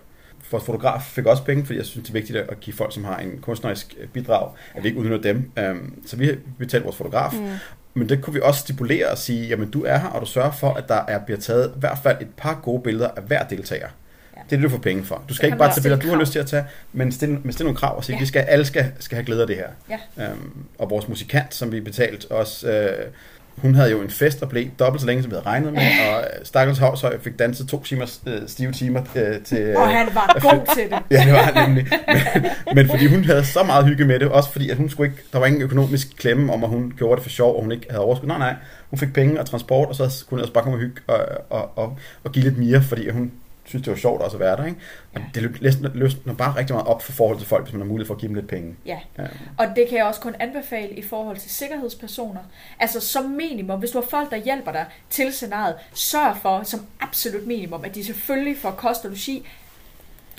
vores 0.51 0.63
fotograf 0.63 1.01
fik 1.01 1.25
også 1.25 1.43
penge, 1.43 1.65
fordi 1.65 1.77
jeg 1.77 1.85
synes, 1.85 2.03
det 2.07 2.09
er 2.09 2.19
vigtigt 2.19 2.37
at 2.37 2.59
give 2.59 2.75
folk, 2.75 2.93
som 2.93 3.03
har 3.03 3.17
en 3.17 3.39
kunstnerisk 3.41 3.95
øh, 3.99 4.07
bidrag, 4.07 4.51
at 4.75 4.83
vi 4.83 4.87
ikke 4.87 4.99
udnytter 4.99 5.21
dem. 5.21 5.51
Um, 5.71 5.99
så 6.05 6.15
vi 6.17 6.31
betalte 6.59 6.83
vores 6.83 6.97
fotograf. 6.97 7.33
Mm. 7.33 7.47
Men 7.93 8.09
det 8.09 8.21
kunne 8.21 8.33
vi 8.33 8.39
også 8.43 8.59
stipulere 8.59 9.07
og 9.07 9.17
sige, 9.17 9.47
jamen 9.47 9.71
du 9.71 9.83
er 9.83 9.97
her, 9.97 10.07
og 10.07 10.21
du 10.21 10.25
sørger 10.25 10.51
for, 10.51 10.73
at 10.73 10.87
der 10.87 11.01
er, 11.07 11.19
bliver 11.19 11.39
taget 11.39 11.73
i 11.75 11.79
hvert 11.79 11.97
fald 12.03 12.21
et 12.21 12.27
par 12.37 12.59
gode 12.63 12.81
billeder 12.81 13.09
af 13.15 13.23
hver 13.23 13.43
deltager. 13.43 13.87
Ja. 14.35 14.41
Det 14.49 14.55
er 14.55 14.57
det, 14.57 14.63
du 14.63 14.69
får 14.69 14.77
penge 14.77 15.03
for. 15.03 15.23
Du 15.29 15.33
skal 15.33 15.45
ikke 15.45 15.57
bare 15.57 15.73
tage 15.73 15.81
billeder, 15.81 16.01
du 16.01 16.09
har 16.09 16.19
lyst 16.19 16.31
til 16.31 16.39
at 16.39 16.47
tage, 16.47 16.65
men 16.93 17.11
stille, 17.11 17.39
men 17.43 17.53
stille 17.53 17.65
nogle 17.65 17.77
krav 17.77 17.97
og 17.97 18.03
sige, 18.03 18.15
ja. 18.15 18.19
vi 18.19 18.25
skal, 18.25 18.39
alle 18.39 18.65
skal, 18.65 18.91
skal 18.99 19.15
have 19.15 19.25
glæde 19.25 19.41
af 19.41 19.47
det 19.47 19.55
her. 19.55 19.97
Ja. 20.17 20.31
Um, 20.31 20.65
og 20.77 20.89
vores 20.89 21.07
musikant, 21.07 21.53
som 21.53 21.71
vi 21.71 21.79
betalt 21.79 22.25
også... 22.31 22.67
Uh, 22.69 23.13
hun 23.57 23.75
havde 23.75 23.91
jo 23.91 24.01
en 24.01 24.09
fest, 24.09 24.39
der 24.39 24.45
blev 24.45 24.65
dobbelt 24.79 25.01
så 25.01 25.07
længe, 25.07 25.23
som 25.23 25.31
vi 25.31 25.35
havde 25.35 25.45
regnet 25.45 25.73
med, 25.73 25.81
og 25.81 26.23
Stakkels 26.43 26.79
Havshøj 26.79 27.19
fik 27.19 27.39
danset 27.39 27.67
to 27.67 27.83
timer, 27.83 28.19
øh, 28.27 28.41
stive 28.47 28.71
timer 28.71 29.01
øh, 29.15 29.41
til... 29.41 29.57
Øh, 29.57 29.79
og 29.79 29.87
han 29.87 30.07
var 30.13 30.37
god 30.41 30.75
til 30.75 30.83
det. 30.83 30.99
ja, 31.11 31.23
det 31.25 31.33
var 31.33 31.39
han 31.39 31.69
nemlig. 31.69 31.87
Men, 32.33 32.45
men 32.75 32.89
fordi 32.89 33.07
hun 33.07 33.23
havde 33.23 33.45
så 33.45 33.63
meget 33.63 33.85
hygge 33.85 34.05
med 34.05 34.19
det, 34.19 34.27
også 34.27 34.51
fordi 34.51 34.69
at 34.69 34.77
hun 34.77 34.89
skulle 34.89 35.11
ikke, 35.11 35.23
der 35.33 35.39
var 35.39 35.45
ingen 35.45 35.61
økonomisk 35.61 36.07
klemme 36.17 36.53
om, 36.53 36.63
at 36.63 36.69
hun 36.69 36.93
gjorde 36.97 37.15
det 37.15 37.23
for 37.23 37.29
sjov, 37.29 37.55
og 37.55 37.61
hun 37.61 37.71
ikke 37.71 37.85
havde 37.89 38.03
overskud. 38.03 38.27
Nej, 38.27 38.37
nej, 38.37 38.55
hun 38.89 38.99
fik 38.99 39.13
penge 39.13 39.39
og 39.39 39.45
transport, 39.45 39.87
og 39.87 39.95
så 39.95 40.25
kunne 40.29 40.35
hun 40.35 40.41
også 40.41 40.53
bare 40.53 40.63
komme 40.63 40.77
og 40.77 40.81
hygge 40.81 41.01
og, 41.07 41.19
og, 41.49 41.77
og, 41.77 41.97
og 42.23 42.31
give 42.31 42.43
lidt 42.43 42.57
mere, 42.57 42.81
fordi 42.81 43.09
hun 43.09 43.31
synes, 43.67 43.83
det 43.83 43.91
var 43.91 43.97
sjovt 43.97 44.21
også 44.21 44.37
at 44.37 44.41
være 44.41 44.57
der. 44.57 44.65
Ikke? 44.65 44.79
Og 45.13 45.21
ja. 45.35 45.41
det 45.41 45.61
løsner 45.95 46.33
bare 46.33 46.55
rigtig 46.55 46.73
meget 46.73 46.87
op 46.87 47.03
for 47.03 47.11
forhold 47.11 47.37
til 47.37 47.47
folk, 47.47 47.63
hvis 47.63 47.73
man 47.73 47.81
har 47.81 47.87
mulighed 47.87 48.07
for 48.07 48.13
at 48.13 48.19
give 48.19 48.27
dem 48.27 48.35
lidt 48.35 48.47
penge. 48.47 48.75
Ja. 48.85 48.99
ja, 49.17 49.23
og 49.57 49.67
det 49.75 49.85
kan 49.89 49.97
jeg 49.97 50.05
også 50.05 50.21
kun 50.21 50.35
anbefale 50.39 50.89
i 50.89 51.01
forhold 51.01 51.37
til 51.37 51.51
sikkerhedspersoner. 51.51 52.41
Altså 52.79 52.99
som 52.99 53.25
minimum, 53.25 53.79
hvis 53.79 53.91
du 53.91 53.99
har 53.99 54.07
folk, 54.07 54.31
der 54.31 54.37
hjælper 54.37 54.71
dig 54.71 54.85
til 55.09 55.33
scenariet, 55.33 55.75
sørg 55.93 56.37
for 56.41 56.63
som 56.63 56.85
absolut 56.99 57.47
minimum, 57.47 57.83
at 57.83 57.95
de 57.95 58.03
selvfølgelig 58.03 58.57
får 58.57 58.71
kost 58.71 59.05
og 59.05 59.11
logi, 59.11 59.47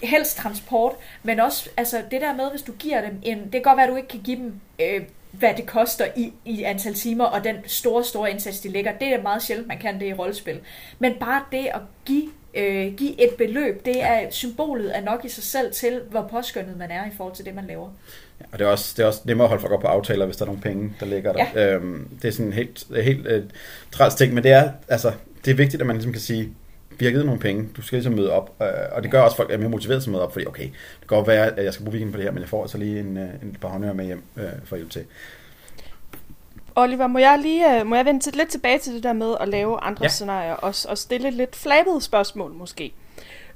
helst 0.02 0.36
transport, 0.36 0.92
men 1.22 1.40
også 1.40 1.68
altså 1.76 2.02
det 2.10 2.20
der 2.20 2.34
med, 2.34 2.50
hvis 2.50 2.62
du 2.62 2.72
giver 2.72 3.00
dem 3.00 3.18
en, 3.22 3.38
det 3.38 3.52
kan 3.52 3.62
godt 3.62 3.76
være, 3.76 3.86
at 3.86 3.90
du 3.90 3.96
ikke 3.96 4.08
kan 4.08 4.20
give 4.20 4.36
dem 4.36 4.60
øh, 4.78 5.02
hvad 5.30 5.54
det 5.56 5.66
koster 5.66 6.06
i, 6.16 6.32
i 6.44 6.62
antal 6.62 6.94
timer, 6.94 7.24
og 7.24 7.44
den 7.44 7.56
store, 7.66 8.04
store 8.04 8.30
indsats, 8.30 8.60
de 8.60 8.68
lægger. 8.68 8.92
Det 8.92 9.08
er 9.08 9.22
meget 9.22 9.42
sjældent, 9.42 9.68
man 9.68 9.78
kan 9.78 10.00
det 10.00 10.06
i 10.06 10.12
rollespil. 10.12 10.60
Men 10.98 11.14
bare 11.20 11.42
det 11.52 11.66
at 11.74 11.80
give 12.04 12.30
øh, 12.54 12.94
give 12.94 13.22
et 13.22 13.34
beløb, 13.38 13.84
det 13.84 14.02
er 14.02 14.30
symbolet 14.30 14.96
er 14.96 15.00
nok 15.00 15.24
i 15.24 15.28
sig 15.28 15.44
selv 15.44 15.72
til, 15.72 16.00
hvor 16.10 16.28
påskyndet 16.30 16.78
man 16.78 16.90
er 16.90 17.06
i 17.06 17.10
forhold 17.16 17.34
til 17.34 17.44
det, 17.44 17.54
man 17.54 17.64
laver. 17.66 17.88
Ja, 18.40 18.44
og 18.52 18.58
det 18.58 18.64
er, 18.64 18.68
også, 18.68 18.94
det 18.96 19.02
er 19.02 19.06
også 19.06 19.20
nemmere 19.24 19.44
at 19.44 19.48
holde 19.48 19.60
folk 19.60 19.72
op 19.72 19.80
på 19.80 19.86
aftaler, 19.86 20.26
hvis 20.26 20.36
der 20.36 20.44
er 20.44 20.46
nogle 20.46 20.62
penge, 20.62 20.92
der 21.00 21.06
ligger 21.06 21.32
der. 21.32 21.46
Ja. 21.54 21.74
Øhm, 21.74 22.08
det 22.22 22.28
er 22.28 22.32
sådan 22.32 22.46
en 22.46 22.52
helt, 22.52 22.86
helt 23.02 23.26
øh, 23.26 23.44
træls 23.92 24.14
ting, 24.14 24.34
men 24.34 24.44
det 24.44 24.52
er, 24.52 24.70
altså, 24.88 25.12
det 25.44 25.50
er 25.50 25.54
vigtigt, 25.54 25.80
at 25.80 25.86
man 25.86 25.96
ligesom 25.96 26.12
kan 26.12 26.22
sige, 26.22 26.52
vi 26.98 27.04
har 27.04 27.12
givet 27.12 27.26
nogle 27.26 27.40
penge, 27.40 27.68
du 27.76 27.82
skal 27.82 27.96
ligesom 27.96 28.12
møde 28.12 28.32
op, 28.32 28.54
øh, 28.62 28.68
og 28.92 29.02
det 29.02 29.10
gør 29.10 29.20
også, 29.20 29.34
at 29.34 29.36
folk 29.36 29.52
er 29.52 29.58
mere 29.58 29.68
motiveret 29.68 30.02
til 30.02 30.10
at 30.10 30.12
møde 30.12 30.22
op, 30.22 30.32
fordi 30.32 30.46
okay, 30.46 30.62
det 30.64 31.08
kan 31.08 31.16
godt 31.16 31.26
være, 31.26 31.58
at 31.58 31.64
jeg 31.64 31.74
skal 31.74 31.84
bruge 31.84 31.92
weekenden 31.92 32.12
på 32.12 32.16
det 32.16 32.24
her, 32.24 32.32
men 32.32 32.40
jeg 32.40 32.48
får 32.48 32.62
altså 32.62 32.78
lige 32.78 33.00
en, 33.00 33.16
øh, 33.16 33.28
en 33.42 33.56
par 33.60 33.68
håndører 33.68 33.92
med 33.92 34.04
hjem 34.04 34.22
øh, 34.36 34.44
for 34.64 34.76
at 34.76 34.80
hjælpe 34.80 34.92
til. 34.92 35.04
Oliver, 36.78 37.06
må 37.06 37.18
jeg 37.18 37.38
lige 37.38 37.80
øh, 37.80 37.86
må 37.86 37.96
jeg 37.96 38.04
vende 38.04 38.36
lidt 38.36 38.48
tilbage 38.48 38.78
til 38.78 38.94
det 38.94 39.02
der 39.02 39.12
med 39.12 39.34
at 39.40 39.48
lave 39.48 39.80
andre 39.80 40.04
ja. 40.04 40.08
scenarier 40.08 40.54
og, 40.54 40.74
og 40.88 40.98
stille 40.98 41.30
lidt 41.30 41.56
flabet 41.56 42.02
spørgsmål 42.02 42.52
måske. 42.52 42.92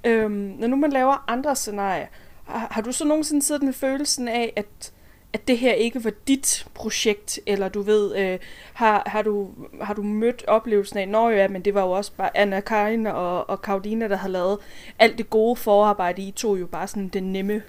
Øhm, 0.04 0.54
når 0.58 0.66
nu 0.66 0.76
man 0.76 0.92
laver 0.92 1.24
andre 1.28 1.56
scenarier, 1.56 2.06
har, 2.44 2.68
har 2.70 2.82
du 2.82 2.92
så 2.92 3.04
nogensinde 3.04 3.42
siddet 3.42 3.62
med 3.62 3.72
følelsen 3.72 4.28
af, 4.28 4.52
at, 4.56 4.92
at 5.32 5.48
det 5.48 5.58
her 5.58 5.72
ikke 5.72 6.04
var 6.04 6.12
dit 6.28 6.66
projekt, 6.74 7.40
eller 7.46 7.68
du 7.68 7.82
ved, 7.82 8.16
øh, 8.16 8.38
har, 8.72 9.02
har, 9.06 9.22
du, 9.22 9.50
har 9.82 9.94
du 9.94 10.02
mødt 10.02 10.44
oplevelsen 10.48 10.98
af, 10.98 11.08
når 11.08 11.30
ja, 11.30 11.48
men 11.48 11.62
det 11.62 11.74
var 11.74 11.82
jo 11.82 11.90
også 11.90 12.12
bare 12.16 12.36
Anna 12.36 12.60
Karin 12.60 13.06
og, 13.06 13.50
og 13.50 13.62
Karoline, 13.62 14.08
der 14.08 14.16
har 14.16 14.28
lavet 14.28 14.58
alt 14.98 15.18
det 15.18 15.30
gode 15.30 15.56
forarbejde, 15.56 16.22
I 16.22 16.30
tog 16.30 16.60
jo 16.60 16.66
bare 16.66 16.86
sådan 16.86 17.08
den 17.08 17.32
nemme 17.32 17.62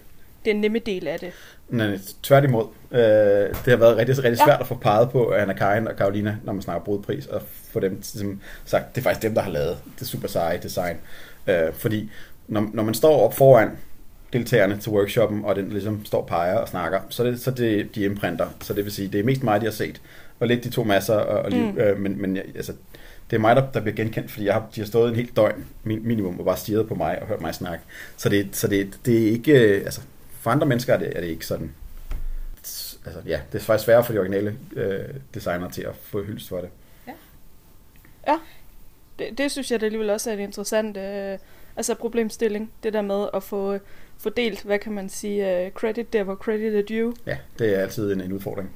den 0.45 0.55
nemme 0.55 0.79
del 0.79 1.07
af 1.07 1.19
det. 1.19 1.31
Nej, 1.69 1.97
tværtimod. 2.23 2.65
Øh, 2.91 2.99
det 2.99 3.67
har 3.67 3.75
været 3.75 3.97
rigtig, 3.97 4.17
rigtig 4.17 4.37
svært 4.37 4.49
ja. 4.49 4.59
at 4.59 4.67
få 4.67 4.75
peget 4.75 5.09
på 5.09 5.31
Anna 5.31 5.53
Karin 5.53 5.87
og 5.87 5.95
Karolina, 5.95 6.37
når 6.43 6.53
man 6.53 6.61
snakker 6.61 6.83
brudpris, 6.83 7.25
og 7.25 7.41
få 7.71 7.79
dem 7.79 7.91
ligesom, 7.91 8.41
sagt, 8.65 8.95
det 8.95 9.01
er 9.01 9.03
faktisk 9.03 9.23
dem, 9.23 9.33
der 9.33 9.41
har 9.41 9.51
lavet 9.51 9.77
det 9.99 10.07
super 10.07 10.27
seje 10.27 10.59
design. 10.63 10.97
Øh, 11.47 11.73
fordi 11.73 12.11
når, 12.47 12.69
når 12.73 12.83
man 12.83 12.93
står 12.93 13.25
op 13.25 13.37
foran 13.37 13.69
deltagerne 14.33 14.77
til 14.77 14.91
workshoppen, 14.91 15.45
og 15.45 15.55
den 15.55 15.69
ligesom 15.69 16.05
står 16.05 16.21
og 16.21 16.27
peger 16.27 16.55
og 16.55 16.67
snakker, 16.67 16.99
så 17.09 17.23
det, 17.23 17.41
så 17.41 17.51
det 17.51 17.95
de 17.95 18.03
imprinter. 18.03 18.47
Så 18.61 18.73
det 18.73 18.83
vil 18.83 18.91
sige, 18.91 19.07
det 19.07 19.19
er 19.19 19.23
mest 19.23 19.43
mig, 19.43 19.61
de 19.61 19.65
har 19.65 19.73
set, 19.73 20.01
og 20.39 20.47
lidt 20.47 20.63
de 20.63 20.69
to 20.69 20.83
masser, 20.83 21.15
og, 21.15 21.45
og 21.45 21.53
mm. 21.53 21.77
øh, 21.77 21.99
men, 21.99 22.21
men 22.21 22.37
altså, 22.37 22.73
det 23.29 23.35
er 23.35 23.41
mig, 23.41 23.55
der, 23.55 23.71
der 23.71 23.79
bliver 23.79 23.95
genkendt, 23.95 24.31
fordi 24.31 24.45
jeg 24.45 24.53
har, 24.53 24.69
de 24.75 24.81
har 24.81 24.85
stået 24.85 25.09
en 25.09 25.15
helt 25.15 25.35
døgn 25.35 25.65
minimum 25.83 26.39
og 26.39 26.45
bare 26.45 26.57
stirret 26.57 26.87
på 26.87 26.95
mig 26.95 27.21
og 27.21 27.27
hørt 27.27 27.41
mig 27.41 27.55
snakke. 27.55 27.83
Så 28.17 28.29
det, 28.29 28.47
så 28.51 28.67
det, 28.67 28.99
det 29.05 29.27
er 29.27 29.31
ikke, 29.31 29.53
altså, 29.55 30.01
for 30.43 30.51
andre 30.51 30.67
mennesker 30.67 30.93
er 30.93 30.97
det, 30.97 31.17
er 31.17 31.21
det 31.21 31.27
ikke 31.27 31.45
sådan. 31.45 31.75
Altså, 33.05 33.21
ja, 33.25 33.39
det 33.51 33.59
er 33.59 33.63
faktisk 33.63 33.85
sværere 33.85 34.03
for 34.03 34.13
de 34.13 34.19
originale 34.19 34.57
øh, 34.75 35.05
designer 35.33 35.69
til 35.69 35.81
at 35.81 35.95
få 35.95 36.23
hyldest 36.23 36.49
for 36.49 36.61
det. 36.61 36.69
Ja. 37.07 37.13
Ja. 38.27 38.39
Det, 39.19 39.37
det 39.37 39.51
synes 39.51 39.71
jeg 39.71 39.79
det 39.79 39.85
alligevel 39.85 40.09
også 40.09 40.29
er 40.29 40.33
et 40.33 40.39
interessant 40.39 40.97
øh, 40.97 41.37
altså 41.77 41.95
problemstilling. 41.95 42.71
Det 42.83 42.93
der 42.93 43.01
med 43.01 43.27
at 43.33 43.43
få 43.43 43.77
fordelt, 44.17 44.63
hvad 44.63 44.79
kan 44.79 44.91
man 44.91 45.09
sige, 45.09 45.65
uh, 45.65 45.71
credit 45.71 46.13
der, 46.13 46.23
hvor 46.23 46.35
credit 46.35 46.75
er 46.75 46.81
due. 46.81 47.13
Ja, 47.25 47.37
det 47.59 47.75
er 47.75 47.81
altid 47.81 48.13
en, 48.13 48.21
en 48.21 48.33
udfordring. 48.33 48.71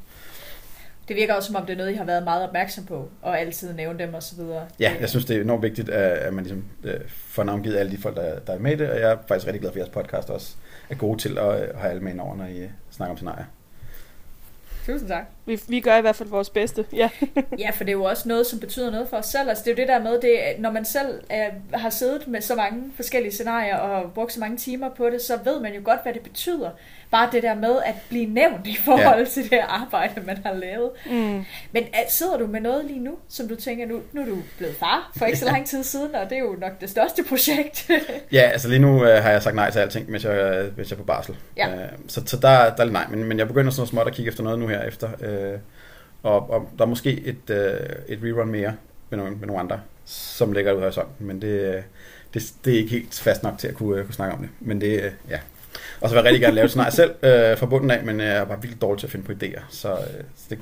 Det 1.07 1.15
virker 1.15 1.33
også 1.33 1.47
som 1.47 1.55
om, 1.55 1.65
det 1.65 1.73
er 1.73 1.77
noget, 1.77 1.91
I 1.91 1.95
har 1.95 2.05
været 2.05 2.23
meget 2.23 2.43
opmærksom 2.43 2.85
på, 2.85 3.09
og 3.21 3.39
altid 3.39 3.73
nævne 3.73 3.99
dem 3.99 4.13
osv. 4.13 4.39
Ja, 4.79 4.95
jeg 4.99 5.09
synes, 5.09 5.25
det 5.25 5.37
er 5.37 5.41
enormt 5.41 5.63
vigtigt, 5.63 5.89
at 5.89 6.33
man 6.33 6.43
ligesom 6.43 6.65
får 7.07 7.43
navngivet 7.43 7.77
alle 7.77 7.91
de 7.91 7.97
folk, 7.97 8.15
der, 8.15 8.39
der 8.39 8.53
er 8.53 8.59
med 8.59 8.71
i 8.71 8.75
det, 8.75 8.89
og 8.89 8.99
jeg 8.99 9.11
er 9.11 9.17
faktisk 9.27 9.47
rigtig 9.47 9.61
glad 9.61 9.71
for, 9.71 9.79
at 9.79 9.85
jeres 9.85 9.93
podcast 9.93 10.29
også 10.29 10.55
er 10.89 10.95
gode 10.95 11.19
til 11.19 11.37
øh, 11.37 11.47
at 11.47 11.79
have 11.79 11.89
alle 11.89 12.03
med 12.03 12.11
ind 12.11 12.21
over, 12.21 12.35
når 12.35 12.45
I 12.45 12.59
øh, 12.59 12.69
snakker 12.89 13.11
om 13.11 13.17
scenarier. 13.17 13.45
Tusind 14.85 15.09
tak. 15.09 15.36
Vi, 15.47 15.61
vi 15.67 15.79
gør 15.79 15.97
i 15.97 16.01
hvert 16.01 16.15
fald 16.15 16.29
vores 16.29 16.49
bedste. 16.49 16.85
Ja. 16.93 17.09
ja, 17.59 17.69
for 17.69 17.83
det 17.83 17.89
er 17.89 17.97
jo 17.97 18.03
også 18.03 18.27
noget, 18.27 18.47
som 18.47 18.59
betyder 18.59 18.91
noget 18.91 19.09
for 19.09 19.17
os 19.17 19.25
selv. 19.25 19.49
Altså, 19.49 19.63
det 19.63 19.71
er 19.71 19.75
jo 19.75 19.77
det 19.77 19.87
der 19.87 20.03
med, 20.03 20.21
det, 20.21 20.39
når 20.59 20.71
man 20.71 20.85
selv 20.85 21.21
er, 21.29 21.49
har 21.73 21.89
siddet 21.89 22.27
med 22.27 22.41
så 22.41 22.55
mange 22.55 22.83
forskellige 22.95 23.31
scenarier 23.31 23.75
og 23.77 24.13
brugt 24.13 24.33
så 24.33 24.39
mange 24.39 24.57
timer 24.57 24.89
på 24.89 25.09
det, 25.09 25.21
så 25.21 25.39
ved 25.43 25.59
man 25.59 25.73
jo 25.73 25.81
godt, 25.83 26.03
hvad 26.03 26.13
det 26.13 26.21
betyder 26.21 26.69
bare 27.11 27.29
det 27.31 27.43
der 27.43 27.55
med 27.55 27.75
at 27.85 27.95
blive 28.09 28.25
nævnt 28.25 28.67
i 28.67 28.77
forhold 28.85 29.19
ja. 29.19 29.25
til 29.25 29.49
det 29.49 29.59
arbejde, 29.67 30.21
man 30.25 30.37
har 30.45 30.53
lavet. 30.53 30.89
Mm. 31.05 31.45
Men 31.71 31.83
sidder 32.09 32.37
du 32.37 32.47
med 32.47 32.61
noget 32.61 32.85
lige 32.85 32.99
nu, 32.99 33.11
som 33.29 33.47
du 33.47 33.55
tænker, 33.55 33.85
nu, 33.85 34.01
nu 34.13 34.21
er 34.21 34.25
du 34.25 34.37
blevet 34.57 34.75
far 34.75 35.11
for 35.17 35.25
ikke 35.25 35.37
så 35.37 35.45
lang 35.45 35.67
tid 35.67 35.83
siden, 35.83 36.15
og 36.15 36.29
det 36.29 36.37
er 36.37 36.39
jo 36.39 36.55
nok 36.61 36.81
det 36.81 36.89
største 36.89 37.23
projekt. 37.23 37.91
ja, 38.31 38.41
altså 38.41 38.67
lige 38.67 38.79
nu 38.79 39.05
øh, 39.05 39.23
har 39.23 39.29
jeg 39.29 39.43
sagt 39.43 39.55
nej 39.55 39.71
til 39.71 39.79
alting, 39.79 40.09
hvis 40.09 40.25
jeg, 40.25 40.65
hvis 40.75 40.89
jeg 40.89 40.95
er 40.95 40.99
på 40.99 41.05
barsel. 41.05 41.35
Ja. 41.57 41.73
Øh, 41.73 41.89
så, 42.07 42.21
så 42.25 42.37
der, 42.37 42.47
der 42.49 42.75
er 42.77 42.83
lidt 42.83 42.93
nej, 42.93 43.07
men, 43.09 43.23
men 43.23 43.39
jeg 43.39 43.47
begynder 43.47 43.71
sådan 43.71 43.87
småt 43.87 44.07
at 44.07 44.13
kigge 44.13 44.29
efter 44.29 44.43
noget 44.43 44.59
nu 44.59 44.67
her 44.67 44.83
efter. 44.83 45.09
Øh, 45.21 45.36
Øh, 45.37 45.59
og, 46.23 46.49
og 46.49 46.69
der 46.77 46.83
er 46.83 46.89
måske 46.89 47.19
et, 47.25 47.49
øh, 47.49 47.89
et 48.07 48.19
rerun 48.23 48.49
mere 48.49 48.75
med 49.09 49.17
nogle, 49.17 49.35
med 49.35 49.47
nogle 49.47 49.61
andre, 49.61 49.81
som 50.05 50.51
ligger 50.51 50.73
ud 50.73 50.81
af 50.81 50.93
sådan, 50.93 51.09
men 51.19 51.41
det, 51.41 51.47
øh, 51.47 51.81
det, 52.33 52.53
det 52.65 52.73
er 52.73 52.77
ikke 52.77 52.91
helt 52.91 53.19
fast 53.19 53.43
nok 53.43 53.57
til 53.57 53.67
at 53.67 53.73
kunne, 53.73 53.99
uh, 53.99 54.05
kunne 54.05 54.13
snakke 54.13 54.35
om 54.35 54.41
det. 54.41 54.49
Men 54.59 54.81
det, 54.81 55.05
uh, 55.05 55.31
ja, 55.31 55.39
og 56.01 56.09
så 56.09 56.15
vil 56.15 56.19
jeg 56.19 56.25
rigtig 56.25 56.41
gerne 56.41 56.55
lave 56.55 56.65
et 56.65 56.69
scenarie 56.69 56.91
selv 56.91 57.11
øh, 57.23 57.57
fra 57.57 57.65
bunden 57.65 57.91
af, 57.91 58.03
men 58.03 58.19
jeg 58.19 58.37
er 58.37 58.45
bare 58.45 58.61
vildt 58.61 58.81
dårlig 58.81 58.99
til 58.99 59.07
at 59.07 59.11
finde 59.11 59.25
på 59.25 59.31
idéer. 59.31 59.61
Så, 59.69 59.93
øh, 59.93 60.23
så 60.35 60.45
det, 60.49 60.59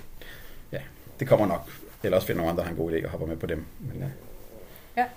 ja, 0.72 0.80
det 1.20 1.28
kommer 1.28 1.48
nok. 1.48 1.70
Eller 2.04 2.16
også 2.16 2.28
finder 2.28 2.42
nogle 2.42 2.52
andre, 2.52 2.64
der 2.64 2.68
har 2.68 2.76
en 2.76 2.82
god 2.82 2.92
idé 2.92 3.06
og 3.06 3.10
hopper 3.10 3.28
med 3.28 3.38
på 3.38 3.46
dem. 3.46 3.66
Men, 3.80 4.02
ja. 4.02 4.08
ja. 5.02 5.08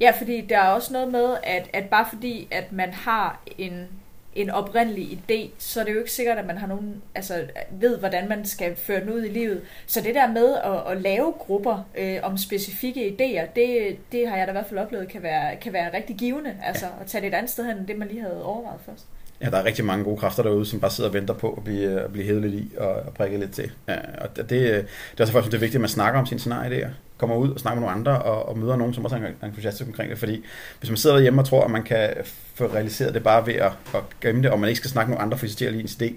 Ja, 0.00 0.12
fordi 0.18 0.40
der 0.40 0.58
er 0.58 0.68
også 0.68 0.92
noget 0.92 1.12
med, 1.12 1.36
at, 1.42 1.70
at 1.72 1.84
bare 1.84 2.06
fordi, 2.12 2.48
at 2.50 2.72
man 2.72 2.92
har 2.92 3.40
en, 3.58 3.88
en 4.40 4.50
oprindelig 4.50 5.18
idé, 5.18 5.50
så 5.58 5.80
er 5.80 5.84
det 5.84 5.92
jo 5.92 5.98
ikke 5.98 6.12
sikkert, 6.12 6.38
at 6.38 6.46
man 6.46 6.58
har 6.58 6.66
nogen, 6.66 7.02
altså, 7.14 7.44
ved, 7.70 7.98
hvordan 7.98 8.28
man 8.28 8.44
skal 8.44 8.76
føre 8.76 9.00
den 9.00 9.12
ud 9.12 9.24
i 9.24 9.28
livet. 9.28 9.60
Så 9.86 10.00
det 10.00 10.14
der 10.14 10.32
med 10.32 10.54
at, 10.54 10.92
at 10.92 11.02
lave 11.02 11.32
grupper 11.38 11.88
øh, 11.98 12.18
om 12.22 12.38
specifikke 12.38 13.08
idéer, 13.08 13.46
det, 13.56 13.96
det 14.12 14.28
har 14.28 14.36
jeg 14.36 14.46
da 14.46 14.52
i 14.52 14.54
hvert 14.54 14.66
fald 14.66 14.80
oplevet, 14.80 15.08
kan 15.08 15.22
være, 15.22 15.56
kan 15.56 15.72
være 15.72 15.96
rigtig 15.96 16.16
givende. 16.16 16.54
Altså 16.64 16.86
ja. 16.86 16.92
at 17.00 17.06
tage 17.06 17.22
det 17.22 17.28
et 17.28 17.34
andet 17.34 17.50
sted 17.50 17.64
hen, 17.64 17.76
end 17.76 17.86
det 17.86 17.98
man 17.98 18.08
lige 18.08 18.20
havde 18.20 18.44
overvejet 18.44 18.80
først. 18.86 19.04
Ja, 19.40 19.50
der 19.50 19.56
er 19.56 19.64
rigtig 19.64 19.84
mange 19.84 20.04
gode 20.04 20.16
kræfter 20.16 20.42
derude, 20.42 20.66
som 20.66 20.80
bare 20.80 20.90
sidder 20.90 21.10
og 21.10 21.14
venter 21.14 21.34
på 21.34 21.52
at 21.52 21.64
blive, 21.64 22.00
at 22.00 22.12
blive 22.12 22.24
hævet 22.24 22.42
lidt 22.42 22.54
i 22.54 22.72
og, 22.76 22.92
og 22.92 23.14
prikke 23.14 23.38
lidt 23.38 23.52
til. 23.52 23.72
Ja, 23.88 23.96
og 24.18 24.36
det, 24.36 24.50
det 24.50 24.76
er 24.76 24.82
også 25.20 25.32
faktisk, 25.32 25.52
det 25.52 25.58
er 25.58 25.60
vigtigt, 25.60 25.74
at 25.74 25.80
man 25.80 25.88
snakker 25.88 26.20
om 26.20 26.26
sine 26.26 26.40
scenarier 26.40 26.90
kommer 27.18 27.36
ud 27.36 27.50
og 27.50 27.60
snakker 27.60 27.80
med 27.80 27.88
nogle 27.88 28.00
andre 28.00 28.22
og, 28.22 28.48
og 28.48 28.58
møder 28.58 28.76
nogen, 28.76 28.94
som 28.94 29.04
også 29.04 29.16
er 29.16 29.46
entusiastiske 29.46 29.88
omkring 29.88 30.10
det. 30.10 30.18
Fordi 30.18 30.44
hvis 30.78 30.90
man 30.90 30.96
sidder 30.96 31.16
derhjemme 31.16 31.40
og 31.40 31.46
tror, 31.46 31.64
at 31.64 31.70
man 31.70 31.82
kan 31.82 32.10
få 32.54 32.66
realiseret 32.66 33.14
det 33.14 33.22
bare 33.22 33.46
ved 33.46 33.54
at, 33.54 33.72
at 33.94 34.02
gemme 34.20 34.42
det, 34.42 34.50
og 34.50 34.60
man 34.60 34.68
ikke 34.68 34.78
skal 34.78 34.90
snakke 34.90 35.08
med 35.10 35.16
nogle 35.16 35.24
andre, 35.24 35.38
for 35.38 35.46
at 35.46 35.50
stjæle 35.50 35.80
ens 35.80 35.98
idé, 36.02 36.12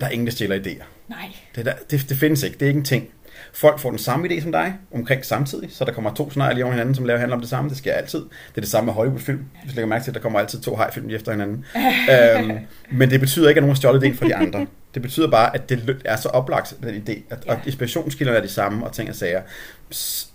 der 0.00 0.06
er 0.06 0.10
ingen, 0.10 0.26
der 0.26 0.32
stjæler 0.32 0.56
idéer. 0.56 0.84
Nej. 1.08 1.18
Det, 1.56 1.64
der, 1.64 1.72
det, 1.90 2.06
det 2.08 2.16
findes 2.16 2.42
ikke. 2.42 2.54
Det 2.54 2.62
er 2.62 2.68
ikke 2.68 2.78
en 2.78 2.84
ting. 2.84 3.08
Folk 3.54 3.78
får 3.78 3.90
den 3.90 3.98
samme 3.98 4.28
idé 4.28 4.42
som 4.42 4.52
dig, 4.52 4.74
omkring 4.94 5.24
samtidig, 5.24 5.72
så 5.72 5.84
der 5.84 5.92
kommer 5.92 6.14
to 6.14 6.30
scenarier 6.30 6.54
lige 6.54 6.64
over 6.64 6.72
hinanden, 6.72 6.94
som 6.94 7.04
laver 7.04 7.18
handler 7.18 7.36
om 7.36 7.40
det 7.40 7.50
samme. 7.50 7.70
Det 7.70 7.78
sker 7.78 7.92
altid. 7.92 8.18
Det 8.18 8.56
er 8.56 8.60
det 8.60 8.70
samme 8.70 8.86
med 8.86 8.94
Hollywood-film. 8.94 9.44
Hvis 9.62 9.72
du 9.72 9.76
lægger 9.76 9.88
mærke 9.88 10.04
til, 10.04 10.10
at 10.10 10.14
der 10.14 10.20
kommer 10.20 10.38
altid 10.38 10.60
to 10.60 10.76
high-film 10.76 11.10
efter 11.10 11.32
hinanden. 11.32 11.64
øhm, 12.14 12.58
men 12.90 13.10
det 13.10 13.20
betyder 13.20 13.48
ikke, 13.48 13.58
at 13.58 13.62
nogen 13.62 13.70
har 13.70 13.76
stjålet 13.76 14.04
idéen 14.04 14.16
fra 14.16 14.26
de 14.26 14.34
andre. 14.34 14.66
Det 14.94 15.02
betyder 15.02 15.30
bare, 15.30 15.54
at 15.54 15.68
det 15.68 16.02
er 16.04 16.16
så 16.16 16.28
oplagt, 16.28 16.76
den 16.82 17.04
idé, 17.08 17.12
at, 17.30 17.38
ja. 17.46 17.52
og 17.52 17.60
inspirationskilderne 17.66 18.38
er 18.38 18.42
de 18.42 18.48
samme, 18.48 18.86
og 18.86 18.92
ting 18.92 19.08
og 19.10 19.14
sager. 19.14 19.42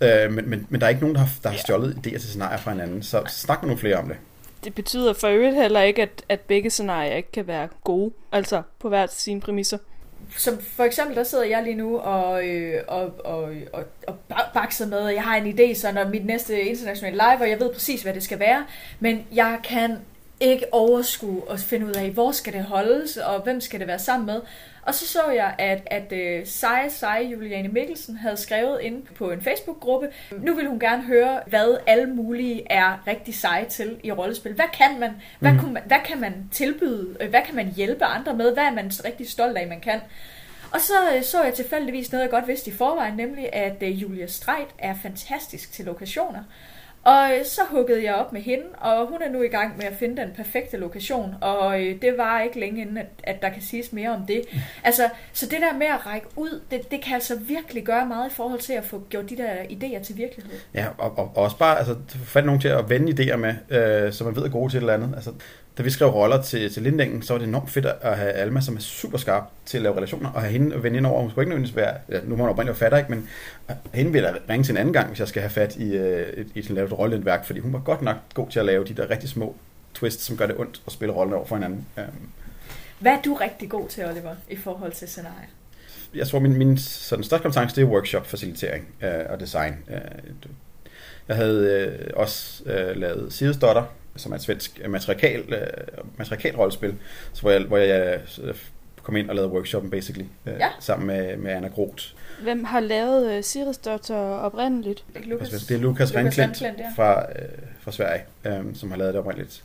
Øh, 0.00 0.32
men, 0.32 0.50
men, 0.50 0.66
men 0.68 0.80
der 0.80 0.86
er 0.86 0.90
ikke 0.90 1.00
nogen, 1.00 1.14
der 1.14 1.20
har, 1.20 1.30
der 1.42 1.48
har 1.48 1.56
stjålet 1.56 1.94
idéer 1.94 2.18
til 2.18 2.28
scenarier 2.28 2.58
fra 2.58 2.70
hinanden, 2.70 3.02
så 3.02 3.22
snak 3.28 3.62
med 3.62 3.68
nogle 3.68 3.80
flere 3.80 3.96
om 3.96 4.08
det. 4.08 4.16
Det 4.64 4.74
betyder 4.74 5.12
for 5.12 5.28
øvrigt 5.28 5.56
heller 5.56 5.80
ikke, 5.80 6.02
at, 6.02 6.22
at 6.28 6.40
begge 6.40 6.70
scenarier 6.70 7.14
ikke 7.14 7.32
kan 7.32 7.46
være 7.46 7.68
gode, 7.84 8.12
altså 8.32 8.62
på 8.78 8.88
hver 8.88 9.06
sine 9.06 9.40
præmisser 9.40 9.78
som 10.36 10.58
for 10.60 10.84
eksempel, 10.84 11.16
der 11.16 11.22
sidder 11.22 11.44
jeg 11.44 11.62
lige 11.62 11.74
nu 11.74 11.98
og, 11.98 12.46
øh, 12.46 12.82
og, 12.88 13.12
og, 13.24 13.50
og, 13.72 13.84
og 14.06 14.14
bakser 14.54 14.86
med, 14.86 15.08
at 15.08 15.14
jeg 15.14 15.22
har 15.22 15.36
en 15.36 15.58
idé, 15.58 15.74
så 15.74 15.92
når 15.92 16.08
mit 16.08 16.26
næste 16.26 16.60
internationale 16.60 17.16
live, 17.16 17.40
og 17.40 17.50
jeg 17.50 17.60
ved 17.60 17.72
præcis, 17.72 18.02
hvad 18.02 18.14
det 18.14 18.22
skal 18.22 18.38
være, 18.38 18.64
men 19.00 19.26
jeg 19.32 19.58
kan 19.64 19.96
ikke 20.40 20.66
overskue 20.72 21.42
at 21.50 21.60
finde 21.60 21.86
ud 21.86 21.92
af, 21.92 22.10
hvor 22.10 22.32
skal 22.32 22.52
det 22.52 22.62
holdes, 22.64 23.16
og 23.16 23.40
hvem 23.40 23.60
skal 23.60 23.80
det 23.80 23.88
være 23.88 23.98
sammen 23.98 24.26
med. 24.26 24.40
Og 24.82 24.94
så 24.94 25.06
så 25.06 25.30
jeg, 25.30 25.54
at, 25.58 25.82
at 25.86 26.12
uh, 26.12 26.46
seje, 26.46 26.90
seje 26.90 27.24
Juliane 27.24 27.68
Mikkelsen 27.68 28.16
havde 28.16 28.36
skrevet 28.36 28.80
ind 28.80 29.02
på 29.02 29.30
en 29.30 29.42
Facebook-gruppe, 29.42 30.08
nu 30.38 30.54
vil 30.54 30.66
hun 30.68 30.80
gerne 30.80 31.02
høre, 31.02 31.40
hvad 31.46 31.78
alle 31.86 32.06
mulige 32.06 32.72
er 32.72 33.06
rigtig 33.06 33.34
seje 33.34 33.64
til 33.64 33.96
i 34.02 34.12
rollespil. 34.12 34.52
Hvad 34.52 34.68
kan 34.72 35.00
man? 35.00 35.10
Hvad, 35.38 35.52
mm. 35.52 35.58
kunne 35.58 35.72
man, 35.72 35.82
hvad 35.86 35.98
kan 36.04 36.20
man 36.20 36.48
tilbyde? 36.52 37.16
Hvad 37.30 37.42
kan 37.46 37.54
man 37.56 37.72
hjælpe 37.76 38.04
andre 38.04 38.34
med? 38.34 38.52
Hvad 38.52 38.64
er 38.64 38.72
man 38.72 38.90
rigtig 39.04 39.30
stolt 39.30 39.56
af, 39.56 39.66
man 39.66 39.80
kan? 39.80 40.00
Og 40.72 40.80
så 40.80 40.94
øh, 41.16 41.22
så 41.22 41.42
jeg 41.42 41.54
tilfældigvis 41.54 42.12
noget, 42.12 42.22
jeg 42.22 42.30
godt 42.30 42.48
vidste 42.48 42.70
i 42.70 42.74
forvejen, 42.74 43.16
nemlig 43.16 43.54
at 43.54 43.82
uh, 43.82 44.02
Julia 44.02 44.26
Streit 44.26 44.68
er 44.78 44.94
fantastisk 45.02 45.72
til 45.72 45.84
lokationer. 45.84 46.42
Og 47.08 47.30
øh, 47.38 47.44
så 47.44 47.60
huggede 47.70 48.04
jeg 48.04 48.14
op 48.14 48.32
med 48.32 48.40
hende, 48.40 48.64
og 48.78 49.06
hun 49.06 49.22
er 49.22 49.30
nu 49.32 49.42
i 49.42 49.48
gang 49.48 49.76
med 49.76 49.84
at 49.84 49.92
finde 49.98 50.22
den 50.22 50.30
perfekte 50.36 50.76
lokation, 50.76 51.34
og 51.40 51.82
øh, 51.82 52.02
det 52.02 52.14
var 52.18 52.40
ikke 52.40 52.60
længe 52.60 52.80
inden, 52.80 52.96
at, 52.98 53.06
at 53.22 53.42
der 53.42 53.48
kan 53.48 53.62
siges 53.62 53.92
mere 53.92 54.10
om 54.10 54.26
det. 54.26 54.42
Altså, 54.84 55.08
så 55.32 55.46
det 55.46 55.58
der 55.60 55.78
med 55.78 55.86
at 55.86 56.06
række 56.06 56.26
ud, 56.36 56.60
det, 56.70 56.90
det 56.90 57.02
kan 57.02 57.14
altså 57.14 57.38
virkelig 57.38 57.84
gøre 57.84 58.06
meget 58.06 58.30
i 58.30 58.34
forhold 58.34 58.60
til 58.60 58.72
at 58.72 58.84
få 58.84 59.02
gjort 59.10 59.30
de 59.30 59.36
der 59.36 59.52
idéer 59.54 60.04
til 60.04 60.16
virkelighed. 60.16 60.58
Ja, 60.74 60.86
og, 60.98 61.18
og, 61.18 61.32
og 61.34 61.42
også 61.44 61.58
bare 61.58 61.78
altså, 61.78 61.96
få 62.24 62.40
nogen 62.40 62.60
til 62.60 62.68
at 62.68 62.90
vende 62.90 63.12
idéer 63.12 63.36
med, 63.36 63.54
øh, 63.70 64.12
så 64.12 64.24
man 64.24 64.36
ved 64.36 64.42
er 64.42 64.48
gode 64.48 64.72
til 64.72 64.76
et 64.76 64.80
eller 64.80 64.94
andet. 64.94 65.12
Altså, 65.14 65.30
da 65.78 65.82
vi 65.82 65.90
skrev 65.90 66.08
roller 66.08 66.42
til, 66.42 66.72
til 66.72 66.82
Lindingen, 66.82 67.22
så 67.22 67.32
var 67.32 67.38
det 67.38 67.48
enormt 67.48 67.70
fedt 67.70 67.86
at 67.86 68.16
have 68.16 68.32
Alma, 68.32 68.60
som 68.60 68.76
er 68.76 68.80
super 68.80 69.18
skarp 69.18 69.44
til 69.66 69.76
at 69.76 69.82
lave 69.82 69.96
relationer, 69.96 70.30
og 70.30 70.40
have 70.40 70.52
hende 70.52 70.82
vende 70.82 70.98
ind 70.98 71.06
over. 71.06 71.20
Hun 71.20 71.30
skulle 71.30 71.42
ikke 71.42 71.50
nødvendigvis 71.50 71.76
være, 71.76 71.94
ja, 72.08 72.20
nu 72.24 72.36
må 72.36 72.42
hun 72.42 72.50
oprindeligt 72.50 72.78
fatter, 72.78 72.98
ikke, 72.98 73.10
men 73.10 73.28
hende 73.94 74.12
vil 74.12 74.22
jeg 74.22 74.36
ringe 74.48 74.64
til 74.64 74.72
en 74.72 74.76
anden 74.76 74.92
gang, 74.92 75.08
hvis 75.08 75.20
jeg 75.20 75.28
skal 75.28 75.42
have 75.42 75.50
fat 75.50 75.76
i, 75.76 75.98
uh, 75.98 76.46
i 76.54 76.62
sådan 76.62 76.76
lavet 76.76 76.98
rolleværk, 76.98 77.44
fordi 77.44 77.60
hun 77.60 77.72
var 77.72 77.78
godt 77.78 78.02
nok 78.02 78.16
god 78.34 78.50
til 78.50 78.58
at 78.58 78.64
lave 78.64 78.84
de 78.84 78.94
der 78.94 79.10
rigtig 79.10 79.28
små 79.28 79.56
twists, 79.94 80.24
som 80.24 80.36
gør 80.36 80.46
det 80.46 80.56
ondt 80.58 80.82
at 80.86 80.92
spille 80.92 81.14
rollen 81.14 81.34
over 81.34 81.46
for 81.46 81.56
hinanden. 81.56 81.86
Um, 81.96 82.04
Hvad 82.98 83.12
er 83.12 83.22
du 83.22 83.34
rigtig 83.34 83.70
god 83.70 83.88
til, 83.88 84.04
Oliver, 84.04 84.34
i 84.50 84.56
forhold 84.56 84.92
til 84.92 85.08
scenarie? 85.08 85.48
Jeg 86.14 86.26
tror, 86.26 86.38
min, 86.38 86.56
min 86.56 86.78
sådan, 86.78 87.24
største 87.24 87.42
kompetence, 87.42 87.76
det 87.76 87.82
er 87.82 87.86
workshop-facilitering 87.86 88.86
uh, 89.02 89.32
og 89.32 89.40
design. 89.40 89.74
Uh, 89.88 89.94
jeg 91.28 91.36
havde 91.36 91.92
uh, 92.14 92.20
også 92.20 92.62
uh, 92.66 93.00
lavet 93.00 93.32
Sidesdotter, 93.32 93.84
som 94.18 94.32
er 94.32 94.36
et 94.36 94.42
svensk 94.42 94.80
øh, 94.84 94.90
matriarkal, 94.90 95.40
uh, 95.40 96.18
matriarkal 96.18 96.56
rollespil, 96.56 96.94
så 97.32 97.42
hvor 97.42 97.50
jeg, 97.50 97.60
hvor 97.60 97.76
jeg 97.76 98.20
uh, 98.38 98.50
kom 99.02 99.16
ind 99.16 99.28
og 99.30 99.34
lavede 99.34 99.52
workshoppen 99.52 99.90
basically, 99.90 100.26
uh, 100.46 100.52
ja. 100.52 100.68
sammen 100.80 101.06
med, 101.06 101.36
med 101.36 101.52
Anna 101.52 101.68
Groth. 101.68 102.04
Hvem 102.42 102.64
har 102.64 102.80
lavet 102.80 103.36
uh, 103.36 103.44
Sirius 103.44 103.78
Doctor 103.78 104.16
oprindeligt? 104.16 105.04
Lucas, 105.24 105.50
det 105.50 105.74
er 105.74 105.80
Lukas 105.80 106.14
Ringklint 106.14 106.62
ja. 106.62 106.70
fra, 106.96 107.18
uh, 107.20 107.24
fra 107.80 107.92
Sverige, 107.92 108.22
um, 108.46 108.74
som 108.74 108.90
har 108.90 108.98
lavet 108.98 109.14
det 109.14 109.20
oprindeligt. 109.20 109.62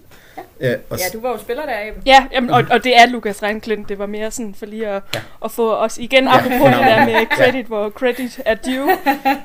Ja. 0.61 0.75
Uh, 0.75 0.81
og 0.89 0.97
ja, 0.97 1.03
du 1.13 1.21
var 1.21 1.29
jo 1.29 1.37
spiller 1.37 1.65
der, 1.65 1.87
Eben. 1.87 2.01
Ja, 2.05 2.27
jamen, 2.31 2.49
og, 2.49 2.63
og 2.71 2.83
det 2.83 2.97
er 2.97 3.05
Lukas 3.05 3.43
Ringklint. 3.43 3.89
Det 3.89 3.99
var 3.99 4.05
mere 4.05 4.31
sådan 4.31 4.53
for 4.53 4.65
lige 4.65 4.87
at, 4.87 5.03
ja. 5.15 5.19
at 5.45 5.51
få 5.51 5.75
os 5.75 5.97
igen, 5.97 6.23
ja. 6.23 6.37
apropos 6.37 6.69
det 6.69 6.85
der 6.85 7.05
med 7.05 7.25
credit, 7.37 7.55
ja. 7.55 7.63
hvor 7.63 7.89
credit 7.89 8.41
er 8.45 8.55
due. 8.55 8.97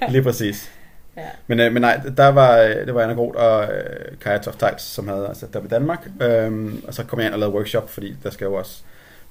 Lige 0.09 0.23
præcis. 0.23 0.71
Ja. 1.19 1.31
Men, 1.47 1.61
øh, 1.61 1.73
men 1.73 1.83
nej, 1.83 2.01
der 2.17 2.29
var, 2.29 2.59
øh, 2.59 2.87
det 2.87 2.95
var 2.95 3.03
Anna 3.03 3.15
Groth 3.15 3.39
og 3.39 3.65
øh, 3.65 4.19
Kaja 4.21 4.39
Toft 4.39 4.81
som 4.81 5.09
havde 5.09 5.31
sat 5.35 5.53
der 5.53 5.61
ved 5.61 5.71
Danmark. 5.71 6.09
Mm. 6.21 6.27
Øhm, 6.27 6.85
og 6.87 6.95
så 6.95 7.05
kom 7.05 7.19
jeg 7.19 7.27
ind 7.27 7.35
og 7.35 7.41
lavede 7.41 7.55
workshop, 7.55 7.91
fordi 7.91 8.17
der 8.23 8.31
skal 8.31 8.45
jo 8.45 8.55
også, 8.55 8.83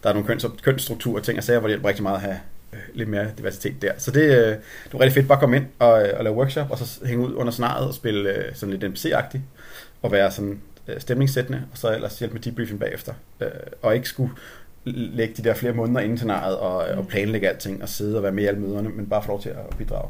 der 0.03 0.09
er 0.09 0.13
nogle 0.13 0.27
køns, 0.27 0.45
kønsstrukturer 0.61 1.17
og 1.17 1.23
ting 1.23 1.37
og 1.37 1.43
sager, 1.43 1.59
hvor 1.59 1.67
det 1.67 1.71
hjælper 1.73 1.87
rigtig 1.87 2.03
meget 2.03 2.15
at 2.15 2.21
have 2.21 2.39
øh, 2.73 2.79
lidt 2.93 3.09
mere 3.09 3.27
diversitet 3.37 3.81
der. 3.81 3.91
Så 3.97 4.11
det, 4.11 4.21
øh, 4.21 4.47
det 4.47 4.93
var 4.93 4.99
rigtig 4.99 5.13
fedt 5.13 5.27
bare 5.27 5.35
at 5.35 5.39
komme 5.39 5.57
ind 5.57 5.65
og, 5.79 6.07
øh, 6.07 6.13
og 6.17 6.23
lave 6.23 6.35
workshop, 6.35 6.71
og 6.71 6.77
så 6.77 7.05
hænge 7.05 7.27
ud 7.27 7.33
under 7.33 7.51
scenariet 7.51 7.87
og 7.87 7.93
spille 7.93 8.29
øh, 8.29 8.55
sådan 8.55 8.75
lidt 8.77 8.93
NPC-agtigt, 8.93 9.41
og 10.01 10.11
være 10.11 10.31
sådan 10.31 10.61
øh, 10.87 10.99
stemningssættende, 10.99 11.63
og 11.71 11.77
så 11.77 11.95
ellers 11.95 12.19
hjælpe 12.19 12.33
med 12.33 12.41
debriefing 12.41 12.79
bagefter. 12.79 13.13
Øh, 13.39 13.49
og 13.81 13.95
ikke 13.95 14.09
skulle 14.09 14.31
lægge 14.85 15.33
de 15.37 15.43
der 15.43 15.53
flere 15.53 15.73
måneder 15.73 15.99
inden 15.99 16.17
scenariet 16.17 16.57
og, 16.57 16.85
mm. 16.93 16.99
og 16.99 17.07
planlægge 17.07 17.49
alting 17.49 17.83
og 17.83 17.89
sidde 17.89 18.17
og 18.17 18.23
være 18.23 18.31
med 18.31 18.43
i 18.43 18.47
alle 18.47 18.59
møderne, 18.59 18.89
men 18.89 19.07
bare 19.07 19.23
få 19.23 19.27
lov 19.27 19.41
til 19.41 19.49
at 19.49 19.77
bidrage. 19.77 20.09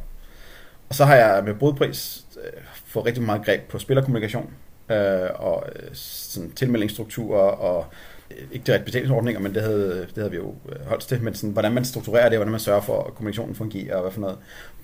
Og 0.90 0.96
så 0.96 1.06
har 1.06 1.16
jeg 1.16 1.44
med 1.44 1.54
brudpris 1.54 2.26
øh, 2.44 2.62
fået 2.86 3.06
rigtig 3.06 3.24
meget 3.24 3.46
greb 3.46 3.62
på 3.62 3.80
spillerkommunikation 3.80 4.54
øh, 4.90 5.30
og 5.36 5.64
øh, 5.76 5.90
sådan 5.94 6.52
tilmeldingsstrukturer 6.52 7.52
og 7.52 7.86
øh, 8.32 8.38
ikke 8.52 8.66
direkte 8.66 8.86
betalingsordninger, 8.86 9.42
men 9.42 9.54
det 9.54 9.62
havde, 9.62 10.00
det 10.00 10.18
havde 10.18 10.32
vi 10.32 10.38
jo 10.38 10.56
øh, 10.70 10.86
holdt 10.88 11.04
til, 11.04 11.22
men 11.22 11.36
sådan, 11.36 11.50
hvordan 11.50 11.72
man 11.72 11.86
strukturerer 11.86 12.30
det, 12.30 12.38
hvordan 12.38 12.52
man 12.52 12.60
sørger 12.60 12.82
for, 12.82 13.04
at 13.04 13.16
kommunikationen 13.16 13.56
fungerer, 13.56 13.96
og 13.96 14.02
hvad 14.02 14.12
for 14.12 14.22
noget 14.22 14.38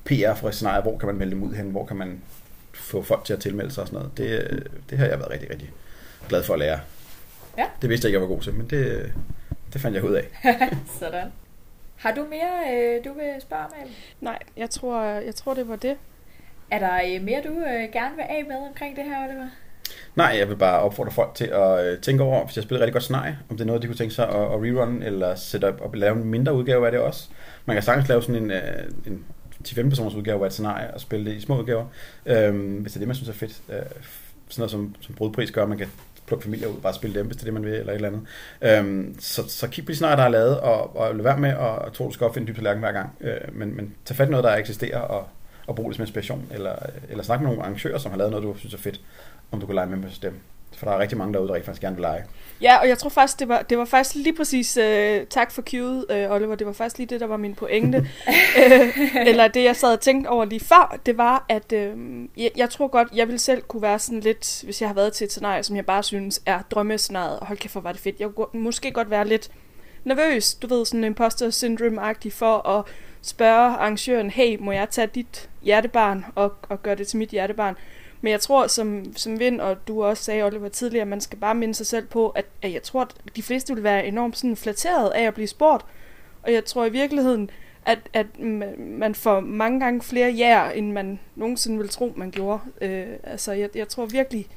PR 0.05 0.33
for 0.35 0.47
et 0.47 0.55
scenarie, 0.55 0.81
hvor 0.81 0.97
kan 0.97 1.07
man 1.07 1.15
melde 1.15 1.31
dem 1.31 1.43
ud 1.43 1.53
hen, 1.53 1.69
hvor 1.69 1.85
kan 1.85 1.97
man 1.97 2.21
få 2.73 3.01
folk 3.01 3.25
til 3.25 3.33
at 3.33 3.39
tilmelde 3.39 3.71
sig 3.71 3.81
og 3.81 3.87
sådan 3.87 3.99
noget. 3.99 4.17
Det, 4.17 4.63
det 4.89 4.97
har 4.97 5.05
jeg 5.05 5.19
været 5.19 5.31
rigtig, 5.31 5.49
rigtig 5.49 5.71
glad 6.29 6.43
for 6.43 6.53
at 6.53 6.59
lære. 6.59 6.79
Ja. 7.57 7.65
Det 7.81 7.89
vidste 7.89 8.05
jeg 8.05 8.09
ikke, 8.09 8.21
jeg 8.21 8.29
var 8.29 8.35
god 8.35 8.41
til, 8.41 8.53
men 8.53 8.67
det, 8.69 9.13
det 9.73 9.81
fandt 9.81 9.95
jeg 9.95 10.03
ud 10.03 10.13
af. 10.13 10.29
Sådan. 10.99 11.31
Har 12.03 12.13
du 12.15 12.25
mere, 12.29 12.73
øh, 12.73 13.05
du 13.05 13.13
vil 13.13 13.41
spørge 13.41 13.63
mig? 13.77 13.91
Nej, 14.21 14.39
jeg 14.57 14.69
tror, 14.69 15.03
jeg 15.03 15.35
tror, 15.35 15.53
det 15.53 15.67
var 15.67 15.75
det. 15.75 15.97
Er 16.71 16.79
der 16.79 17.15
øh, 17.15 17.23
mere, 17.23 17.41
du 17.41 17.49
øh, 17.49 17.93
gerne 17.93 18.15
vil 18.15 18.25
af 18.29 18.45
med 18.47 18.55
omkring 18.55 18.95
det 18.95 19.03
her, 19.03 19.25
Oliver? 19.25 19.47
Nej, 20.15 20.35
jeg 20.39 20.49
vil 20.49 20.55
bare 20.55 20.79
opfordre 20.79 21.11
folk 21.11 21.35
til 21.35 21.45
at 21.45 21.85
øh, 21.85 22.01
tænke 22.01 22.23
over, 22.23 22.45
hvis 22.45 22.55
jeg 22.55 22.63
spiller 22.63 22.79
rigtig 22.79 22.93
godt 22.93 23.03
scenarie, 23.03 23.39
om 23.49 23.57
det 23.57 23.63
er 23.63 23.67
noget, 23.67 23.81
de 23.81 23.87
kunne 23.87 23.97
tænke 23.97 24.13
sig 24.15 24.29
at, 24.29 24.35
at 24.35 24.61
rerun, 24.61 25.03
eller 25.03 25.35
sætte 25.35 25.65
op 25.65 25.81
og 25.81 25.95
lave 25.95 26.15
en 26.15 26.23
mindre 26.23 26.53
udgave 26.53 26.85
af 26.85 26.91
det 26.91 27.01
også. 27.01 27.29
Man 27.65 27.75
kan 27.75 27.83
sagtens 27.83 28.09
lave 28.09 28.21
sådan 28.21 28.43
en, 28.43 28.51
øh, 28.51 28.91
en 29.07 29.25
10-15 29.67 29.89
personers 29.89 30.15
udgave 30.15 30.41
af 30.41 30.47
et 30.47 30.53
scenarie 30.53 30.93
og 30.93 31.01
spille 31.01 31.31
det 31.31 31.37
i 31.37 31.41
små 31.41 31.59
udgaver, 31.59 31.85
øhm, 32.25 32.75
hvis 32.75 32.91
det 32.91 32.97
er 32.97 32.99
det, 32.99 33.07
man 33.07 33.15
synes 33.15 33.29
er 33.29 33.33
fedt. 33.33 33.61
Øh, 33.69 33.75
sådan 34.49 34.61
noget 34.61 34.71
som, 34.71 34.95
som 34.99 35.15
brudpris 35.15 35.51
gør, 35.51 35.65
man 35.65 35.77
kan 35.77 35.87
plukke 36.26 36.43
familier 36.43 36.67
ud, 36.67 36.82
bare 36.82 36.93
spille 36.93 37.19
dem, 37.19 37.26
hvis 37.26 37.38
det 37.38 37.43
er 37.43 37.45
det, 37.45 37.53
man 37.53 37.65
vil, 37.65 37.74
eller 37.74 37.93
et 37.93 37.95
eller 37.95 38.07
andet. 38.07 38.21
Øhm, 38.61 39.15
så, 39.19 39.49
så 39.49 39.67
kig 39.67 39.86
på 39.86 39.91
de 39.91 39.95
scenarier, 39.95 40.15
der 40.15 40.24
er 40.24 40.30
lavet, 40.30 40.59
og, 40.59 40.97
og 40.97 41.15
lad 41.15 41.24
være 41.24 41.38
med 41.38 41.49
at 41.49 41.93
tro, 41.93 42.07
du 42.07 42.11
skal 42.11 42.26
opfinde 42.26 42.43
en 42.43 42.47
dyb 42.47 42.55
tallerken 42.55 42.84
hver 42.84 42.91
gang. 42.91 43.09
Øh, 43.21 43.55
men, 43.55 43.76
men 43.76 43.95
tag 44.05 44.17
fat 44.17 44.28
i 44.28 44.32
noget, 44.32 44.43
der 44.43 44.55
eksisterer, 44.55 44.99
og, 44.99 45.28
og 45.67 45.76
brug 45.76 45.89
det 45.89 45.95
som 45.95 46.03
inspiration, 46.03 46.47
eller, 46.51 46.76
eller 47.09 47.24
snak 47.24 47.39
med 47.39 47.47
nogle 47.47 47.61
arrangører, 47.61 47.97
som 47.97 48.11
har 48.11 48.17
lavet 48.17 48.32
noget, 48.32 48.45
du 48.45 48.57
synes 48.57 48.74
er 48.74 48.78
fedt, 48.78 49.01
om 49.51 49.59
du 49.59 49.65
kan 49.65 49.76
lege 49.76 49.88
med 49.88 49.97
med 49.97 50.09
dem. 50.21 50.39
For 50.78 50.86
der 50.86 50.93
er 50.93 50.99
rigtig 50.99 51.17
mange 51.17 51.34
derude, 51.34 51.47
der 51.47 51.53
rigtig 51.53 51.65
faktisk 51.65 51.82
gerne 51.82 51.95
vil 51.95 52.01
lege. 52.01 52.24
Ja, 52.61 52.78
og 52.78 52.88
jeg 52.88 52.97
tror 52.97 53.09
faktisk, 53.09 53.39
det 53.39 53.47
var, 53.47 53.61
det 53.61 53.78
var 53.78 53.86
faktisk 53.86 54.15
lige 54.15 54.36
præcis, 54.36 54.78
uh, 54.78 55.28
tak 55.30 55.51
for 55.51 55.61
cueet, 55.61 56.05
uh, 56.09 56.36
Oliver, 56.36 56.55
det 56.55 56.67
var 56.67 56.74
faktisk 56.74 56.97
lige 56.97 57.07
det, 57.07 57.19
der 57.19 57.28
var 57.28 57.38
min 57.38 57.55
pointe. 57.55 57.97
uh, 57.97 59.26
eller 59.30 59.47
det, 59.47 59.63
jeg 59.63 59.76
sad 59.76 59.93
og 59.93 59.99
tænkte 59.99 60.28
over 60.28 60.45
lige 60.45 60.59
før, 60.59 60.99
det 61.05 61.17
var, 61.17 61.45
at 61.49 61.74
uh, 61.74 61.80
jeg, 62.38 62.51
jeg 62.55 62.69
tror 62.69 62.88
godt, 62.88 63.07
jeg 63.15 63.28
ville 63.28 63.39
selv 63.39 63.61
kunne 63.61 63.82
være 63.82 63.99
sådan 63.99 64.19
lidt, 64.19 64.61
hvis 64.63 64.82
jeg 64.82 64.89
har 64.89 64.93
været 64.93 65.13
til 65.13 65.26
et 65.26 65.32
scenarie, 65.32 65.63
som 65.63 65.76
jeg 65.76 65.86
bare 65.86 66.03
synes 66.03 66.41
er 66.45 66.59
drømmescenariet, 66.71 67.39
og 67.39 67.47
hold 67.47 67.57
kæft, 67.57 67.74
hvor 67.74 67.82
var 67.82 67.91
det 67.91 68.01
fedt. 68.01 68.19
Jeg 68.19 68.30
kunne 68.30 68.61
måske 68.61 68.91
godt 68.91 69.09
være 69.09 69.28
lidt 69.28 69.49
nervøs, 70.03 70.53
du 70.53 70.67
ved, 70.67 70.86
sådan 70.86 71.03
imposter 71.03 71.49
syndrome-agtig 71.49 72.32
for 72.32 72.67
at 72.67 72.86
spørge 73.21 73.69
arrangøren, 73.69 74.30
hey, 74.30 74.57
må 74.59 74.71
jeg 74.71 74.89
tage 74.89 75.07
dit 75.07 75.49
hjertebarn 75.61 76.26
og, 76.36 76.53
og 76.69 76.84
gøre 76.84 76.95
det 76.95 77.07
til 77.07 77.17
mit 77.17 77.30
hjertebarn? 77.30 77.76
Men 78.24 78.32
jeg 78.32 78.41
tror, 78.41 78.67
som, 78.67 79.05
som 79.15 79.39
Vind 79.39 79.61
og 79.61 79.88
du 79.88 80.03
også 80.03 80.24
sagde, 80.24 80.43
Oliver, 80.43 80.69
tidligere, 80.69 81.05
man 81.05 81.21
skal 81.21 81.39
bare 81.39 81.55
minde 81.55 81.76
sig 81.76 81.86
selv 81.86 82.07
på, 82.07 82.30
at, 82.30 82.45
at 82.61 82.74
jeg 82.74 82.84
tror, 82.84 83.01
at 83.01 83.36
de 83.36 83.43
fleste 83.43 83.74
vil 83.74 83.84
være 83.84 84.05
enormt 84.05 84.38
sådan 84.38 84.55
flatteret 84.55 85.09
af 85.09 85.24
at 85.24 85.34
blive 85.34 85.47
spurgt. 85.47 85.86
Og 86.43 86.53
jeg 86.53 86.65
tror 86.65 86.86
i 86.86 86.89
virkeligheden, 86.89 87.49
at, 87.86 87.99
at 88.13 88.39
man 88.80 89.15
får 89.15 89.39
mange 89.39 89.80
gange 89.80 90.01
flere 90.01 90.30
ja, 90.30 90.69
end 90.69 90.91
man 90.91 91.19
nogensinde 91.36 91.78
ville 91.78 91.89
tro, 91.89 92.13
man 92.15 92.32
gjorde. 92.32 92.59
Øh, 92.82 93.07
altså, 93.24 93.51
jeg, 93.51 93.69
jeg 93.76 93.88
tror 93.88 94.05
virkelig, 94.05 94.47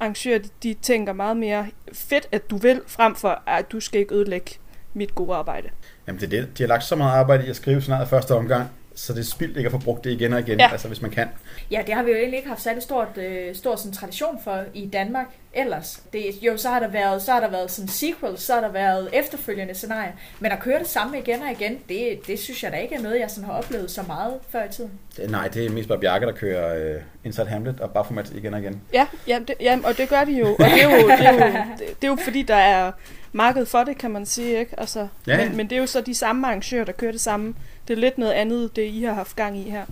arrangører, 0.00 0.38
de, 0.38 0.48
de 0.62 0.74
tænker 0.74 1.12
meget 1.12 1.36
mere 1.36 1.66
fedt, 1.92 2.28
at 2.32 2.50
du 2.50 2.56
vil, 2.56 2.80
frem 2.86 3.14
for, 3.14 3.42
at 3.46 3.72
du 3.72 3.80
skal 3.80 4.00
ikke 4.00 4.14
ødelægge 4.14 4.50
mit 4.94 5.14
gode 5.14 5.34
arbejde. 5.34 5.68
Jamen 6.06 6.20
det 6.20 6.26
er 6.34 6.40
det. 6.40 6.58
De 6.58 6.62
har 6.62 6.68
lagt 6.68 6.84
så 6.84 6.96
meget 6.96 7.18
arbejde 7.18 7.46
i 7.46 7.50
at 7.50 7.56
skrive 7.56 7.82
sådan 7.82 8.06
første 8.06 8.34
omgang, 8.34 8.70
så 8.94 9.12
det 9.12 9.20
er 9.20 9.24
spildt 9.24 9.56
ikke 9.56 9.66
at 9.66 9.72
få 9.72 9.78
brugt 9.78 10.04
det 10.04 10.10
igen 10.10 10.32
og 10.32 10.40
igen, 10.40 10.58
ja. 10.58 10.72
altså 10.72 10.88
hvis 10.88 11.02
man 11.02 11.10
kan. 11.10 11.28
Ja, 11.70 11.82
det 11.86 11.94
har 11.94 12.02
vi 12.02 12.10
jo 12.10 12.16
egentlig 12.16 12.36
ikke 12.36 12.48
haft 12.48 12.62
særlig 12.62 12.82
stort, 12.82 13.18
øh, 13.18 13.54
stor 13.54 13.76
sådan, 13.76 13.92
tradition 13.92 14.40
for 14.44 14.64
i 14.74 14.86
Danmark 14.86 15.26
ellers. 15.52 16.02
Det, 16.12 16.24
jo, 16.42 16.56
så 16.56 16.68
har 16.68 16.80
der 16.80 16.88
været, 16.88 17.22
så 17.22 17.32
har 17.32 17.40
der 17.40 17.50
været 17.50 17.70
sådan 17.70 17.88
sequels, 17.88 18.42
så 18.42 18.54
har 18.54 18.60
der 18.60 18.72
været 18.72 19.08
efterfølgende 19.12 19.74
scenarier, 19.74 20.12
men 20.40 20.52
at 20.52 20.60
køre 20.60 20.78
det 20.78 20.86
samme 20.86 21.18
igen 21.18 21.42
og 21.42 21.50
igen, 21.50 21.78
det, 21.88 22.26
det 22.26 22.38
synes 22.38 22.62
jeg 22.62 22.72
da 22.72 22.76
ikke 22.76 22.94
er 22.94 23.00
noget, 23.02 23.20
jeg 23.20 23.30
sådan 23.30 23.44
har 23.44 23.58
oplevet 23.58 23.90
så 23.90 24.02
meget 24.02 24.34
før 24.48 24.64
i 24.64 24.68
tiden. 24.68 24.90
Det, 25.16 25.30
nej, 25.30 25.48
det 25.48 25.66
er 25.66 25.70
mest 25.70 25.88
bare 25.88 25.98
Bjarke, 25.98 26.26
der 26.26 26.32
kører 26.32 26.94
øh, 26.94 27.02
Inside 27.24 27.46
Hamlet 27.46 27.80
og 27.80 27.90
Baphomet 27.90 28.32
igen 28.34 28.54
og 28.54 28.60
igen. 28.60 28.80
Ja, 28.92 29.06
ja, 29.28 29.38
det, 29.48 29.54
ja, 29.60 29.78
og 29.84 29.96
det 29.96 30.08
gør 30.08 30.24
de 30.24 30.32
jo, 30.32 30.46
og 30.46 30.64
det 30.64 30.82
er 30.82 31.00
jo, 31.00 31.08
det 31.08 31.26
er 31.26 31.32
jo, 31.32 31.38
det, 31.38 31.78
det 31.78 32.04
er 32.04 32.08
jo 32.08 32.16
fordi, 32.24 32.42
der 32.42 32.54
er 32.54 32.92
marked 33.32 33.66
for 33.66 33.84
det, 33.84 33.98
kan 33.98 34.10
man 34.10 34.26
sige, 34.26 34.58
ikke? 34.58 34.80
Altså, 34.80 35.08
ja. 35.26 35.36
men, 35.36 35.56
men 35.56 35.70
det 35.70 35.76
er 35.76 35.80
jo 35.80 35.86
så 35.86 36.00
de 36.00 36.14
samme 36.14 36.46
arrangører, 36.46 36.84
der 36.84 36.92
kører 36.92 37.12
det 37.12 37.20
samme 37.20 37.54
det 37.88 37.96
er 37.96 38.00
lidt 38.00 38.18
noget 38.18 38.32
andet, 38.32 38.76
det 38.76 38.82
I 38.82 39.02
har 39.02 39.14
haft 39.14 39.36
gang 39.36 39.58
i 39.58 39.70
her. 39.70 39.84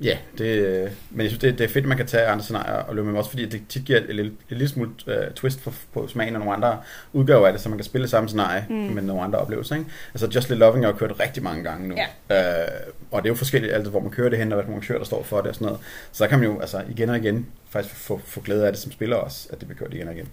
Ja, 0.00 0.18
det, 0.38 0.92
men 1.10 1.20
jeg 1.20 1.30
synes, 1.30 1.40
det, 1.40 1.58
det 1.58 1.64
er 1.64 1.68
fedt, 1.68 1.84
at 1.84 1.88
man 1.88 1.96
kan 1.96 2.06
tage 2.06 2.26
andre 2.26 2.44
scenarier 2.44 2.74
og 2.74 2.94
løbe 2.94 3.08
med, 3.08 3.18
også 3.18 3.30
fordi 3.30 3.46
det 3.46 3.62
tit 3.68 3.84
giver 3.84 3.98
et, 3.98 4.10
et, 4.10 4.20
et 4.20 4.32
lille 4.48 4.68
smule 4.68 4.90
uh, 5.06 5.34
twist 5.34 5.64
på, 5.64 5.72
på 5.92 6.08
smagen 6.08 6.34
af 6.34 6.40
nogle 6.40 6.54
andre 6.54 6.78
udgaver 7.12 7.46
af 7.46 7.52
det, 7.52 7.62
så 7.62 7.68
man 7.68 7.78
kan 7.78 7.84
spille 7.84 8.08
samme 8.08 8.28
scenarie 8.28 8.66
mm. 8.68 8.74
med 8.74 9.02
nogle 9.02 9.22
andre 9.22 9.38
oplevelser. 9.38 9.76
Ikke? 9.76 9.90
Altså 10.14 10.30
Just 10.34 10.48
Little 10.48 10.66
Loving 10.66 10.84
har 10.84 10.92
kørt 10.92 11.20
rigtig 11.20 11.42
mange 11.42 11.64
gange 11.64 11.88
nu, 11.88 11.94
ja. 12.30 12.62
uh, 12.62 12.92
og 13.10 13.22
det 13.22 13.28
er 13.28 13.30
jo 13.30 13.36
forskelligt, 13.36 13.72
alt 13.72 13.86
hvor 13.86 14.00
man 14.00 14.10
kører 14.10 14.30
det 14.30 14.38
hen, 14.38 14.52
og 14.52 14.56
hvad 14.56 14.64
arrangør, 14.64 14.98
der 14.98 15.04
står 15.04 15.22
for 15.22 15.40
det 15.40 15.46
og 15.46 15.54
sådan 15.54 15.66
noget. 15.66 15.80
Så 16.12 16.24
der 16.24 16.30
kan 16.30 16.38
man 16.38 16.48
jo 16.48 16.60
altså, 16.60 16.82
igen 16.90 17.10
og 17.10 17.16
igen 17.16 17.46
faktisk 17.70 17.94
få, 17.94 18.20
få 18.24 18.40
glæde 18.40 18.66
af 18.66 18.72
det 18.72 18.82
som 18.82 18.92
spiller 18.92 19.16
også, 19.16 19.48
at 19.52 19.60
det 19.60 19.68
bliver 19.68 19.78
kørt 19.78 19.94
igen 19.94 20.08
og 20.08 20.14
igen. 20.14 20.28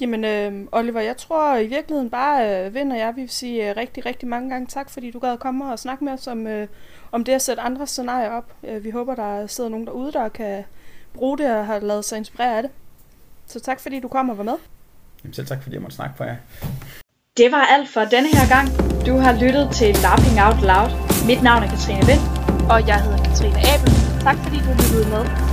Jamen, 0.00 0.24
øh, 0.24 0.66
Oliver, 0.72 1.00
jeg 1.00 1.16
tror 1.16 1.56
i 1.56 1.66
virkeligheden 1.66 2.10
bare, 2.10 2.66
øh, 2.66 2.74
Vind 2.74 2.92
og 2.92 2.98
jeg 2.98 3.12
vil 3.16 3.28
sige 3.28 3.70
øh, 3.70 3.76
rigtig, 3.76 4.06
rigtig 4.06 4.28
mange 4.28 4.50
gange 4.50 4.66
tak, 4.66 4.90
fordi 4.90 5.10
du 5.10 5.18
gad 5.18 5.38
komme 5.38 5.72
og 5.72 5.78
snakke 5.78 6.04
med 6.04 6.12
os 6.12 6.26
om, 6.26 6.46
øh, 6.46 6.68
om 7.12 7.24
det 7.24 7.32
at 7.32 7.42
sætte 7.42 7.62
andre 7.62 7.86
scenarier 7.86 8.30
op. 8.30 8.52
Øh, 8.64 8.84
vi 8.84 8.90
håber, 8.90 9.14
der 9.14 9.46
sidder 9.46 9.70
nogen 9.70 9.86
derude, 9.86 10.12
der 10.12 10.28
kan 10.28 10.64
bruge 11.14 11.38
det 11.38 11.56
og 11.56 11.66
har 11.66 11.78
lavet 11.78 12.04
sig 12.04 12.18
inspirere 12.18 12.56
af 12.56 12.62
det. 12.62 12.70
Så 13.46 13.60
tak, 13.60 13.80
fordi 13.80 14.00
du 14.00 14.08
kom 14.08 14.30
og 14.30 14.38
var 14.38 14.44
med. 14.44 14.56
Jamen 15.24 15.34
selv 15.34 15.46
tak, 15.46 15.62
fordi 15.62 15.74
jeg 15.74 15.82
måtte 15.82 15.96
snakke 15.96 16.16
for 16.16 16.24
jer. 16.24 16.36
Det 17.36 17.52
var 17.52 17.66
alt 17.74 17.88
for 17.88 18.00
denne 18.00 18.28
her 18.28 18.48
gang. 18.48 18.68
Du 19.06 19.16
har 19.16 19.32
lyttet 19.32 19.70
til 19.72 19.96
Laughing 20.02 20.38
Out 20.46 20.60
Loud. 20.70 20.90
Mit 21.26 21.42
navn 21.42 21.62
er 21.62 21.68
Katrine 21.68 22.06
Vind. 22.06 22.22
Og 22.70 22.88
jeg 22.88 23.02
hedder 23.02 23.18
Katrine 23.24 23.58
Abel. 23.72 23.92
Tak 24.26 24.36
fordi 24.44 24.56
du 24.56 24.70
lyttede 24.70 25.08
med. 25.14 25.51